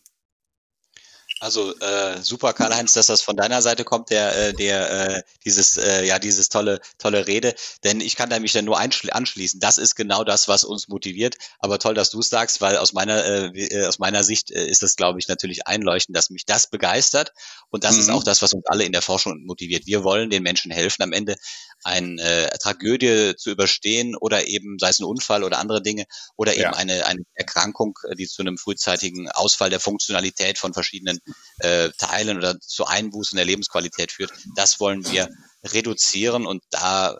Also 1.41 1.73
äh, 1.79 2.21
super, 2.21 2.51
Karl-Heinz, 2.53 2.91
dass 2.93 3.07
das 3.07 3.21
von 3.21 3.37
deiner 3.37 3.61
Seite 3.61 3.85
kommt, 3.85 4.09
der, 4.09 4.35
äh, 4.35 4.53
der 4.53 4.91
äh, 4.91 5.23
dieses, 5.45 5.77
äh, 5.77 6.05
ja, 6.05 6.19
dieses 6.19 6.49
tolle, 6.49 6.81
tolle 6.97 7.27
Rede. 7.27 7.55
Denn 7.85 8.01
ich 8.01 8.17
kann 8.17 8.29
da 8.29 8.39
mich 8.39 8.51
dann 8.51 8.65
nur 8.65 8.77
anschließen. 8.77 9.59
Das 9.61 9.77
ist 9.77 9.95
genau 9.95 10.25
das, 10.25 10.49
was 10.49 10.65
uns 10.65 10.89
motiviert. 10.89 11.35
Aber 11.59 11.79
toll, 11.79 11.93
dass 11.93 12.09
du 12.09 12.19
es 12.19 12.29
sagst, 12.29 12.59
weil 12.59 12.75
aus 12.75 12.91
meiner, 12.91 13.23
äh, 13.23 13.47
äh, 13.55 13.85
aus 13.85 13.99
meiner 13.99 14.23
Sicht 14.25 14.51
äh, 14.51 14.67
ist 14.67 14.83
das, 14.83 14.97
glaube 14.97 15.19
ich, 15.19 15.29
natürlich 15.29 15.65
einleuchtend, 15.65 16.17
dass 16.17 16.29
mich 16.29 16.45
das 16.45 16.69
begeistert. 16.69 17.31
Und 17.69 17.85
das 17.85 17.95
mhm. 17.95 18.01
ist 18.01 18.09
auch 18.09 18.23
das, 18.23 18.41
was 18.41 18.53
uns 18.53 18.65
alle 18.67 18.83
in 18.83 18.91
der 18.91 19.01
Forschung 19.01 19.45
motiviert. 19.45 19.85
Wir 19.85 20.03
wollen 20.03 20.29
den 20.29 20.43
Menschen 20.43 20.71
helfen, 20.71 21.03
am 21.03 21.13
Ende 21.13 21.35
eine 21.83 22.21
äh, 22.21 22.57
Tragödie 22.57 23.35
zu 23.37 23.51
überstehen 23.51 24.17
oder 24.17 24.47
eben, 24.47 24.77
sei 24.79 24.89
es 24.89 24.99
ein 24.99 25.05
Unfall 25.05 25.45
oder 25.45 25.59
andere 25.59 25.81
Dinge, 25.81 26.05
oder 26.35 26.53
eben 26.53 26.63
ja. 26.63 26.73
eine, 26.73 27.05
eine 27.05 27.21
Erkrankung, 27.35 27.97
äh, 28.09 28.15
die 28.15 28.27
zu 28.27 28.41
einem 28.41 28.57
frühzeitigen 28.57 29.29
Ausfall 29.29 29.69
der 29.69 29.79
Funktionalität 29.79 30.57
von 30.57 30.73
verschiedenen 30.73 31.19
äh, 31.59 31.89
Teilen 31.97 32.37
oder 32.37 32.59
zu 32.59 32.85
Einbußen 32.85 33.35
der 33.35 33.45
Lebensqualität 33.45 34.11
führt. 34.11 34.31
Das 34.55 34.79
wollen 34.79 35.09
wir 35.11 35.29
reduzieren 35.63 36.45
und 36.45 36.63
da 36.69 37.13
äh, 37.13 37.17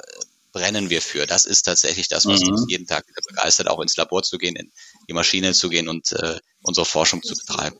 brennen 0.52 0.90
wir 0.90 1.02
für. 1.02 1.28
Das 1.28 1.46
ist 1.46 1.64
tatsächlich 1.64 2.08
das, 2.08 2.26
was 2.26 2.42
mhm. 2.42 2.50
uns 2.50 2.66
jeden 2.68 2.88
Tag 2.88 3.08
wieder 3.08 3.22
begeistert, 3.28 3.68
auch 3.68 3.80
ins 3.80 3.98
Labor 3.98 4.24
zu 4.24 4.38
gehen, 4.38 4.56
in 4.56 4.72
die 5.08 5.14
Maschine 5.14 5.54
zu 5.54 5.70
gehen 5.70 5.88
und 5.88 6.12
äh, 6.14 6.40
unsere 6.64 6.86
Forschung 6.86 7.22
zu 7.22 7.36
betreiben. 7.36 7.80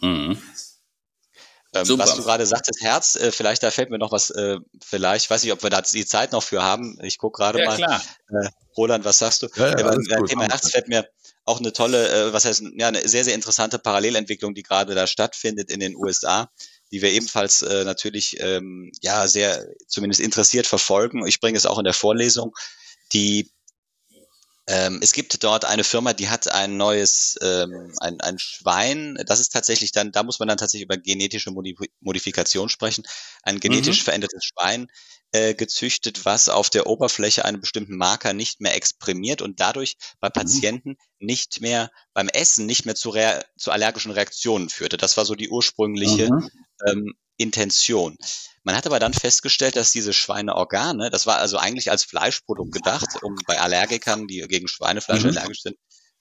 Mhm. 0.00 0.40
Ähm, 1.72 1.98
was 1.98 2.16
du 2.16 2.22
gerade 2.24 2.46
sagtest, 2.46 2.82
Herz, 2.82 3.14
äh, 3.14 3.30
vielleicht 3.30 3.62
da 3.62 3.70
fällt 3.70 3.90
mir 3.90 3.98
noch 3.98 4.10
was, 4.10 4.30
äh, 4.30 4.58
vielleicht, 4.82 5.30
weiß 5.30 5.44
ich, 5.44 5.52
ob 5.52 5.62
wir 5.62 5.70
da 5.70 5.80
die 5.80 6.04
Zeit 6.04 6.32
noch 6.32 6.42
für 6.42 6.62
haben. 6.62 6.98
Ich 7.02 7.18
gucke 7.18 7.40
gerade 7.40 7.60
ja, 7.60 7.66
mal. 7.66 7.76
Klar. 7.76 8.02
Äh, 8.30 8.48
Roland, 8.76 9.04
was 9.04 9.18
sagst 9.18 9.42
du? 9.42 9.48
Ja, 9.54 9.78
ja, 9.78 9.92
äh, 9.92 10.24
Thema 10.26 10.48
Herz 10.48 10.70
fällt 10.70 10.88
mir 10.88 11.08
auch 11.44 11.58
eine 11.58 11.72
tolle, 11.72 12.08
äh, 12.08 12.32
was 12.32 12.44
heißt, 12.44 12.62
ja, 12.74 12.88
eine 12.88 13.06
sehr, 13.08 13.24
sehr 13.24 13.34
interessante 13.34 13.78
Parallelentwicklung, 13.78 14.54
die 14.54 14.62
gerade 14.62 14.94
da 14.94 15.06
stattfindet 15.06 15.70
in 15.70 15.80
den 15.80 15.96
USA, 15.96 16.50
die 16.92 17.02
wir 17.02 17.10
ebenfalls 17.10 17.62
äh, 17.62 17.84
natürlich 17.84 18.36
ähm, 18.40 18.92
ja 19.00 19.26
sehr 19.26 19.66
zumindest 19.86 20.20
interessiert 20.20 20.66
verfolgen. 20.66 21.26
Ich 21.26 21.40
bringe 21.40 21.56
es 21.56 21.66
auch 21.66 21.78
in 21.78 21.84
der 21.84 21.94
Vorlesung. 21.94 22.54
Die 23.12 23.50
ähm, 24.70 25.00
es 25.02 25.12
gibt 25.12 25.42
dort 25.42 25.64
eine 25.64 25.82
Firma, 25.82 26.12
die 26.12 26.28
hat 26.28 26.46
ein 26.46 26.76
neues, 26.76 27.36
ähm, 27.42 27.92
ein, 27.98 28.20
ein 28.20 28.38
Schwein. 28.38 29.18
Das 29.26 29.40
ist 29.40 29.52
tatsächlich 29.52 29.90
dann, 29.90 30.12
da 30.12 30.22
muss 30.22 30.38
man 30.38 30.46
dann 30.46 30.58
tatsächlich 30.58 30.84
über 30.84 30.96
genetische 30.96 31.50
Modifikation 31.50 32.68
sprechen. 32.68 33.02
Ein 33.42 33.58
genetisch 33.58 33.98
mhm. 33.98 34.04
verändertes 34.04 34.44
Schwein 34.44 34.86
äh, 35.32 35.54
gezüchtet, 35.54 36.24
was 36.24 36.48
auf 36.48 36.70
der 36.70 36.86
Oberfläche 36.86 37.44
einen 37.44 37.60
bestimmten 37.60 37.96
Marker 37.96 38.32
nicht 38.32 38.60
mehr 38.60 38.76
exprimiert 38.76 39.42
und 39.42 39.58
dadurch 39.58 39.96
bei 40.20 40.28
mhm. 40.28 40.34
Patienten 40.34 40.96
nicht 41.18 41.60
mehr 41.60 41.90
beim 42.14 42.28
Essen 42.28 42.64
nicht 42.66 42.86
mehr 42.86 42.94
zu, 42.94 43.12
zu 43.58 43.72
allergischen 43.72 44.12
Reaktionen 44.12 44.68
führte. 44.68 44.98
Das 44.98 45.16
war 45.16 45.24
so 45.24 45.34
die 45.34 45.48
ursprüngliche 45.48 46.32
mhm. 46.32 46.48
Ähm, 46.86 47.14
Intention. 47.36 48.16
Man 48.62 48.76
hat 48.76 48.86
aber 48.86 48.98
dann 48.98 49.14
festgestellt, 49.14 49.76
dass 49.76 49.92
diese 49.92 50.12
Schweineorgane, 50.12 51.10
das 51.10 51.26
war 51.26 51.38
also 51.38 51.56
eigentlich 51.56 51.90
als 51.90 52.04
Fleischprodukt 52.04 52.72
gedacht, 52.72 53.22
um 53.22 53.36
bei 53.46 53.58
Allergikern, 53.58 54.26
die 54.26 54.40
gegen 54.42 54.68
Schweinefleisch 54.68 55.22
mhm. 55.22 55.30
allergisch 55.30 55.62
sind, 55.62 55.76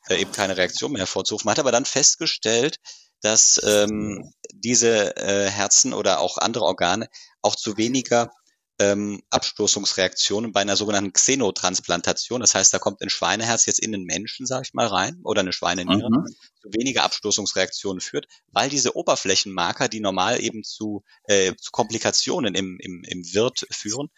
äh, 0.07 0.21
eben 0.21 0.31
keine 0.31 0.55
Reaktion 0.55 0.93
mehr 0.93 1.01
hervorzurufen. 1.01 1.45
Man 1.45 1.51
hat 1.51 1.59
aber 1.59 1.73
dann 1.73 1.85
festgestellt, 1.85 2.77
dass 3.21 3.59
ähm, 3.65 4.31
diese 4.53 5.17
äh, 5.17 5.49
Herzen 5.49 5.93
oder 5.93 6.21
auch 6.21 6.37
andere 6.37 6.63
Organe 6.63 7.09
auch 7.41 7.57
zu 7.57 7.75
weniger 7.75 8.31
ähm, 8.79 9.21
Abstoßungsreaktionen 9.29 10.53
bei 10.53 10.61
einer 10.61 10.77
sogenannten 10.77 11.11
Xenotransplantation. 11.11 12.39
Das 12.39 12.55
heißt, 12.55 12.73
da 12.73 12.79
kommt 12.79 13.01
ein 13.01 13.09
Schweineherz 13.09 13.65
jetzt 13.65 13.79
in 13.79 13.91
den 13.91 14.03
Menschen, 14.03 14.45
sage 14.45 14.63
ich 14.65 14.73
mal, 14.73 14.87
rein 14.87 15.19
oder 15.23 15.41
eine 15.41 15.51
Schweineniere, 15.51 16.09
mhm. 16.09 16.25
zu 16.61 16.69
weniger 16.71 17.03
Abstoßungsreaktionen 17.03 17.99
führt, 17.99 18.27
weil 18.51 18.69
diese 18.69 18.95
Oberflächenmarker, 18.95 19.89
die 19.89 19.99
normal 19.99 20.41
eben 20.41 20.63
zu, 20.63 21.03
äh, 21.25 21.53
zu 21.55 21.71
Komplikationen 21.71 22.55
im, 22.55 22.77
im, 22.79 23.03
im 23.03 23.33
Wirt 23.33 23.67
führen, 23.69 24.09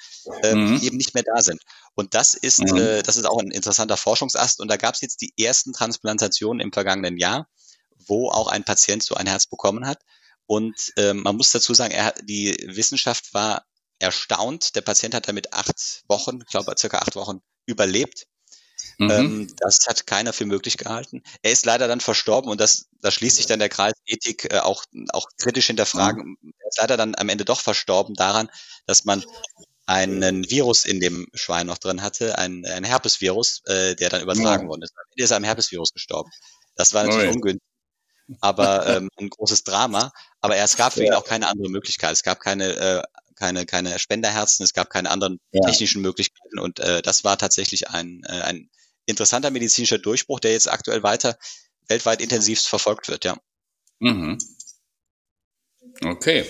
ähm, 0.43 0.74
mhm. 0.74 0.82
eben 0.82 0.97
nicht 0.97 1.16
mehr 1.16 1.24
da 1.24 1.41
sind. 1.41 1.62
Und 1.95 2.14
das 2.14 2.36
ist, 2.36 2.59
mhm. 2.59 2.78
äh, 2.78 3.01
das 3.01 3.18
ist 3.18 3.26
auch 3.26 3.39
ein 3.39 3.51
interessanter 3.51 3.97
Forschungsast. 3.97 4.62
Und 4.62 4.70
da 4.70 4.78
gab 4.78 4.93
es 4.93 5.01
jetzt 5.01 5.22
die 5.22 5.34
ersten 5.38 5.74
Transplantationen 5.74 6.59
im 6.59 6.72
vergangenen 6.72 7.18
Jahr, 7.18 7.47
wo 8.07 8.30
auch 8.30 8.47
ein 8.47 8.64
Patient 8.64 9.01
so 9.01 9.16
ein 9.16 9.28
Herz 9.28 9.47
bekommen 9.47 9.88
hat. 9.88 9.99
Und 10.45 10.93
ähm, 10.97 11.22
man 11.24 11.38
muss 11.38 11.51
dazu 11.51 11.74
sagen, 11.74 11.93
er, 11.93 12.14
die 12.24 12.55
Wissenschaft 12.68 13.34
war 13.34 13.66
erstaunt. 14.02 14.76
Der 14.76 14.82
Patient 14.82 15.14
hat 15.14 15.28
damit 15.28 15.54
acht 15.54 16.04
Wochen, 16.08 16.41
ich 16.41 16.47
glaube 16.47 16.74
circa 16.78 16.99
acht 16.99 17.16
Wochen 17.16 17.41
überlebt. 17.66 18.28
Mhm. 18.97 19.12
Ähm, 19.12 19.56
das 19.58 19.80
hat 19.88 20.08
keiner 20.08 20.34
für 20.34 20.45
möglich 20.45 20.78
gehalten. 20.78 21.24
Er 21.41 21.52
ist 21.52 21.66
leider 21.66 21.88
dann 21.88 22.02
verstorben 22.02 22.49
und 22.49 22.60
das, 22.60 22.88
da 23.02 23.12
schließt 23.12 23.38
sich 23.38 23.45
dann 23.45 23.60
der 23.60 23.70
Kreis 23.70 23.93
Ethik 24.06 24.52
äh, 24.52 24.60
auch, 24.60 24.86
auch 25.10 25.28
kritisch 25.38 25.68
hinterfragen. 25.68 26.38
Mhm. 26.41 26.54
Er 26.60 26.68
ist 26.68 26.78
leider 26.80 26.97
dann 26.97 27.16
am 27.16 27.30
Ende 27.30 27.45
doch 27.45 27.62
verstorben 27.62 28.16
daran, 28.16 28.49
dass 28.86 29.06
man 29.06 29.24
einen 29.86 30.49
Virus 30.49 30.86
in 30.86 30.99
dem 30.99 31.28
Schwein 31.34 31.68
noch 31.68 31.78
drin 31.78 32.02
hatte, 32.02 32.38
ein, 32.38 32.66
ein 32.66 32.84
Herpesvirus, 32.84 33.62
äh, 33.66 33.95
der 33.95 34.10
dann 34.10 34.22
übertragen 34.22 34.64
ja. 34.64 34.70
worden 34.70 34.84
ist. 34.84 34.93
Er 35.16 35.24
ist 35.26 35.32
am 35.32 35.43
Herpesvirus 35.43 35.93
gestorben. 35.93 36.32
Das 36.76 36.93
war 36.93 37.04
natürlich 37.04 37.30
oh, 37.30 37.34
ungünstig, 37.34 37.68
aber 38.39 38.88
ähm, 38.88 39.10
ein 39.18 39.30
großes 39.30 39.64
Drama. 39.64 40.14
Aber 40.39 40.56
es 40.56 40.78
gab 40.78 40.93
für 40.93 41.04
ihn 41.04 41.14
auch 41.14 41.26
keine 41.26 41.47
andere 41.47 41.70
Möglichkeit. 41.70 42.14
Es 42.14 42.24
gab 42.24 42.39
keine 42.39 42.76
äh, 42.76 43.04
keine, 43.42 43.66
keine 43.66 43.98
Spenderherzen, 43.98 44.64
es 44.64 44.74
gab 44.74 44.92
keine 44.92 45.10
anderen 45.10 45.39
ja. 45.52 45.62
technischen 45.62 46.04
Möglichkeiten 46.04 46.60
und 46.60 46.80
äh, 46.80 47.02
das 47.02 47.24
war 47.24 47.39
tatsächlich 47.39 47.89
ein, 47.89 48.22
äh, 48.28 48.42
ein 48.42 48.70
interessanter 49.08 49.50
medizinischer 49.50 49.98
Durchbruch, 49.98 50.39
der 50.39 50.52
jetzt 50.52 50.72
aktuell 50.72 51.02
weiter 51.02 51.38
weltweit 51.88 52.22
intensivst 52.22 52.68
verfolgt 52.68 53.08
wird, 53.08 53.26
ja. 53.26 53.36
Mhm. 54.00 54.38
Okay. 56.06 56.46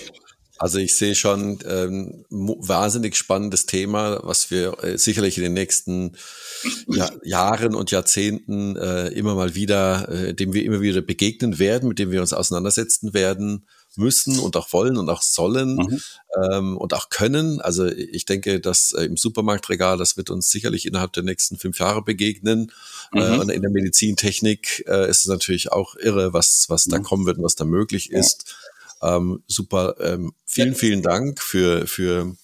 Also 0.58 0.78
ich 0.78 0.94
sehe 0.94 1.14
schon 1.14 1.60
ähm, 1.66 2.26
wahnsinnig 2.28 3.16
spannendes 3.16 3.64
Thema, 3.64 4.20
was 4.22 4.50
wir 4.50 4.84
äh, 4.84 4.98
sicherlich 4.98 5.38
in 5.38 5.44
den 5.44 5.54
nächsten 5.54 6.14
ja, 6.86 7.10
Jahren 7.24 7.74
und 7.74 7.90
Jahrzehnten 7.90 8.76
äh, 8.76 9.08
immer 9.08 9.34
mal 9.34 9.54
wieder, 9.54 10.08
äh, 10.10 10.34
dem 10.34 10.52
wir 10.52 10.62
immer 10.64 10.82
wieder 10.82 11.00
begegnen 11.00 11.58
werden, 11.58 11.88
mit 11.88 11.98
dem 11.98 12.10
wir 12.10 12.20
uns 12.20 12.34
auseinandersetzen 12.34 13.14
werden 13.14 13.66
müssen 13.96 14.38
und 14.38 14.56
auch 14.56 14.72
wollen 14.72 14.96
und 14.96 15.08
auch 15.08 15.22
sollen 15.22 15.76
mhm. 15.76 16.00
ähm, 16.50 16.76
und 16.76 16.94
auch 16.94 17.08
können. 17.08 17.60
Also 17.60 17.86
ich 17.86 18.24
denke, 18.24 18.60
dass 18.60 18.92
äh, 18.92 19.04
im 19.04 19.16
Supermarktregal, 19.16 19.98
das 19.98 20.16
wird 20.16 20.30
uns 20.30 20.48
sicherlich 20.48 20.86
innerhalb 20.86 21.12
der 21.12 21.22
nächsten 21.22 21.58
fünf 21.58 21.78
Jahre 21.78 22.02
begegnen. 22.02 22.72
Äh, 23.14 23.20
mhm. 23.20 23.22
Äh, 23.22 23.38
und 23.38 23.48
in 23.50 23.62
der 23.62 23.70
Medizintechnik 23.70 24.84
äh, 24.86 25.08
ist 25.08 25.20
es 25.20 25.26
natürlich 25.26 25.72
auch 25.72 25.94
irre, 25.96 26.32
was, 26.32 26.66
was 26.68 26.84
da 26.84 26.98
mhm. 26.98 27.02
kommen 27.02 27.26
wird 27.26 27.38
und 27.38 27.44
was 27.44 27.56
da 27.56 27.64
möglich 27.64 28.10
ist. 28.10 28.56
Ähm, 29.02 29.42
super. 29.46 29.96
Ähm, 30.00 30.32
vielen, 30.46 30.74
vielen 30.74 31.02
Dank 31.02 31.40
für, 31.40 31.86
für 31.86 32.36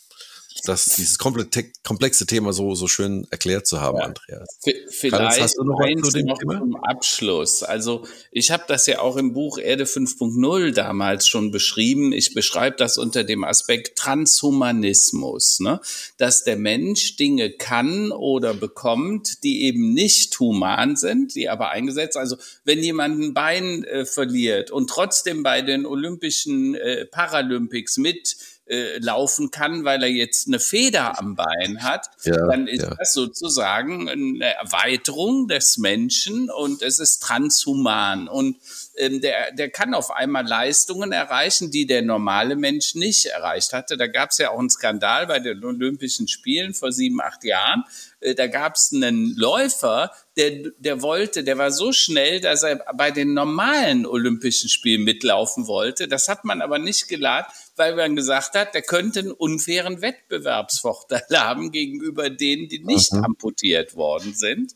das, 0.65 0.85
dieses 0.97 1.19
komplexe 1.19 2.27
Thema 2.27 2.53
so, 2.53 2.75
so 2.75 2.89
schön 2.89 3.27
erklärt 3.31 3.67
zu 3.67 3.81
haben, 3.81 3.99
ja. 3.99 4.05
Andreas. 4.05 4.49
Vielleicht 4.91 5.41
hast 5.41 5.59
du 5.59 5.65
noch 5.65 5.81
eins 5.81 6.11
zu 6.11 6.19
noch 6.21 6.39
Thema? 6.39 6.59
zum 6.59 6.77
Abschluss. 6.77 7.63
Also 7.63 8.07
ich 8.31 8.51
habe 8.51 8.65
das 8.69 8.87
ja 8.87 9.01
auch 9.01 9.17
im 9.17 9.33
Buch 9.33 9.59
Erde 9.59 9.85
5.0 9.85 10.73
damals 10.73 11.29
schon 11.29 11.51
beschrieben. 11.51 12.13
Ich 12.13 12.35
beschreibe 12.35 12.77
das 12.77 12.99
unter 12.99 13.25
dem 13.25 13.45
Aspekt 13.45 13.99
Transhumanismus, 13.99 15.61
ne? 15.61 15.81
dass 16.17 16.45
der 16.45 16.57
Mensch 16.57 17.17
Dinge 17.17 17.51
kann 17.51 18.13
oder 18.13 18.55
bekommt, 18.55 19.43
die 19.45 19.63
eben 19.63 19.93
nicht 19.95 20.39
human 20.39 20.97
sind, 20.97 21.35
die 21.35 21.49
aber 21.49 21.71
eingesetzt. 21.71 22.17
Also 22.17 22.37
wenn 22.65 22.83
jemand 22.83 23.21
ein 23.21 23.35
Bein 23.35 23.85
äh, 23.85 24.05
verliert 24.05 24.71
und 24.71 24.91
trotzdem 24.91 25.43
bei 25.43 25.63
den 25.63 25.87
Olympischen 25.87 26.75
äh, 26.75 27.07
Paralympics 27.07 27.99
mit 27.99 28.37
äh, 28.69 28.99
laufen 28.99 29.51
kann, 29.51 29.85
weil 29.85 30.03
er 30.03 30.11
jetzt 30.11 30.47
eine 30.47 30.61
Feder 30.61 31.19
am 31.19 31.37
Bein 31.37 31.83
hat, 31.83 32.11
ja, 32.25 32.37
dann 32.47 32.66
ist 32.66 32.83
ja. 32.83 32.95
das 32.99 33.12
sozusagen 33.12 34.09
eine 34.09 34.55
Erweiterung 34.55 35.49
des 35.49 35.79
Menschen 35.79 36.51
und 36.51 36.83
es 36.83 36.99
ist 36.99 37.21
transhuman. 37.21 38.29
Und 38.29 38.59
ähm, 38.97 39.21
der, 39.21 39.53
der 39.53 39.71
kann 39.71 39.95
auf 39.95 40.11
einmal 40.11 40.47
Leistungen 40.47 41.12
erreichen, 41.12 41.71
die 41.71 41.87
der 41.87 42.03
normale 42.03 42.57
Mensch 42.57 42.95
nicht 42.95 43.27
erreicht 43.27 43.73
hatte. 43.73 43.97
Da 43.97 44.07
gab 44.07 44.31
es 44.31 44.39
ja 44.39 44.51
auch 44.51 44.59
einen 44.59 44.71
Skandal 44.71 45.27
bei 45.27 45.39
den 45.39 45.64
Olympischen 45.64 46.29
Spielen 46.29 46.75
vor 46.75 46.93
sieben, 46.93 47.21
acht 47.21 47.45
Jahren. 47.45 47.85
Äh, 48.21 48.35
da 48.35 48.49
gab 48.49 48.75
es 48.75 48.93
einen 48.93 49.35
Läufer, 49.37 50.11
der, 50.37 50.71
der 50.79 51.03
wollte, 51.03 51.43
der 51.43 51.59
war 51.59 51.71
so 51.71 51.93
schnell, 51.93 52.41
dass 52.41 52.62
er 52.62 52.85
bei 52.95 53.11
den 53.11 53.35
normalen 53.35 54.07
Olympischen 54.07 54.69
Spielen 54.69 55.05
mitlaufen 55.05 55.66
wollte. 55.66 56.07
Das 56.07 56.29
hat 56.29 56.45
man 56.45 56.61
aber 56.62 56.79
nicht 56.79 57.09
geladen, 57.09 57.47
weil 57.79 57.95
man 57.97 58.16
gesagt 58.16 58.55
hat, 58.55 58.74
der 58.74 58.83
könnte 58.83 59.20
einen 59.20 59.33
unfairen 59.33 60.03
Wettbewerbsvorteil 60.03 61.22
haben 61.35 61.70
gegenüber 61.72 62.31
denen, 62.31 62.68
die 62.68 62.81
nicht 62.81 63.12
mhm. 63.12 63.24
amputiert 63.24 63.95
worden 63.95 64.35
sind. 64.35 64.74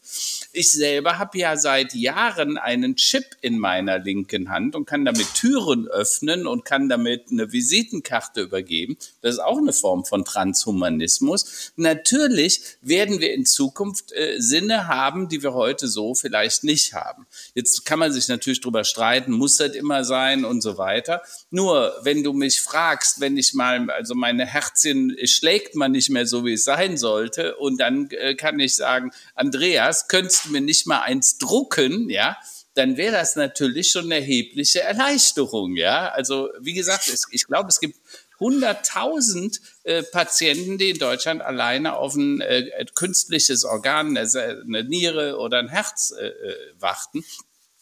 Ich 0.53 0.71
selber 0.71 1.19
habe 1.19 1.39
ja 1.39 1.57
seit 1.57 1.95
Jahren 1.95 2.59
einen 2.59 2.97
Chip 2.97 3.25
in 3.41 3.59
meiner 3.59 3.99
linken 3.99 4.51
Hand 4.51 4.77
und 4.77 4.87
kann 4.87 5.05
damit 5.05 5.35
Türen 5.35 5.89
öffnen 5.89 6.47
und 6.47 6.65
kann 6.65 6.89
damit 6.89 7.31
eine 7.31 7.53
Visitenkarte 7.53 8.43
übergeben. 8.43 8.97
Das 9.21 9.35
ist 9.35 9.41
auch 9.41 9.59
eine 9.59 9.73
Form 9.73 10.05
von 10.05 10.25
Transhumanismus. 10.25 11.73
Natürlich 11.77 12.63
werden 12.83 13.21
wir 13.21 13.33
in 13.35 13.47
Zukunft 13.47 14.13
äh, 14.13 14.41
Sinne 14.41 14.89
haben, 14.89 15.29
die 15.29 15.43
wir 15.43 15.55
heute 15.55 15.89
so 15.89 16.15
vielleicht 16.15 16.65
nicht 16.65 16.95
haben. 16.95 17.27
Jetzt 17.55 17.85
kann 17.85 17.99
man 17.99 18.13
sich 18.13 18.29
natürlich 18.29 18.61
drüber 18.61 18.85
streiten, 18.85 19.33
muss 19.33 19.57
das 19.57 19.75
immer 19.75 20.05
sein 20.05 20.45
und 20.45 20.61
so 20.61 20.79
weiter. 20.79 21.23
Nur, 21.51 21.95
wenn 22.03 22.23
du 22.23 22.33
mich 22.33 22.61
fragst, 22.61 22.92
wenn 23.19 23.37
ich 23.37 23.55
mal, 23.55 23.91
also 23.91 24.15
meine 24.15 24.47
Herzchen 24.47 25.17
schlägt 25.25 25.75
man 25.75 25.93
nicht 25.93 26.11
mehr 26.11 26.27
so, 26.27 26.45
wie 26.45 26.55
es 26.55 26.65
sein 26.65 26.97
sollte, 26.97 27.57
und 27.57 27.81
dann 27.81 28.09
äh, 28.11 28.35
kann 28.35 28.59
ich 28.61 28.77
sagen, 28.77 29.11
Andreas, 29.35 30.09
könntest 30.09 30.47
du 30.47 30.51
mir 30.51 30.61
nicht 30.61 30.87
mal 30.87 31.01
eins 31.01 31.39
drucken, 31.39 32.09
ja? 32.11 32.37
dann 32.75 32.97
wäre 32.97 33.13
das 33.13 33.37
natürlich 33.37 33.91
schon 33.91 34.07
eine 34.07 34.17
erhebliche 34.17 34.81
Erleichterung, 34.81 35.77
ja. 35.77 36.09
Also 36.09 36.49
wie 36.61 36.73
gesagt, 36.73 37.09
es, 37.09 37.27
ich 37.31 37.47
glaube, 37.47 37.69
es 37.69 37.81
gibt 37.81 37.99
100.000 38.41 39.61
äh, 39.85 40.03
Patienten, 40.03 40.79
die 40.79 40.91
in 40.91 40.99
Deutschland 40.99 41.43
alleine 41.43 41.97
auf 41.97 42.15
ein 42.15 42.41
äh, 42.41 42.85
künstliches 42.95 43.65
Organ, 43.65 44.17
eine, 44.17 44.29
eine, 44.67 44.85
Niere 44.85 45.39
oder 45.39 45.59
ein 45.59 45.69
Herz 45.69 46.13
äh, 46.19 46.27
äh 46.27 46.57
warten. 46.79 47.25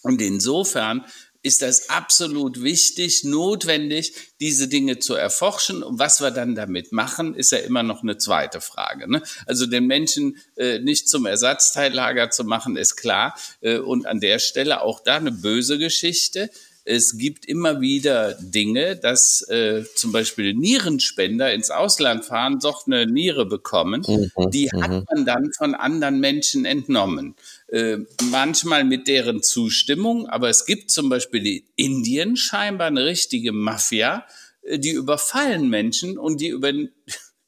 Und 0.02 0.20
insofern 0.20 1.04
ist 1.42 1.62
das 1.62 1.88
absolut 1.88 2.62
wichtig, 2.62 3.24
notwendig, 3.24 4.12
diese 4.40 4.68
Dinge 4.68 4.98
zu 4.98 5.14
erforschen. 5.14 5.82
Und 5.82 5.98
was 5.98 6.20
wir 6.20 6.30
dann 6.30 6.54
damit 6.54 6.92
machen, 6.92 7.34
ist 7.34 7.52
ja 7.52 7.58
immer 7.58 7.82
noch 7.82 8.02
eine 8.02 8.18
zweite 8.18 8.60
Frage. 8.60 9.10
Ne? 9.10 9.22
Also 9.46 9.66
den 9.66 9.86
Menschen 9.86 10.38
äh, 10.56 10.78
nicht 10.80 11.08
zum 11.08 11.26
Ersatzteillager 11.26 12.30
zu 12.30 12.44
machen, 12.44 12.76
ist 12.76 12.96
klar. 12.96 13.34
Äh, 13.60 13.78
und 13.78 14.06
an 14.06 14.20
der 14.20 14.38
Stelle 14.38 14.82
auch 14.82 15.00
da 15.00 15.16
eine 15.16 15.32
böse 15.32 15.78
Geschichte 15.78 16.50
es 16.84 17.18
gibt 17.18 17.44
immer 17.44 17.80
wieder 17.80 18.34
Dinge, 18.40 18.96
dass 18.96 19.42
äh, 19.48 19.84
zum 19.94 20.12
Beispiel 20.12 20.54
Nierenspender 20.54 21.52
ins 21.52 21.70
Ausland 21.70 22.24
fahren, 22.24 22.58
doch 22.60 22.86
eine 22.86 23.06
Niere 23.06 23.46
bekommen. 23.46 24.02
Mhm, 24.06 24.50
die 24.50 24.70
hat 24.70 24.90
mhm. 24.90 25.04
man 25.10 25.24
dann 25.24 25.52
von 25.52 25.74
anderen 25.74 26.20
Menschen 26.20 26.64
entnommen. 26.64 27.34
Äh, 27.68 27.98
manchmal 28.30 28.84
mit 28.84 29.08
deren 29.08 29.42
Zustimmung, 29.42 30.26
aber 30.26 30.48
es 30.48 30.66
gibt 30.66 30.90
zum 30.90 31.08
Beispiel 31.08 31.46
in 31.46 32.00
Indien 32.00 32.36
scheinbar 32.36 32.88
eine 32.88 33.04
richtige 33.04 33.52
Mafia, 33.52 34.24
äh, 34.62 34.78
die 34.78 34.90
überfallen 34.90 35.68
Menschen 35.68 36.18
und 36.18 36.40
die 36.40 36.48
über 36.48 36.72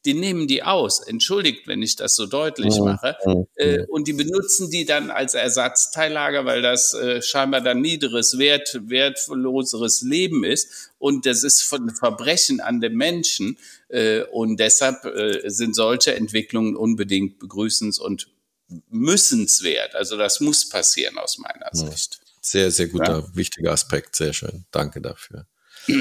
die 0.04 0.14
nehmen 0.14 0.48
die 0.48 0.62
aus. 0.62 1.00
Entschuldigt, 1.00 1.66
wenn 1.66 1.82
ich 1.82 1.96
das 1.96 2.16
so 2.16 2.26
deutlich 2.26 2.76
mhm. 2.78 2.84
mache. 2.84 3.16
Äh, 3.54 3.84
und 3.86 4.08
die 4.08 4.12
benutzen 4.12 4.70
die 4.70 4.84
dann 4.84 5.10
als 5.10 5.34
Ersatzteillager, 5.34 6.44
weil 6.44 6.62
das 6.62 6.94
äh, 6.94 7.22
scheinbar 7.22 7.60
dann 7.60 7.80
niederes, 7.80 8.38
wert, 8.38 8.80
wertloseres 8.88 10.02
Leben 10.02 10.44
ist. 10.44 10.90
Und 10.98 11.26
das 11.26 11.44
ist 11.44 11.62
von 11.62 11.90
Verbrechen 11.90 12.60
an 12.60 12.80
den 12.80 12.96
Menschen. 12.96 13.58
Äh, 13.88 14.22
und 14.24 14.58
deshalb 14.58 15.04
äh, 15.04 15.48
sind 15.48 15.74
solche 15.74 16.14
Entwicklungen 16.14 16.76
unbedingt 16.76 17.40
begrüßens- 17.40 18.00
und 18.00 18.28
müssenswert. 18.88 19.94
Also 19.94 20.16
das 20.16 20.40
muss 20.40 20.68
passieren 20.68 21.18
aus 21.18 21.38
meiner 21.38 21.68
Sicht. 21.72 22.20
Sehr, 22.40 22.70
sehr 22.72 22.88
guter, 22.88 23.20
ja? 23.20 23.36
wichtiger 23.36 23.72
Aspekt. 23.72 24.16
Sehr 24.16 24.32
schön. 24.32 24.64
Danke 24.72 25.00
dafür. 25.00 25.46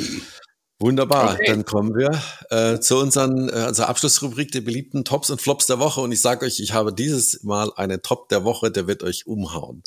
Wunderbar, 0.82 1.34
okay. 1.34 1.46
dann 1.46 1.64
kommen 1.64 1.94
wir 1.96 2.10
äh, 2.50 2.80
zu 2.80 2.98
unseren, 2.98 3.50
äh, 3.50 3.68
unserer 3.68 3.88
Abschlussrubrik 3.88 4.52
der 4.52 4.62
beliebten 4.62 5.06
Tops 5.06 5.30
und 5.30 5.40
Flops 5.40 5.68
der 5.68 5.78
Woche. 5.78 6.02
Und 6.02 6.12
ich 6.12 6.22
sage 6.22 6.44
euch, 6.46 6.60
ich 6.60 6.74
habe 6.74 6.92
dieses 6.92 7.44
Mal 7.44 7.72
einen 7.76 8.02
Top 8.02 8.30
der 8.30 8.44
Woche, 8.44 8.72
der 8.72 8.88
wird 8.88 9.04
euch 9.04 9.28
umhauen. 9.28 9.84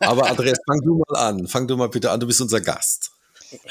Aber 0.00 0.30
Andreas, 0.30 0.58
fang 0.66 0.80
du 0.80 1.02
mal 1.06 1.18
an. 1.18 1.46
Fang 1.46 1.68
du 1.68 1.76
mal 1.76 1.90
bitte 1.90 2.10
an, 2.10 2.20
du 2.20 2.26
bist 2.26 2.40
unser 2.40 2.62
Gast. 2.62 3.10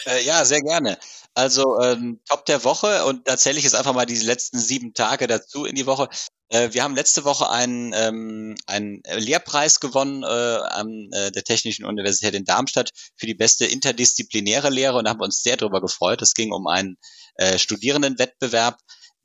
Äh, 0.06 0.24
ja, 0.24 0.46
sehr 0.46 0.62
gerne. 0.62 0.98
Also 1.40 1.80
ähm, 1.80 2.20
Top 2.28 2.46
der 2.48 2.66
Woche 2.66 3.06
und 3.06 3.26
da 3.26 3.38
zähle 3.38 3.58
ich 3.60 3.64
jetzt 3.64 3.74
einfach 3.74 3.94
mal 3.94 4.06
diese 4.06 4.26
letzten 4.26 4.60
sieben 4.60 4.94
Tage 4.94 5.26
dazu 5.26 5.64
in 5.64 5.74
die 5.74 5.86
Woche. 5.86 6.10
Äh, 6.50 6.74
wir 6.74 6.84
haben 6.84 6.98
letzte 6.98 7.24
Woche 7.24 7.50
einen, 7.50 7.94
ähm, 7.96 8.56
einen 8.68 9.02
Lehrpreis 9.16 9.80
gewonnen 9.80 10.24
äh, 10.24 10.26
an 10.26 11.08
äh, 11.14 11.32
der 11.32 11.46
Technischen 11.46 11.86
Universität 11.86 12.34
in 12.34 12.44
Darmstadt 12.44 12.90
für 13.16 13.26
die 13.26 13.36
beste 13.36 13.66
interdisziplinäre 13.66 14.70
Lehre 14.70 14.98
und 14.98 15.08
haben 15.08 15.22
uns 15.22 15.42
sehr 15.42 15.56
darüber 15.56 15.80
gefreut. 15.80 16.22
Es 16.22 16.34
ging 16.34 16.52
um 16.52 16.68
einen 16.68 16.98
äh, 17.36 17.58
Studierendenwettbewerb, 17.58 18.78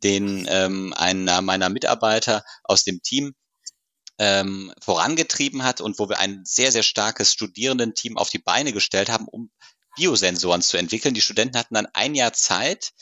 den 0.05 0.47
ähm, 0.49 0.95
einer 0.97 1.43
meiner 1.43 1.69
Mitarbeiter 1.69 2.45
aus 2.63 2.85
dem 2.85 3.03
Team 3.03 3.35
ähm, 4.21 4.73
vorangetrieben 4.81 5.65
hat 5.65 5.81
und 5.81 5.99
wo 5.99 6.09
wir 6.09 6.21
ein 6.21 6.43
sehr, 6.45 6.71
sehr 6.71 6.85
starkes 6.85 7.33
Studierendenteam 7.33 8.17
auf 8.17 8.31
die 8.31 8.39
Beine 8.39 8.73
gestellt 8.73 9.11
haben, 9.11 9.27
um 9.27 9.51
Biosensoren 9.97 10.63
zu 10.63 10.77
entwickeln. 10.77 11.15
Die 11.15 11.21
Studenten 11.21 11.59
hatten 11.59 11.75
dann 11.75 11.89
ein 11.93 12.15
Jahr 12.15 12.33
Zeit, 12.33 12.93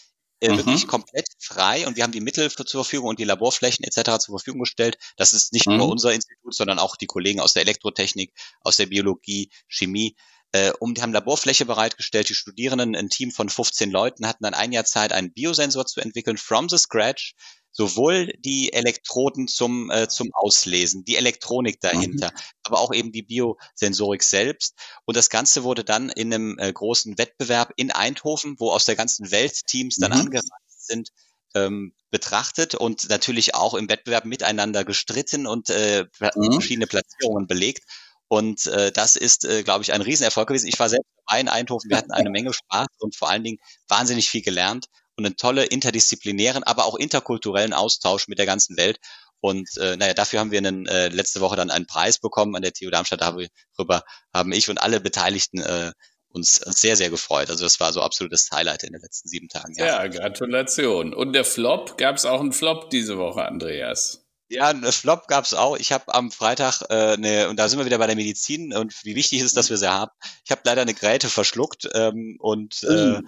äh, 0.40 0.50
mhm. 0.50 0.58
wirklich 0.58 0.86
komplett 0.86 1.28
frei 1.38 1.86
und 1.86 1.96
wir 1.96 2.02
haben 2.02 2.12
die 2.12 2.20
Mittel 2.20 2.50
für, 2.50 2.64
zur 2.64 2.84
Verfügung 2.84 3.10
und 3.10 3.18
die 3.18 3.24
Laborflächen 3.24 3.84
etc. 3.84 4.18
zur 4.18 4.38
Verfügung 4.38 4.60
gestellt. 4.60 4.98
Das 5.16 5.32
ist 5.32 5.52
nicht 5.52 5.66
mhm. 5.66 5.76
nur 5.76 5.88
unser 5.88 6.12
Institut, 6.12 6.54
sondern 6.54 6.78
auch 6.78 6.96
die 6.96 7.06
Kollegen 7.06 7.40
aus 7.40 7.52
der 7.52 7.62
Elektrotechnik, 7.62 8.32
aus 8.60 8.76
der 8.76 8.86
Biologie, 8.86 9.50
Chemie. 9.68 10.16
Äh, 10.50 10.72
um, 10.80 10.94
die 10.94 11.00
haben 11.00 11.12
Laborfläche 11.12 11.64
bereitgestellt. 11.64 12.28
Die 12.28 12.34
Studierenden, 12.34 12.94
ein 12.94 13.08
Team 13.08 13.30
von 13.30 13.48
15 13.48 13.90
Leuten, 13.90 14.26
hatten 14.26 14.44
dann 14.44 14.52
ein 14.52 14.72
Jahr 14.72 14.84
Zeit, 14.84 15.12
einen 15.12 15.32
Biosensor 15.32 15.86
zu 15.86 16.00
entwickeln, 16.00 16.36
from 16.36 16.68
the 16.68 16.76
scratch 16.76 17.34
sowohl 17.72 18.32
die 18.38 18.72
Elektroden 18.72 19.48
zum, 19.48 19.90
äh, 19.90 20.08
zum 20.08 20.30
Auslesen, 20.34 21.04
die 21.04 21.16
Elektronik 21.16 21.80
dahinter, 21.80 22.30
mhm. 22.30 22.40
aber 22.64 22.80
auch 22.80 22.92
eben 22.92 23.12
die 23.12 23.22
Biosensorik 23.22 24.22
selbst. 24.22 24.74
Und 25.06 25.16
das 25.16 25.30
Ganze 25.30 25.64
wurde 25.64 25.82
dann 25.82 26.10
in 26.10 26.32
einem 26.32 26.58
äh, 26.58 26.72
großen 26.72 27.18
Wettbewerb 27.18 27.72
in 27.76 27.90
Eindhoven, 27.90 28.56
wo 28.58 28.70
aus 28.70 28.84
der 28.84 28.96
ganzen 28.96 29.30
Welt 29.30 29.66
Teams 29.66 29.96
dann 29.96 30.12
mhm. 30.12 30.18
angereist 30.18 30.86
sind, 30.86 31.08
ähm, 31.54 31.94
betrachtet 32.10 32.74
und 32.74 33.08
natürlich 33.08 33.54
auch 33.54 33.74
im 33.74 33.88
Wettbewerb 33.88 34.26
miteinander 34.26 34.84
gestritten 34.84 35.46
und 35.46 35.70
äh, 35.70 36.04
mhm. 36.20 36.52
verschiedene 36.52 36.86
Platzierungen 36.86 37.46
belegt. 37.46 37.84
Und 38.28 38.66
äh, 38.66 38.92
das 38.92 39.16
ist, 39.16 39.44
äh, 39.44 39.62
glaube 39.62 39.82
ich, 39.82 39.92
ein 39.92 40.00
Riesenerfolg 40.00 40.48
gewesen. 40.48 40.66
Ich 40.66 40.78
war 40.78 40.88
selbst 40.88 41.10
dabei 41.26 41.40
in 41.40 41.48
Eindhoven, 41.48 41.90
wir 41.90 41.98
hatten 41.98 42.12
eine 42.12 42.30
Menge 42.30 42.52
Spaß 42.52 42.88
und 42.98 43.14
vor 43.14 43.28
allen 43.28 43.44
Dingen 43.44 43.58
wahnsinnig 43.88 44.30
viel 44.30 44.42
gelernt 44.42 44.86
und 45.22 45.26
einen 45.26 45.36
tolle 45.36 45.64
interdisziplinären, 45.64 46.62
aber 46.64 46.84
auch 46.84 46.96
interkulturellen 46.96 47.72
Austausch 47.72 48.28
mit 48.28 48.38
der 48.38 48.46
ganzen 48.46 48.76
Welt. 48.76 48.98
Und 49.40 49.68
äh, 49.78 49.96
naja, 49.96 50.14
dafür 50.14 50.40
haben 50.40 50.52
wir 50.52 50.58
einen, 50.58 50.86
äh, 50.86 51.08
letzte 51.08 51.40
Woche 51.40 51.56
dann 51.56 51.70
einen 51.70 51.86
Preis 51.86 52.18
bekommen 52.18 52.54
an 52.54 52.62
der 52.62 52.72
TU 52.72 52.90
Darmstadt. 52.90 53.20
Darüber 53.20 54.02
haben 54.32 54.52
ich 54.52 54.70
und 54.70 54.78
alle 54.78 55.00
Beteiligten 55.00 55.60
äh, 55.60 55.92
uns 56.28 56.54
sehr, 56.54 56.96
sehr 56.96 57.10
gefreut. 57.10 57.50
Also 57.50 57.64
das 57.64 57.80
war 57.80 57.92
so 57.92 58.02
absolutes 58.02 58.50
Highlight 58.52 58.84
in 58.84 58.92
den 58.92 59.02
letzten 59.02 59.28
sieben 59.28 59.48
Tagen. 59.48 59.74
Ja, 59.76 60.04
ja 60.04 60.06
Gratulation. 60.06 61.12
Und 61.12 61.32
der 61.32 61.44
Flop, 61.44 61.98
gab 61.98 62.16
es 62.16 62.24
auch 62.24 62.40
einen 62.40 62.52
Flop 62.52 62.90
diese 62.90 63.18
Woche, 63.18 63.44
Andreas? 63.44 64.24
Ja, 64.48 64.68
ein 64.68 64.84
Flop 64.92 65.28
gab 65.28 65.44
es 65.44 65.54
auch. 65.54 65.76
Ich 65.76 65.92
habe 65.92 66.14
am 66.14 66.30
Freitag, 66.30 66.82
äh, 66.90 67.16
ne, 67.16 67.48
und 67.48 67.58
da 67.58 67.68
sind 67.68 67.78
wir 67.78 67.86
wieder 67.86 67.98
bei 67.98 68.06
der 68.06 68.16
Medizin 68.16 68.74
und 68.74 68.94
wie 69.02 69.16
wichtig 69.16 69.40
ist, 69.40 69.56
dass 69.56 69.70
wir 69.70 69.76
sie 69.76 69.90
haben. 69.90 70.12
Ich 70.44 70.50
habe 70.50 70.60
leider 70.64 70.82
eine 70.82 70.94
Gräte 70.94 71.28
verschluckt 71.28 71.88
ähm, 71.94 72.36
und 72.38 72.82
äh, 72.84 73.16
uh 73.16 73.20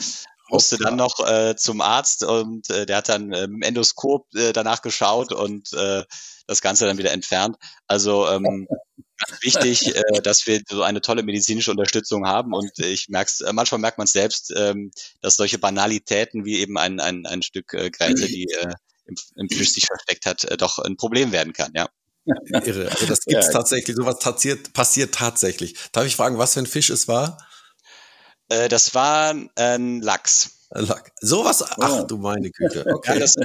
musste 0.49 0.76
dann 0.78 0.97
noch 0.97 1.26
äh, 1.26 1.57
zum 1.57 1.80
Arzt 1.80 2.24
und 2.24 2.68
äh, 2.70 2.86
der 2.86 2.99
hat 2.99 3.09
dann 3.09 3.32
äh, 3.32 3.45
im 3.45 3.62
Endoskop 3.62 4.26
äh, 4.34 4.53
danach 4.53 4.82
geschaut 4.82 5.32
und 5.32 5.72
äh, 5.72 6.05
das 6.47 6.61
Ganze 6.61 6.86
dann 6.86 6.99
wieder 6.99 7.12
entfernt. 7.12 7.57
Also 7.86 8.28
ähm, 8.28 8.68
ganz 9.26 9.42
wichtig, 9.42 9.95
äh, 9.95 10.03
dass 10.22 10.47
wir 10.47 10.61
so 10.68 10.82
eine 10.82 11.01
tolle 11.01 11.22
medizinische 11.22 11.70
Unterstützung 11.70 12.26
haben 12.26 12.53
und 12.53 12.78
ich 12.78 13.09
merk's, 13.09 13.40
äh, 13.40 13.53
manchmal 13.53 13.80
merkt 13.80 13.99
man 13.99 14.07
selbst, 14.07 14.53
ähm, 14.57 14.90
dass 15.20 15.36
solche 15.36 15.59
Banalitäten 15.59 16.45
wie 16.45 16.59
eben 16.59 16.76
ein, 16.76 17.01
ein, 17.01 17.26
ein 17.26 17.42
Stück 17.42 17.72
äh, 17.72 17.90
Gräte, 17.90 18.26
die 18.26 18.45
äh, 18.45 18.74
im, 19.07 19.14
im 19.36 19.49
Fisch 19.49 19.70
sich 19.70 19.86
versteckt 19.86 20.26
hat, 20.26 20.45
äh, 20.45 20.57
doch 20.57 20.78
ein 20.78 20.97
Problem 20.97 21.32
werden 21.32 21.53
kann, 21.53 21.72
ja. 21.74 21.88
Irre. 22.64 22.90
Also 22.90 23.07
das 23.07 23.20
gibt's 23.20 23.47
ja. 23.47 23.53
tatsächlich, 23.53 23.97
sowas 23.97 24.18
passiert, 24.18 24.72
passiert 24.72 25.14
tatsächlich. 25.14 25.74
Darf 25.92 26.07
ich 26.07 26.16
fragen, 26.16 26.38
was 26.38 26.55
für 26.55 26.61
ein 26.61 26.66
Fisch 26.66 26.90
es 26.90 27.07
war? 27.07 27.38
Äh, 28.49 28.68
das 28.68 28.95
war 28.95 29.34
ein 29.57 30.01
Lachs. 30.01 30.68
Sowas, 31.20 31.62
ach 31.62 32.05
du 32.05 32.18
meine 32.18 32.51
Güte. 32.51 32.84
Okay. 32.92 33.14
Ja, 33.14 33.20
das, 33.20 33.36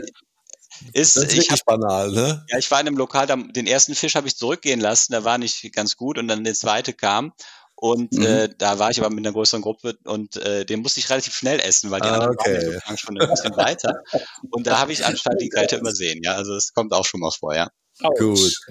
ist, 0.94 1.16
das 1.16 1.24
ist 1.26 1.34
ich 1.34 1.52
hab, 1.52 1.64
banal, 1.66 2.12
ne? 2.12 2.46
Ja, 2.50 2.58
ich 2.58 2.72
war 2.72 2.80
in 2.80 2.88
einem 2.88 2.98
Lokal, 2.98 3.28
da, 3.28 3.36
den 3.36 3.68
ersten 3.68 3.94
Fisch 3.94 4.16
habe 4.16 4.28
ich 4.28 4.36
zurückgehen 4.36 4.80
lassen, 4.80 5.12
der 5.12 5.26
war 5.26 5.38
nicht 5.38 5.74
ganz 5.74 5.96
gut 5.96 6.18
und 6.18 6.28
dann 6.28 6.44
der 6.44 6.56
zweite 6.56 6.94
kam 6.94 7.34
und 7.82 8.12
mhm. 8.12 8.26
äh, 8.26 8.50
da 8.58 8.78
war 8.78 8.92
ich 8.92 9.00
aber 9.00 9.10
mit 9.10 9.26
einer 9.26 9.32
größeren 9.32 9.62
Gruppe 9.62 9.98
und 10.04 10.36
äh, 10.36 10.66
den 10.66 10.82
musste 10.82 11.00
ich 11.00 11.10
relativ 11.10 11.34
schnell 11.34 11.62
essen, 11.62 11.90
weil 11.92 12.02
die 12.02 12.10
ah, 12.10 12.16
anderen 12.16 12.34
okay. 12.34 12.78
waren 12.86 12.98
schon 12.98 13.18
ein 13.18 13.30
bisschen 13.30 13.56
weiter. 13.56 14.04
Und 14.52 14.68
da 14.68 14.80
habe 14.80 14.92
ich 14.92 15.06
anscheinend 15.06 15.42
die 15.42 15.48
Geräte 15.48 15.78
übersehen. 15.78 16.20
Ja, 16.22 16.34
also 16.34 16.54
das 16.54 16.74
kommt 16.74 16.92
auch 16.92 17.06
schon 17.06 17.22
mal 17.22 17.32
vor, 17.32 17.56
ja. 17.56 17.70
Gut. 18.18 18.62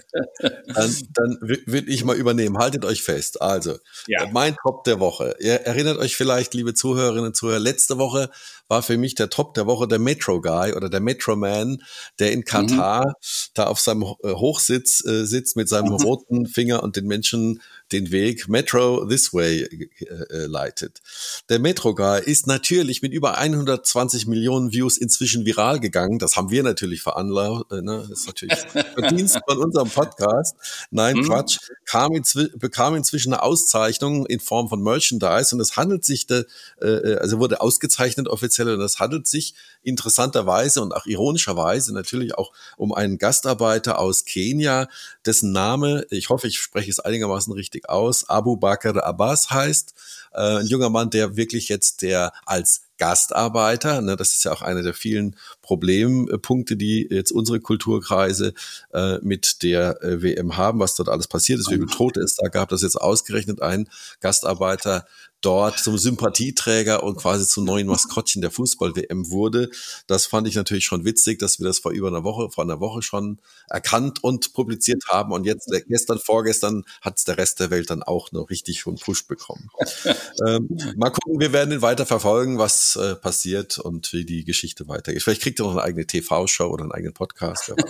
Dann, 0.66 0.96
dann 1.12 1.38
will 1.40 1.88
ich 1.88 2.04
mal 2.04 2.16
übernehmen. 2.16 2.58
Haltet 2.58 2.84
euch 2.84 3.02
fest. 3.02 3.42
Also, 3.42 3.76
ja. 4.06 4.26
mein 4.32 4.56
Top 4.62 4.84
der 4.84 5.00
Woche. 5.00 5.36
Ihr 5.40 5.54
erinnert 5.54 5.98
euch 5.98 6.16
vielleicht, 6.16 6.54
liebe 6.54 6.74
Zuhörerinnen 6.74 7.26
und 7.26 7.36
Zuhörer, 7.36 7.58
letzte 7.58 7.98
Woche 7.98 8.30
war 8.68 8.82
für 8.82 8.98
mich 8.98 9.14
der 9.14 9.30
Top 9.30 9.54
der 9.54 9.66
Woche 9.66 9.88
der 9.88 9.98
Metro 9.98 10.40
Guy 10.40 10.72
oder 10.74 10.88
der 10.88 11.00
Metro 11.00 11.36
Man, 11.36 11.82
der 12.18 12.32
in 12.32 12.44
Katar 12.44 13.06
mhm. 13.06 13.12
da 13.54 13.64
auf 13.64 13.80
seinem 13.80 14.02
äh, 14.22 14.32
Hochsitz 14.32 15.04
äh, 15.04 15.24
sitzt 15.24 15.56
mit 15.56 15.68
seinem 15.68 15.88
mhm. 15.88 16.02
roten 16.02 16.46
Finger 16.46 16.82
und 16.82 16.96
den 16.96 17.06
Menschen 17.06 17.60
den 17.92 18.10
Weg 18.10 18.48
Metro 18.48 19.06
This 19.06 19.32
Way 19.32 19.62
äh, 19.62 20.04
äh, 20.04 20.46
leitet. 20.46 21.00
Der 21.48 21.58
Metro 21.58 21.94
Guy 21.94 22.20
ist 22.22 22.46
natürlich 22.46 23.00
mit 23.00 23.12
über 23.12 23.38
120 23.38 24.26
Millionen 24.26 24.72
Views 24.72 24.98
inzwischen 24.98 25.46
viral 25.46 25.80
gegangen. 25.80 26.18
Das 26.18 26.36
haben 26.36 26.50
wir 26.50 26.62
natürlich 26.62 27.00
veranlasst. 27.00 27.72
Äh, 27.72 27.82
ne? 27.82 28.06
Das 28.08 28.20
ist 28.20 28.26
natürlich 28.26 28.58
Verdienst 29.26 29.40
von 29.48 29.58
unserem 29.58 29.88
Podcast. 29.88 30.56
Nein, 30.90 31.16
mhm. 31.16 31.24
Quatsch. 31.24 31.58
Kam 31.84 32.14
inzwi 32.14 32.48
bekam 32.56 32.94
inzwischen 32.96 33.32
eine 33.32 33.42
Auszeichnung 33.42 34.26
in 34.26 34.40
Form 34.40 34.68
von 34.68 34.82
Merchandise 34.82 35.54
und 35.54 35.60
es 35.60 35.76
handelt 35.76 36.04
sich, 36.04 36.26
de, 36.26 36.44
äh, 36.80 37.16
also 37.16 37.38
wurde 37.38 37.60
ausgezeichnet 37.60 38.28
offiziell 38.28 38.74
und 38.74 38.80
es 38.80 38.98
handelt 38.98 39.26
sich 39.26 39.54
interessanterweise 39.82 40.82
und 40.82 40.92
auch 40.92 41.06
ironischerweise 41.06 41.94
natürlich 41.94 42.36
auch 42.36 42.52
um 42.76 42.92
einen 42.92 43.18
Gastarbeiter 43.18 43.98
aus 43.98 44.24
Kenia, 44.24 44.88
dessen 45.24 45.52
Name, 45.52 46.04
ich 46.10 46.28
hoffe, 46.28 46.48
ich 46.48 46.58
spreche 46.58 46.90
es 46.90 47.00
einigermaßen 47.00 47.52
richtig 47.52 47.68
richtig 47.68 47.88
aus, 47.88 48.28
Abu 48.28 48.56
Bakr 48.56 49.04
Abbas 49.04 49.50
heißt. 49.50 49.94
Äh, 50.32 50.60
ein 50.60 50.66
junger 50.66 50.90
Mann, 50.90 51.10
der 51.10 51.36
wirklich 51.36 51.68
jetzt 51.68 52.02
der 52.02 52.32
als 52.46 52.82
Gastarbeiter, 52.98 54.00
ne, 54.02 54.16
das 54.16 54.34
ist 54.34 54.44
ja 54.44 54.52
auch 54.52 54.62
einer 54.62 54.82
der 54.82 54.94
vielen 54.94 55.36
Problempunkte, 55.62 56.76
die 56.76 57.06
jetzt 57.10 57.32
unsere 57.32 57.60
Kulturkreise 57.60 58.54
äh, 58.92 59.18
mit 59.22 59.62
der 59.62 60.02
äh, 60.02 60.22
WM 60.22 60.56
haben, 60.56 60.80
was 60.80 60.94
dort 60.94 61.08
alles 61.08 61.28
passiert 61.28 61.60
ist, 61.60 61.70
wie 61.70 61.74
viele 61.74 61.86
Tote 61.86 62.20
es 62.20 62.36
da 62.36 62.48
gab, 62.48 62.68
dass 62.68 62.82
jetzt 62.82 63.00
ausgerechnet 63.00 63.62
ein 63.62 63.88
Gastarbeiter 64.20 65.06
dort 65.40 65.78
zum 65.78 65.96
Sympathieträger 65.98 67.02
und 67.02 67.16
quasi 67.16 67.46
zum 67.46 67.64
neuen 67.64 67.86
Maskottchen 67.86 68.42
der 68.42 68.50
Fußball-WM 68.50 69.30
wurde. 69.30 69.70
Das 70.06 70.26
fand 70.26 70.48
ich 70.48 70.56
natürlich 70.56 70.84
schon 70.84 71.04
witzig, 71.04 71.38
dass 71.38 71.60
wir 71.60 71.66
das 71.66 71.78
vor 71.78 71.92
über 71.92 72.08
einer 72.08 72.24
Woche, 72.24 72.50
vor 72.50 72.64
einer 72.64 72.80
Woche 72.80 73.02
schon 73.02 73.38
erkannt 73.68 74.24
und 74.24 74.52
publiziert 74.52 75.04
haben. 75.08 75.32
Und 75.32 75.44
jetzt, 75.44 75.72
äh, 75.72 75.82
gestern, 75.86 76.18
vorgestern, 76.18 76.84
hat 77.00 77.18
es 77.18 77.24
der 77.24 77.38
Rest 77.38 77.60
der 77.60 77.70
Welt 77.70 77.90
dann 77.90 78.02
auch 78.02 78.32
noch 78.32 78.50
richtig 78.50 78.82
von 78.82 78.96
Push 78.96 79.26
bekommen. 79.26 79.68
ähm, 80.46 80.68
mal 80.96 81.10
gucken, 81.10 81.38
wir 81.38 81.52
werden 81.52 81.72
ihn 81.72 81.82
weiter 81.82 82.06
verfolgen, 82.06 82.58
was 82.58 82.87
äh, 82.96 83.14
passiert 83.14 83.78
und 83.78 84.12
wie 84.12 84.24
die 84.24 84.44
Geschichte 84.44 84.88
weitergeht. 84.88 85.22
Vielleicht 85.22 85.42
kriegt 85.42 85.60
er 85.60 85.66
noch 85.66 85.72
eine 85.72 85.82
eigene 85.82 86.06
TV-Show 86.06 86.66
oder 86.66 86.84
einen 86.84 86.92
eigenen 86.92 87.14
Podcast. 87.14 87.72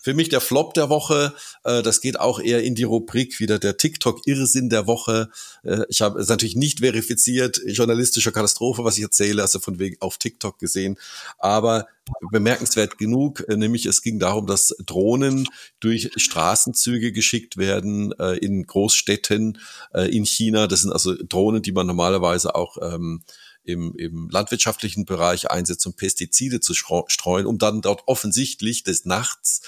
Für 0.00 0.14
mich 0.14 0.28
der 0.28 0.40
Flop 0.40 0.74
der 0.74 0.88
Woche, 0.88 1.34
äh, 1.64 1.82
das 1.82 2.00
geht 2.00 2.18
auch 2.18 2.40
eher 2.40 2.62
in 2.62 2.74
die 2.74 2.84
Rubrik 2.84 3.40
wieder 3.40 3.58
der 3.58 3.76
TikTok-Irrsinn 3.76 4.68
der 4.68 4.86
Woche. 4.86 5.30
Äh, 5.64 5.82
ich 5.88 6.00
habe 6.00 6.20
es 6.20 6.28
natürlich 6.28 6.56
nicht 6.56 6.80
verifiziert, 6.80 7.60
journalistische 7.66 8.32
Katastrophe, 8.32 8.84
was 8.84 8.96
ich 8.98 9.04
erzähle, 9.04 9.42
also 9.42 9.58
von 9.58 9.78
wegen 9.78 9.96
auf 10.00 10.18
TikTok 10.18 10.58
gesehen. 10.58 10.98
Aber 11.38 11.86
bemerkenswert 12.30 12.98
genug, 12.98 13.44
äh, 13.48 13.56
nämlich 13.56 13.86
es 13.86 14.02
ging 14.02 14.18
darum, 14.18 14.46
dass 14.46 14.74
Drohnen 14.84 15.48
durch 15.80 16.10
Straßenzüge 16.16 17.12
geschickt 17.12 17.56
werden 17.56 18.12
äh, 18.18 18.36
in 18.36 18.66
Großstädten 18.66 19.58
äh, 19.92 20.08
in 20.14 20.24
China. 20.24 20.66
Das 20.66 20.82
sind 20.82 20.92
also 20.92 21.14
Drohnen, 21.14 21.62
die 21.62 21.72
man 21.72 21.86
normalerweise 21.86 22.54
auch 22.54 22.76
ähm, 22.80 23.22
im, 23.66 23.94
im 23.96 24.28
landwirtschaftlichen 24.30 25.04
Bereich 25.04 25.50
einsetzt, 25.50 25.86
um 25.86 25.94
Pestizide 25.94 26.60
zu 26.60 26.74
streuen, 26.74 27.46
um 27.46 27.58
dann 27.58 27.82
dort 27.82 28.02
offensichtlich 28.06 28.84
des 28.84 29.04
Nachts 29.04 29.62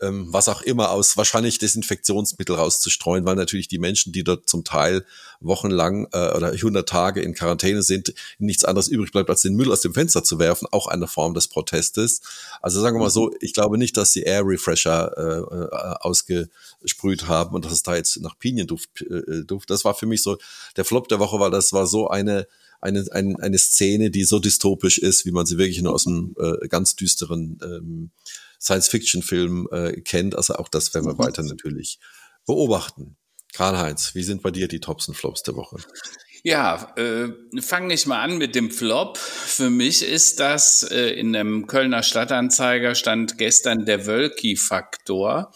ähm, 0.00 0.26
was 0.30 0.48
auch 0.48 0.62
immer 0.62 0.90
aus 0.90 1.16
wahrscheinlich 1.16 1.58
Desinfektionsmittel 1.58 2.54
rauszustreuen, 2.54 3.24
weil 3.24 3.36
natürlich 3.36 3.68
die 3.68 3.78
Menschen, 3.78 4.12
die 4.12 4.24
dort 4.24 4.48
zum 4.48 4.64
Teil 4.64 5.06
wochenlang 5.40 6.06
äh, 6.12 6.32
oder 6.36 6.48
100 6.48 6.88
Tage 6.88 7.22
in 7.22 7.34
Quarantäne 7.34 7.82
sind, 7.82 8.12
nichts 8.38 8.64
anderes 8.64 8.88
übrig 8.88 9.12
bleibt, 9.12 9.30
als 9.30 9.42
den 9.42 9.54
Müll 9.54 9.72
aus 9.72 9.80
dem 9.80 9.94
Fenster 9.94 10.22
zu 10.22 10.38
werfen, 10.38 10.68
auch 10.70 10.86
eine 10.86 11.06
Form 11.06 11.34
des 11.34 11.48
Protestes. 11.48 12.20
Also 12.60 12.80
sagen 12.80 12.96
wir 12.96 13.04
mal 13.04 13.10
so, 13.10 13.34
ich 13.40 13.54
glaube 13.54 13.78
nicht, 13.78 13.96
dass 13.96 14.12
sie 14.12 14.22
Air 14.22 14.42
Refresher 14.44 15.12
äh, 15.16 15.54
äh, 15.54 15.96
ausgesprüht 16.00 17.26
haben 17.26 17.54
und 17.54 17.64
dass 17.64 17.72
es 17.72 17.82
da 17.82 17.96
jetzt 17.96 18.20
nach 18.20 18.38
Pinienduft 18.38 19.02
äh, 19.02 19.44
Duft. 19.44 19.70
Das 19.70 19.84
war 19.84 19.94
für 19.94 20.06
mich 20.06 20.22
so 20.22 20.36
der 20.76 20.84
Flop 20.84 21.08
der 21.08 21.18
Woche, 21.20 21.40
weil 21.40 21.50
das 21.50 21.72
war 21.72 21.86
so 21.86 22.08
eine 22.08 22.46
eine, 22.80 23.04
eine, 23.10 23.38
eine 23.40 23.58
Szene, 23.58 24.10
die 24.10 24.24
so 24.24 24.38
dystopisch 24.38 24.98
ist, 24.98 25.24
wie 25.26 25.32
man 25.32 25.46
sie 25.46 25.58
wirklich 25.58 25.80
nur 25.82 25.94
aus 25.94 26.06
einem 26.06 26.34
äh, 26.38 26.68
ganz 26.68 26.96
düsteren 26.96 27.58
ähm, 27.62 28.10
Science-Fiction-Film 28.60 29.68
äh, 29.70 30.00
kennt. 30.00 30.36
Also 30.36 30.54
auch 30.54 30.68
das 30.68 30.94
werden 30.94 31.06
wir 31.06 31.14
mhm. 31.14 31.18
weiter 31.18 31.42
natürlich 31.42 31.98
beobachten. 32.46 33.16
Karl-Heinz, 33.52 34.14
wie 34.14 34.22
sind 34.22 34.42
bei 34.42 34.50
dir 34.50 34.68
die 34.68 34.80
Tops 34.80 35.08
und 35.08 35.14
Flops 35.14 35.42
der 35.42 35.56
Woche? 35.56 35.76
Ja, 36.42 36.92
äh, 36.96 37.60
fange 37.60 37.94
ich 37.94 38.06
mal 38.06 38.22
an 38.22 38.38
mit 38.38 38.54
dem 38.54 38.70
Flop. 38.70 39.18
Für 39.18 39.70
mich 39.70 40.02
ist 40.02 40.38
das, 40.40 40.82
äh, 40.84 41.10
in 41.10 41.32
dem 41.32 41.66
Kölner 41.66 42.02
Stadtanzeiger 42.02 42.94
stand 42.94 43.38
gestern 43.38 43.84
der 43.84 44.06
Wölki-Faktor. 44.06 45.52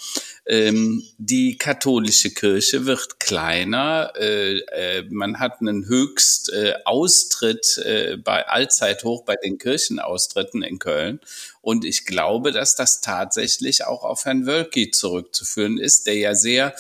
Ähm, 0.47 1.05
die 1.19 1.59
katholische 1.59 2.31
Kirche 2.31 2.87
wird 2.87 3.21
kleiner. 3.21 4.13
Äh, 4.17 4.59
äh, 4.59 5.05
man 5.11 5.39
hat 5.39 5.61
einen 5.61 5.87
Höchst 5.87 6.53
äh, 6.53 6.75
Austritt 6.85 7.79
äh, 7.79 8.17
bei 8.17 8.49
Allzeithoch 8.49 9.25
bei 9.25 9.37
den 9.37 9.59
Kirchenaustritten 9.59 10.63
in 10.63 10.79
Köln. 10.79 11.21
Und 11.61 11.85
ich 11.85 12.05
glaube, 12.05 12.53
dass 12.53 12.75
das 12.75 13.01
tatsächlich 13.01 13.85
auch 13.85 14.03
auf 14.03 14.25
Herrn 14.25 14.47
Wölki 14.47 14.91
zurückzuführen 14.91 15.79
ist, 15.79 16.07
der 16.07 16.17
ja 16.17 16.35
sehr 16.35 16.75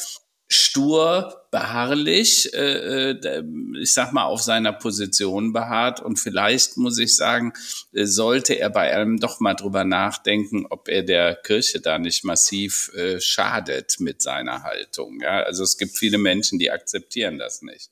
stur, 0.52 1.46
beharrlich, 1.52 2.52
äh, 2.54 3.12
äh, 3.12 3.44
ich 3.80 3.94
sag 3.94 4.12
mal, 4.12 4.24
auf 4.24 4.42
seiner 4.42 4.72
Position 4.72 5.52
beharrt. 5.52 6.00
Und 6.00 6.18
vielleicht 6.18 6.76
muss 6.76 6.98
ich 6.98 7.14
sagen, 7.14 7.52
äh, 7.92 8.04
sollte 8.04 8.54
er 8.54 8.68
bei 8.68 8.92
allem 8.92 9.18
doch 9.20 9.38
mal 9.38 9.54
drüber 9.54 9.84
nachdenken, 9.84 10.66
ob 10.68 10.88
er 10.88 11.04
der 11.04 11.36
Kirche 11.36 11.80
da 11.80 12.00
nicht 12.00 12.24
massiv 12.24 12.92
äh, 12.94 13.20
schadet 13.20 14.00
mit 14.00 14.22
seiner 14.22 14.64
Haltung. 14.64 15.20
Ja, 15.20 15.44
also 15.44 15.62
es 15.62 15.78
gibt 15.78 15.96
viele 15.96 16.18
Menschen, 16.18 16.58
die 16.58 16.72
akzeptieren 16.72 17.38
das 17.38 17.62
nicht. 17.62 17.90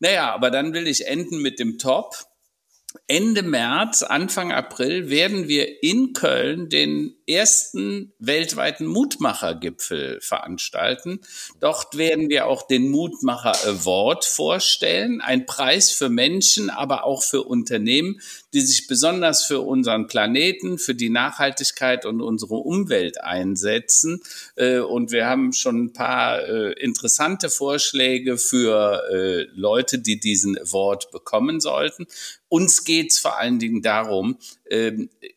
Naja, 0.00 0.32
aber 0.32 0.50
dann 0.50 0.72
will 0.72 0.86
ich 0.86 1.06
enden 1.06 1.42
mit 1.42 1.58
dem 1.58 1.78
Top. 1.78 2.14
Ende 3.06 3.42
März, 3.42 4.02
Anfang 4.02 4.52
April 4.52 5.10
werden 5.10 5.48
wir 5.48 5.82
in 5.82 6.14
Köln 6.14 6.68
den 6.68 7.16
ersten 7.34 8.12
weltweiten 8.18 8.86
Mutmachergipfel 8.86 10.20
veranstalten. 10.20 11.20
Dort 11.60 11.96
werden 11.96 12.28
wir 12.28 12.46
auch 12.46 12.66
den 12.66 12.90
Mutmacher 12.90 13.52
Award 13.66 14.24
vorstellen, 14.24 15.20
ein 15.20 15.46
Preis 15.46 15.90
für 15.90 16.08
Menschen, 16.08 16.70
aber 16.70 17.04
auch 17.04 17.22
für 17.22 17.42
Unternehmen, 17.42 18.20
die 18.52 18.60
sich 18.60 18.86
besonders 18.86 19.44
für 19.44 19.60
unseren 19.60 20.06
Planeten, 20.06 20.78
für 20.78 20.94
die 20.94 21.10
Nachhaltigkeit 21.10 22.04
und 22.04 22.20
unsere 22.20 22.56
Umwelt 22.56 23.22
einsetzen. 23.22 24.22
Äh, 24.56 24.78
und 24.78 25.12
wir 25.12 25.26
haben 25.26 25.52
schon 25.52 25.84
ein 25.84 25.92
paar 25.92 26.46
äh, 26.46 26.72
interessante 26.72 27.50
Vorschläge 27.50 28.38
für 28.38 29.02
äh, 29.10 29.46
Leute, 29.54 29.98
die 29.98 30.20
diesen 30.20 30.58
Award 30.58 31.10
bekommen 31.10 31.60
sollten. 31.60 32.06
Uns 32.48 32.84
geht 32.84 33.12
es 33.12 33.18
vor 33.18 33.38
allen 33.38 33.58
Dingen 33.58 33.80
darum, 33.80 34.36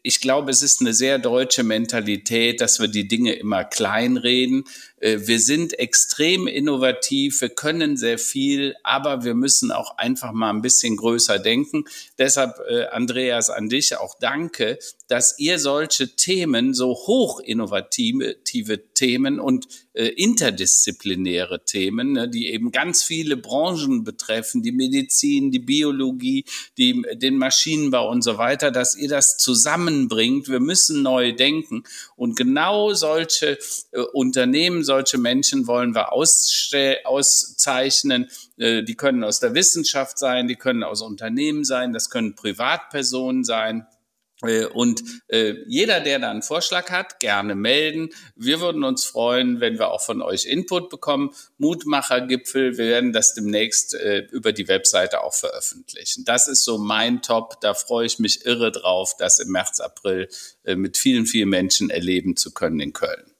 ich 0.01 0.21
glaube, 0.21 0.51
es 0.51 0.61
ist 0.61 0.79
eine 0.81 0.93
sehr 0.93 1.19
deutsche 1.19 1.63
Mentalität, 1.63 2.61
dass 2.61 2.79
wir 2.79 2.87
die 2.87 3.07
Dinge 3.07 3.33
immer 3.33 3.65
kleinreden. 3.65 4.63
Wir 5.01 5.39
sind 5.39 5.77
extrem 5.77 6.47
innovativ, 6.47 7.41
wir 7.41 7.49
können 7.49 7.97
sehr 7.97 8.17
viel, 8.17 8.75
aber 8.83 9.23
wir 9.23 9.33
müssen 9.33 9.71
auch 9.71 9.97
einfach 9.97 10.31
mal 10.31 10.49
ein 10.49 10.61
bisschen 10.61 10.95
größer 10.95 11.37
denken. 11.37 11.85
Deshalb, 12.17 12.55
äh, 12.69 12.85
Andreas, 12.85 13.49
an 13.49 13.67
dich 13.69 13.97
auch 13.97 14.15
danke, 14.19 14.79
dass 15.07 15.37
ihr 15.37 15.59
solche 15.59 16.15
Themen, 16.15 16.73
so 16.73 16.93
hoch 16.93 17.39
innovative 17.39 18.93
Themen 18.93 19.39
und 19.39 19.67
äh, 19.93 20.07
interdisziplinäre 20.07 21.63
Themen, 21.63 22.13
ne, 22.13 22.27
die 22.27 22.51
eben 22.51 22.71
ganz 22.71 23.03
viele 23.03 23.37
Branchen 23.37 24.03
betreffen, 24.03 24.63
die 24.63 24.71
Medizin, 24.71 25.51
die 25.51 25.59
Biologie, 25.59 26.45
die, 26.77 27.05
den 27.13 27.37
Maschinenbau 27.37 28.09
und 28.09 28.23
so 28.23 28.37
weiter, 28.37 28.71
dass 28.71 28.95
ihr 28.95 29.09
das 29.09 29.37
zusammenbringt. 29.37 30.49
Wir 30.49 30.59
müssen 30.59 31.01
neu 31.03 31.33
denken. 31.33 31.83
Und 32.15 32.37
genau 32.37 32.93
solche 32.93 33.57
äh, 33.91 33.99
Unternehmen, 34.13 34.83
solche 34.83 35.17
Menschen 35.17 35.67
wollen 35.67 35.93
wir 35.93 36.13
auszeichnen. 36.13 38.29
Äh, 38.57 38.83
die 38.83 38.95
können 38.95 39.23
aus 39.23 39.39
der 39.39 39.53
Wissenschaft 39.53 40.17
sein, 40.17 40.47
die 40.47 40.55
können 40.55 40.83
aus 40.83 41.01
Unternehmen 41.01 41.65
sein, 41.65 41.91
das 41.91 42.09
können 42.09 42.35
Privatpersonen 42.35 43.43
sein. 43.43 43.85
Äh, 44.47 44.65
und 44.65 45.03
äh, 45.27 45.55
jeder, 45.67 45.99
der 45.99 46.19
da 46.19 46.31
einen 46.31 46.41
Vorschlag 46.41 46.89
hat, 46.91 47.19
gerne 47.19 47.55
melden. 47.55 48.09
Wir 48.35 48.59
würden 48.61 48.83
uns 48.83 49.05
freuen, 49.05 49.59
wenn 49.59 49.77
wir 49.79 49.89
auch 49.89 50.01
von 50.01 50.21
euch 50.21 50.45
Input 50.45 50.89
bekommen. 50.89 51.31
Mutmachergipfel, 51.57 52.77
wir 52.77 52.85
werden 52.85 53.13
das 53.13 53.33
demnächst 53.33 53.93
äh, 53.93 54.27
über 54.31 54.51
die 54.53 54.67
Webseite 54.67 55.23
auch 55.23 55.33
veröffentlichen. 55.33 56.25
Das 56.25 56.47
ist 56.47 56.63
so 56.63 56.77
mein 56.77 57.21
Top. 57.21 57.59
Da 57.61 57.73
freue 57.73 58.05
ich 58.05 58.19
mich 58.19 58.45
irre 58.45 58.71
drauf, 58.71 59.15
das 59.17 59.39
im 59.39 59.51
März, 59.51 59.79
April 59.79 60.27
äh, 60.63 60.75
mit 60.75 60.97
vielen, 60.97 61.25
vielen 61.25 61.49
Menschen 61.49 61.89
erleben 61.89 62.35
zu 62.35 62.53
können 62.53 62.79
in 62.79 62.93
Köln. 62.93 63.35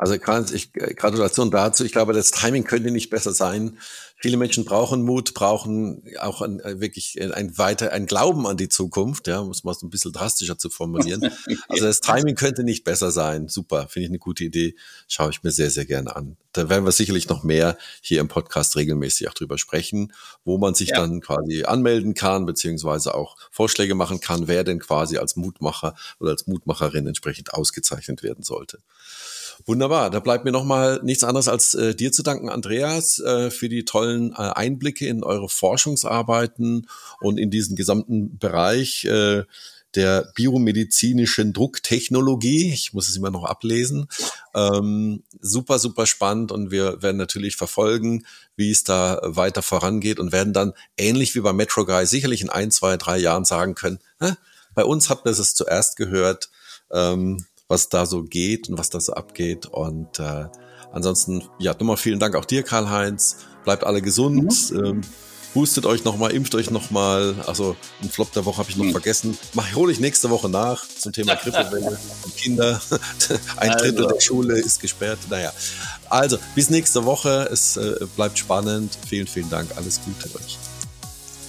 Also 0.00 0.14
ich, 0.14 0.72
Gratulation 0.72 1.50
dazu. 1.50 1.84
Ich 1.84 1.92
glaube, 1.92 2.14
das 2.14 2.30
Timing 2.30 2.64
könnte 2.64 2.90
nicht 2.90 3.10
besser 3.10 3.32
sein. 3.32 3.78
Viele 4.22 4.36
Menschen 4.36 4.66
brauchen 4.66 5.00
Mut, 5.00 5.32
brauchen 5.32 6.04
auch 6.20 6.42
ein, 6.42 6.60
äh, 6.60 6.78
wirklich 6.78 7.18
ein 7.20 7.56
weiter, 7.56 7.92
ein 7.92 8.04
Glauben 8.04 8.46
an 8.46 8.58
die 8.58 8.68
Zukunft, 8.68 9.26
ja, 9.26 9.42
muss 9.42 9.64
man 9.64 9.74
es 9.74 9.82
ein 9.82 9.88
bisschen 9.88 10.12
drastischer 10.12 10.58
zu 10.58 10.68
formulieren. 10.68 11.30
Also 11.68 11.84
das 11.84 12.00
Timing 12.00 12.34
könnte 12.34 12.64
nicht 12.64 12.84
besser 12.84 13.12
sein. 13.12 13.48
Super, 13.48 13.86
finde 13.88 14.04
ich 14.04 14.10
eine 14.10 14.18
gute 14.18 14.44
Idee. 14.44 14.74
Schaue 15.08 15.30
ich 15.30 15.42
mir 15.42 15.52
sehr, 15.52 15.70
sehr 15.70 15.84
gerne 15.84 16.14
an. 16.16 16.36
Da 16.52 16.68
werden 16.68 16.84
wir 16.84 16.92
sicherlich 16.92 17.28
noch 17.28 17.44
mehr 17.44 17.78
hier 18.02 18.20
im 18.20 18.28
Podcast 18.28 18.76
regelmäßig 18.76 19.28
auch 19.28 19.34
drüber 19.34 19.56
sprechen, 19.56 20.12
wo 20.44 20.58
man 20.58 20.74
sich 20.74 20.90
ja. 20.90 20.96
dann 20.96 21.20
quasi 21.20 21.64
anmelden 21.64 22.14
kann, 22.14 22.44
beziehungsweise 22.44 23.14
auch 23.14 23.36
Vorschläge 23.50 23.94
machen 23.94 24.20
kann, 24.20 24.48
wer 24.48 24.64
denn 24.64 24.80
quasi 24.80 25.16
als 25.16 25.36
Mutmacher 25.36 25.94
oder 26.18 26.32
als 26.32 26.46
Mutmacherin 26.46 27.06
entsprechend 27.06 27.54
ausgezeichnet 27.54 28.22
werden 28.22 28.42
sollte. 28.42 28.80
Wunderbar, 29.66 30.10
da 30.10 30.20
bleibt 30.20 30.44
mir 30.44 30.52
nochmal 30.52 31.00
nichts 31.02 31.24
anderes 31.24 31.48
als 31.48 31.74
äh, 31.74 31.94
dir 31.94 32.12
zu 32.12 32.22
danken, 32.22 32.48
Andreas, 32.48 33.18
äh, 33.18 33.50
für 33.50 33.68
die 33.68 33.84
tollen 33.84 34.32
äh, 34.32 34.36
Einblicke 34.36 35.06
in 35.06 35.22
eure 35.22 35.48
Forschungsarbeiten 35.48 36.88
und 37.20 37.38
in 37.38 37.50
diesen 37.50 37.76
gesamten 37.76 38.38
Bereich 38.38 39.04
äh, 39.04 39.44
der 39.94 40.30
biomedizinischen 40.34 41.52
Drucktechnologie. 41.52 42.72
Ich 42.72 42.92
muss 42.92 43.08
es 43.08 43.16
immer 43.16 43.30
noch 43.30 43.44
ablesen. 43.44 44.06
Ähm, 44.54 45.24
super, 45.40 45.78
super 45.78 46.06
spannend 46.06 46.52
und 46.52 46.70
wir 46.70 47.02
werden 47.02 47.16
natürlich 47.16 47.56
verfolgen, 47.56 48.24
wie 48.56 48.70
es 48.70 48.84
da 48.84 49.20
weiter 49.24 49.62
vorangeht 49.62 50.20
und 50.20 50.32
werden 50.32 50.52
dann 50.52 50.72
ähnlich 50.96 51.34
wie 51.34 51.40
bei 51.40 51.52
Metro 51.52 51.84
Guy 51.84 52.06
sicherlich 52.06 52.40
in 52.40 52.50
ein, 52.50 52.70
zwei, 52.70 52.96
drei 52.96 53.18
Jahren 53.18 53.44
sagen 53.44 53.74
können, 53.74 53.98
bei 54.74 54.84
uns 54.84 55.10
habt 55.10 55.26
ihr 55.26 55.32
es 55.32 55.54
zuerst 55.54 55.96
gehört. 55.96 56.50
Ähm, 56.92 57.44
was 57.70 57.88
da 57.88 58.04
so 58.04 58.24
geht 58.24 58.68
und 58.68 58.76
was 58.76 58.90
da 58.90 59.00
so 59.00 59.14
abgeht. 59.14 59.66
Und 59.66 60.18
äh, 60.18 60.46
ansonsten, 60.92 61.44
ja, 61.58 61.72
nochmal 61.72 61.96
vielen 61.96 62.18
Dank 62.18 62.34
auch 62.34 62.44
dir, 62.44 62.62
Karl-Heinz. 62.64 63.36
Bleibt 63.64 63.84
alle 63.84 64.02
gesund. 64.02 64.72
Mhm. 64.72 64.84
Ähm, 64.84 65.00
boostet 65.54 65.86
euch 65.86 66.04
nochmal, 66.04 66.32
impft 66.32 66.54
euch 66.56 66.70
nochmal. 66.70 67.36
Also 67.46 67.76
einen 68.00 68.10
Flop 68.10 68.32
der 68.32 68.44
Woche 68.44 68.58
habe 68.58 68.70
ich 68.70 68.76
noch 68.76 68.86
mhm. 68.86 68.90
vergessen. 68.90 69.38
Mach, 69.54 69.72
hole 69.74 69.92
ich 69.92 70.00
nächste 70.00 70.30
Woche 70.30 70.48
nach 70.48 70.84
zum 70.98 71.12
Thema 71.12 71.34
Grippewelle 71.42 71.96
und 72.24 72.36
Kinder. 72.36 72.80
Ein 73.56 73.70
Drittel 73.72 74.04
also. 74.04 74.14
der 74.14 74.20
Schule 74.20 74.58
ist 74.58 74.80
gesperrt. 74.80 75.20
Naja, 75.30 75.52
also 76.08 76.38
bis 76.56 76.70
nächste 76.70 77.04
Woche. 77.04 77.48
Es 77.52 77.76
äh, 77.76 78.04
bleibt 78.16 78.36
spannend. 78.36 78.98
Vielen, 79.08 79.28
vielen 79.28 79.48
Dank. 79.48 79.70
Alles 79.76 80.00
Gute 80.04 80.28
euch. 80.36 80.58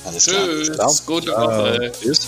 Alles 0.05 0.25
klar. 0.27 0.47
Tschüss. 0.47 1.05
Gute 1.05 1.31
Woche. 1.31 1.91
Tschüss. 1.99 2.27